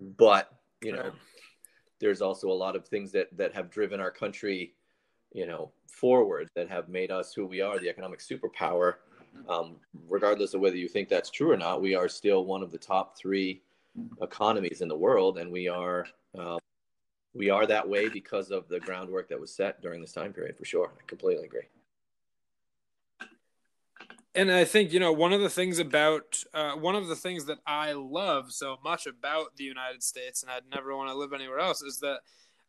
but 0.00 0.52
you 0.82 0.92
know, 0.92 1.12
there's 2.00 2.20
also 2.22 2.50
a 2.50 2.52
lot 2.52 2.76
of 2.76 2.86
things 2.86 3.12
that 3.12 3.28
that 3.36 3.54
have 3.54 3.70
driven 3.70 4.00
our 4.00 4.10
country, 4.10 4.74
you 5.32 5.46
know, 5.46 5.72
forward 5.88 6.48
that 6.54 6.68
have 6.68 6.88
made 6.88 7.10
us 7.10 7.32
who 7.34 7.46
we 7.46 7.60
are, 7.60 7.78
the 7.78 7.88
economic 7.88 8.20
superpower. 8.20 8.94
Um, 9.48 9.76
regardless 10.08 10.54
of 10.54 10.60
whether 10.60 10.76
you 10.76 10.88
think 10.88 11.08
that's 11.08 11.30
true 11.30 11.50
or 11.50 11.56
not, 11.56 11.82
we 11.82 11.94
are 11.94 12.08
still 12.08 12.44
one 12.44 12.62
of 12.62 12.70
the 12.70 12.78
top 12.78 13.18
three 13.18 13.62
economies 14.22 14.80
in 14.80 14.88
the 14.88 14.96
world, 14.96 15.38
and 15.38 15.50
we 15.50 15.68
are. 15.68 16.06
Um, 16.38 16.58
we 17.36 17.50
are 17.50 17.66
that 17.66 17.88
way 17.88 18.08
because 18.08 18.52
of 18.52 18.68
the 18.68 18.78
groundwork 18.78 19.28
that 19.28 19.40
was 19.40 19.52
set 19.52 19.82
during 19.82 20.00
this 20.00 20.12
time 20.12 20.32
period, 20.32 20.56
for 20.56 20.64
sure. 20.64 20.92
I 20.96 21.02
completely 21.08 21.44
agree 21.44 21.66
and 24.34 24.50
I 24.50 24.64
think 24.64 24.92
you 24.92 25.00
know 25.00 25.12
one 25.12 25.32
of 25.32 25.40
the 25.40 25.50
things 25.50 25.78
about 25.78 26.42
uh, 26.52 26.72
one 26.72 26.96
of 26.96 27.08
the 27.08 27.16
things 27.16 27.44
that 27.46 27.58
I 27.66 27.92
love 27.92 28.52
so 28.52 28.76
much 28.82 29.06
about 29.06 29.56
the 29.56 29.64
United 29.64 30.02
States, 30.02 30.42
and 30.42 30.50
I'd 30.50 30.68
never 30.72 30.96
want 30.96 31.10
to 31.10 31.14
live 31.14 31.32
anywhere 31.32 31.60
else, 31.60 31.82
is 31.82 32.00
that 32.00 32.20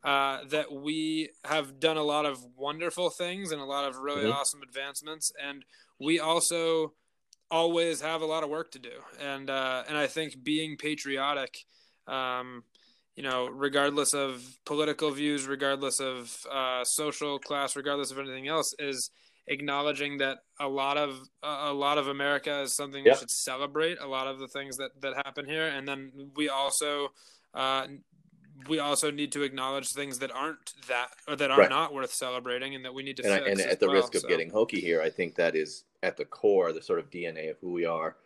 uh, 0.04 0.46
that 0.50 0.72
we 0.72 1.30
have 1.44 1.80
done 1.80 1.98
a 1.98 2.04
lot 2.04 2.26
of 2.26 2.46
wonderful 2.56 3.10
things 3.10 3.52
and 3.52 3.60
a 3.60 3.66
lot 3.66 3.90
of 3.90 3.98
really 3.98 4.24
mm-hmm. 4.24 4.34
awesome 4.34 4.62
advancements, 4.62 5.32
and 5.44 5.66
we 6.00 6.20
also 6.20 6.94
always 7.50 8.02
have 8.02 8.22
a 8.22 8.26
lot 8.26 8.44
of 8.44 8.50
work 8.50 8.72
to 8.72 8.80
do. 8.80 9.02
And 9.20 9.50
uh, 9.50 9.84
and 9.88 9.98
I 9.98 10.08
think 10.08 10.44
being 10.44 10.78
patriotic, 10.78 11.66
um, 12.08 12.64
you 13.16 13.24
know, 13.24 13.48
regardless 13.48 14.14
of 14.14 14.60
political 14.66 15.10
views, 15.12 15.48
regardless 15.48 16.00
of 16.00 16.46
uh, 16.52 16.84
social 16.84 17.40
class, 17.40 17.76
regardless 17.76 18.12
of 18.12 18.20
anything 18.20 18.48
else, 18.48 18.76
is 18.78 19.10
acknowledging 19.48 20.18
that 20.18 20.40
a 20.60 20.68
lot 20.68 20.98
of 20.98 21.20
a 21.44 21.74
lot 21.74 21.98
of 21.98 22.08
America 22.08 22.62
is 22.62 22.76
something 22.76 23.06
yeah. 23.06 23.14
we 23.14 23.20
should 23.20 23.32
celebrate. 23.32 24.00
A 24.00 24.08
lot 24.08 24.28
of 24.28 24.40
the 24.40 24.48
things 24.48 24.78
that 24.78 24.92
that 25.02 25.16
happen 25.16 25.46
here, 25.46 25.68
and 25.68 25.88
then 25.88 26.12
we 26.36 26.50
also 26.50 27.10
uh, 27.54 27.88
we 28.68 28.80
also 28.80 29.12
need 29.12 29.32
to 29.34 29.44
acknowledge 29.44 29.92
things 29.92 30.20
that 30.20 30.32
aren't 30.32 30.74
that 30.88 31.10
or 31.28 31.36
that 31.36 31.52
are 31.52 31.60
right. 31.60 31.70
not 31.70 31.94
worth 31.94 32.14
celebrating, 32.14 32.76
and 32.76 32.86
that 32.86 32.94
we 32.94 33.04
need 33.04 33.18
to. 33.18 33.24
And, 33.24 33.34
I, 33.34 33.48
and 33.48 33.62
at 33.62 33.80
the 33.80 33.88
well, 33.88 33.98
risk 33.98 34.16
of 34.16 34.22
so. 34.22 34.28
getting 34.28 34.50
hokey 34.50 34.80
here, 34.80 35.02
I 35.02 35.10
think 35.10 35.36
that 35.36 35.56
is 35.56 35.84
at 36.04 36.18
the 36.18 36.26
core 36.26 36.74
the 36.74 36.82
sort 36.82 37.00
of 37.00 37.10
DNA 37.10 37.52
of 37.52 37.58
who 37.60 37.72
we 37.72 37.86
are 37.86 38.18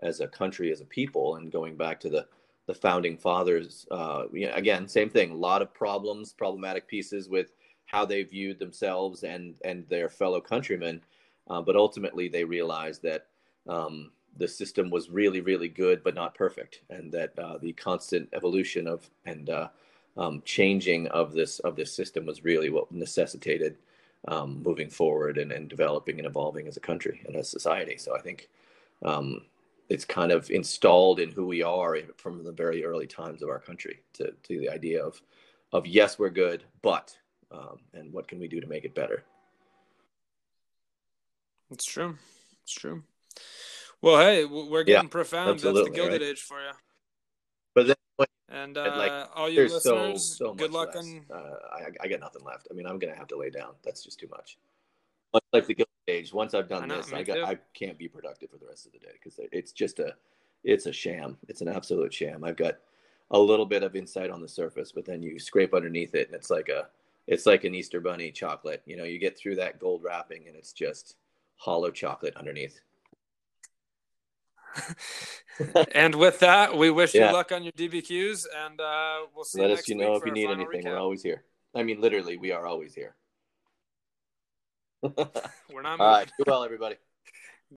as 0.00 0.20
a 0.20 0.26
country, 0.26 0.72
as 0.72 0.80
a 0.80 0.84
people, 0.84 1.36
and 1.36 1.52
going 1.52 1.76
back 1.76 2.00
to 2.00 2.08
the 2.08 2.26
the 2.66 2.74
founding 2.74 3.16
fathers. 3.16 3.86
Uh, 3.90 4.24
again, 4.54 4.88
same 4.88 5.10
thing. 5.10 5.32
A 5.32 5.36
lot 5.36 5.62
of 5.62 5.74
problems, 5.74 6.32
problematic 6.32 6.86
pieces 6.86 7.28
with 7.28 7.52
how 7.92 8.04
they 8.04 8.22
viewed 8.22 8.58
themselves 8.58 9.22
and 9.22 9.54
and 9.64 9.86
their 9.88 10.08
fellow 10.08 10.40
countrymen, 10.40 11.00
uh, 11.48 11.60
but 11.60 11.76
ultimately 11.76 12.28
they 12.28 12.44
realized 12.44 13.02
that 13.02 13.26
um, 13.68 14.10
the 14.38 14.48
system 14.48 14.90
was 14.90 15.10
really 15.10 15.40
really 15.40 15.68
good 15.68 16.02
but 16.02 16.14
not 16.14 16.34
perfect, 16.34 16.80
and 16.90 17.12
that 17.12 17.38
uh, 17.38 17.58
the 17.58 17.72
constant 17.74 18.28
evolution 18.32 18.86
of 18.86 19.08
and 19.26 19.50
uh, 19.50 19.68
um, 20.16 20.42
changing 20.44 21.06
of 21.08 21.32
this 21.32 21.58
of 21.60 21.76
this 21.76 21.92
system 21.92 22.26
was 22.26 22.44
really 22.44 22.70
what 22.70 22.90
necessitated 22.90 23.76
um, 24.28 24.62
moving 24.64 24.88
forward 24.88 25.38
and, 25.38 25.52
and 25.52 25.68
developing 25.68 26.18
and 26.18 26.26
evolving 26.26 26.68
as 26.68 26.76
a 26.76 26.80
country 26.80 27.22
and 27.26 27.36
as 27.36 27.48
society. 27.48 27.96
So 27.98 28.16
I 28.16 28.20
think 28.20 28.48
um, 29.04 29.42
it's 29.88 30.04
kind 30.04 30.32
of 30.32 30.48
installed 30.50 31.20
in 31.20 31.30
who 31.30 31.46
we 31.46 31.62
are 31.62 31.98
from 32.16 32.44
the 32.44 32.52
very 32.52 32.84
early 32.84 33.06
times 33.06 33.42
of 33.42 33.50
our 33.50 33.58
country 33.58 34.00
to, 34.14 34.32
to 34.44 34.58
the 34.58 34.70
idea 34.70 35.04
of 35.04 35.20
of 35.72 35.86
yes 35.86 36.18
we're 36.18 36.30
good 36.30 36.64
but 36.82 37.16
um, 37.52 37.78
and 37.94 38.12
what 38.12 38.28
can 38.28 38.38
we 38.40 38.48
do 38.48 38.60
to 38.60 38.66
make 38.66 38.84
it 38.84 38.94
better? 38.94 39.24
It's 41.70 41.84
true. 41.84 42.16
It's 42.62 42.72
true. 42.72 43.02
Well 44.00 44.18
hey 44.18 44.44
we're 44.44 44.82
getting 44.82 45.04
yeah, 45.04 45.10
profound. 45.10 45.60
That's 45.60 45.62
the 45.62 45.90
gilded 45.90 46.20
right? 46.20 46.30
age 46.30 46.42
for 46.42 46.60
you 46.60 46.72
but 47.74 47.86
then 47.86 47.96
and 48.48 48.76
uh, 48.76 48.94
like, 48.96 49.30
all 49.34 49.48
you 49.48 49.62
listeners 49.62 50.36
so, 50.36 50.48
so 50.48 50.54
good 50.54 50.72
luck 50.72 50.94
less. 50.94 51.06
on 51.06 51.24
uh, 51.32 51.54
I, 51.72 52.04
I 52.04 52.08
got 52.08 52.20
nothing 52.20 52.44
left. 52.44 52.68
I 52.70 52.74
mean 52.74 52.86
i'm 52.86 52.98
gonna 52.98 53.16
have 53.16 53.28
to 53.28 53.38
lay 53.38 53.50
down. 53.50 53.72
That's 53.82 54.04
just 54.04 54.20
too 54.20 54.28
much. 54.30 54.58
Much 55.32 55.42
like 55.52 55.66
the 55.66 55.74
gilded 55.74 55.88
age 56.08 56.32
once 56.34 56.52
i've 56.52 56.68
done 56.68 56.82
I 56.82 56.86
know, 56.86 56.96
this 56.96 57.12
i 57.12 57.22
got 57.22 57.38
i 57.44 57.56
can't 57.74 57.96
be 57.96 58.08
productive 58.08 58.50
for 58.50 58.58
the 58.58 58.66
rest 58.66 58.86
of 58.86 58.92
the 58.92 58.98
day 58.98 59.12
because 59.14 59.40
it's 59.52 59.72
just 59.72 59.98
a 60.00 60.14
it's 60.64 60.86
a 60.86 60.92
sham. 60.92 61.38
It's 61.48 61.60
an 61.60 61.68
absolute 61.68 62.14
sham. 62.14 62.44
I've 62.44 62.56
got 62.56 62.74
a 63.32 63.38
little 63.38 63.66
bit 63.66 63.82
of 63.82 63.96
insight 63.96 64.30
on 64.30 64.42
the 64.42 64.48
surface 64.48 64.92
but 64.92 65.06
then 65.06 65.22
you 65.22 65.38
scrape 65.38 65.72
underneath 65.72 66.14
it 66.14 66.26
and 66.26 66.36
it's 66.36 66.50
like 66.50 66.68
a 66.68 66.88
it's 67.26 67.46
like 67.46 67.64
an 67.64 67.74
Easter 67.74 68.00
bunny 68.00 68.30
chocolate. 68.30 68.82
You 68.86 68.96
know, 68.96 69.04
you 69.04 69.18
get 69.18 69.38
through 69.38 69.56
that 69.56 69.78
gold 69.78 70.02
wrapping 70.02 70.46
and 70.48 70.56
it's 70.56 70.72
just 70.72 71.16
hollow 71.56 71.90
chocolate 71.90 72.36
underneath. 72.36 72.80
and 75.94 76.14
with 76.14 76.38
that, 76.40 76.76
we 76.76 76.90
wish 76.90 77.14
Yeah. 77.14 77.28
you 77.28 77.32
luck 77.34 77.52
on 77.52 77.62
your 77.62 77.72
DBQs, 77.72 78.46
and 78.64 78.80
uh, 78.80 79.18
we'll 79.34 79.44
see 79.44 79.60
Let 79.60 79.68
you 79.68 79.74
us 79.76 79.88
you 79.88 79.94
know 79.96 80.14
if 80.16 80.24
you 80.24 80.32
need 80.32 80.48
anything. 80.48 80.82
recap. 80.84 80.92
We're 80.92 80.98
always 80.98 81.22
here. 81.22 81.44
I 81.74 81.82
mean, 81.82 82.00
literally, 82.00 82.36
we 82.38 82.52
are 82.52 82.66
always 82.66 82.94
here. 82.94 83.14
We're 85.02 85.82
not 85.82 86.00
All 86.00 86.06
right. 86.06 86.30
Do 86.38 86.44
well, 86.46 86.64
everybody. 86.64 86.96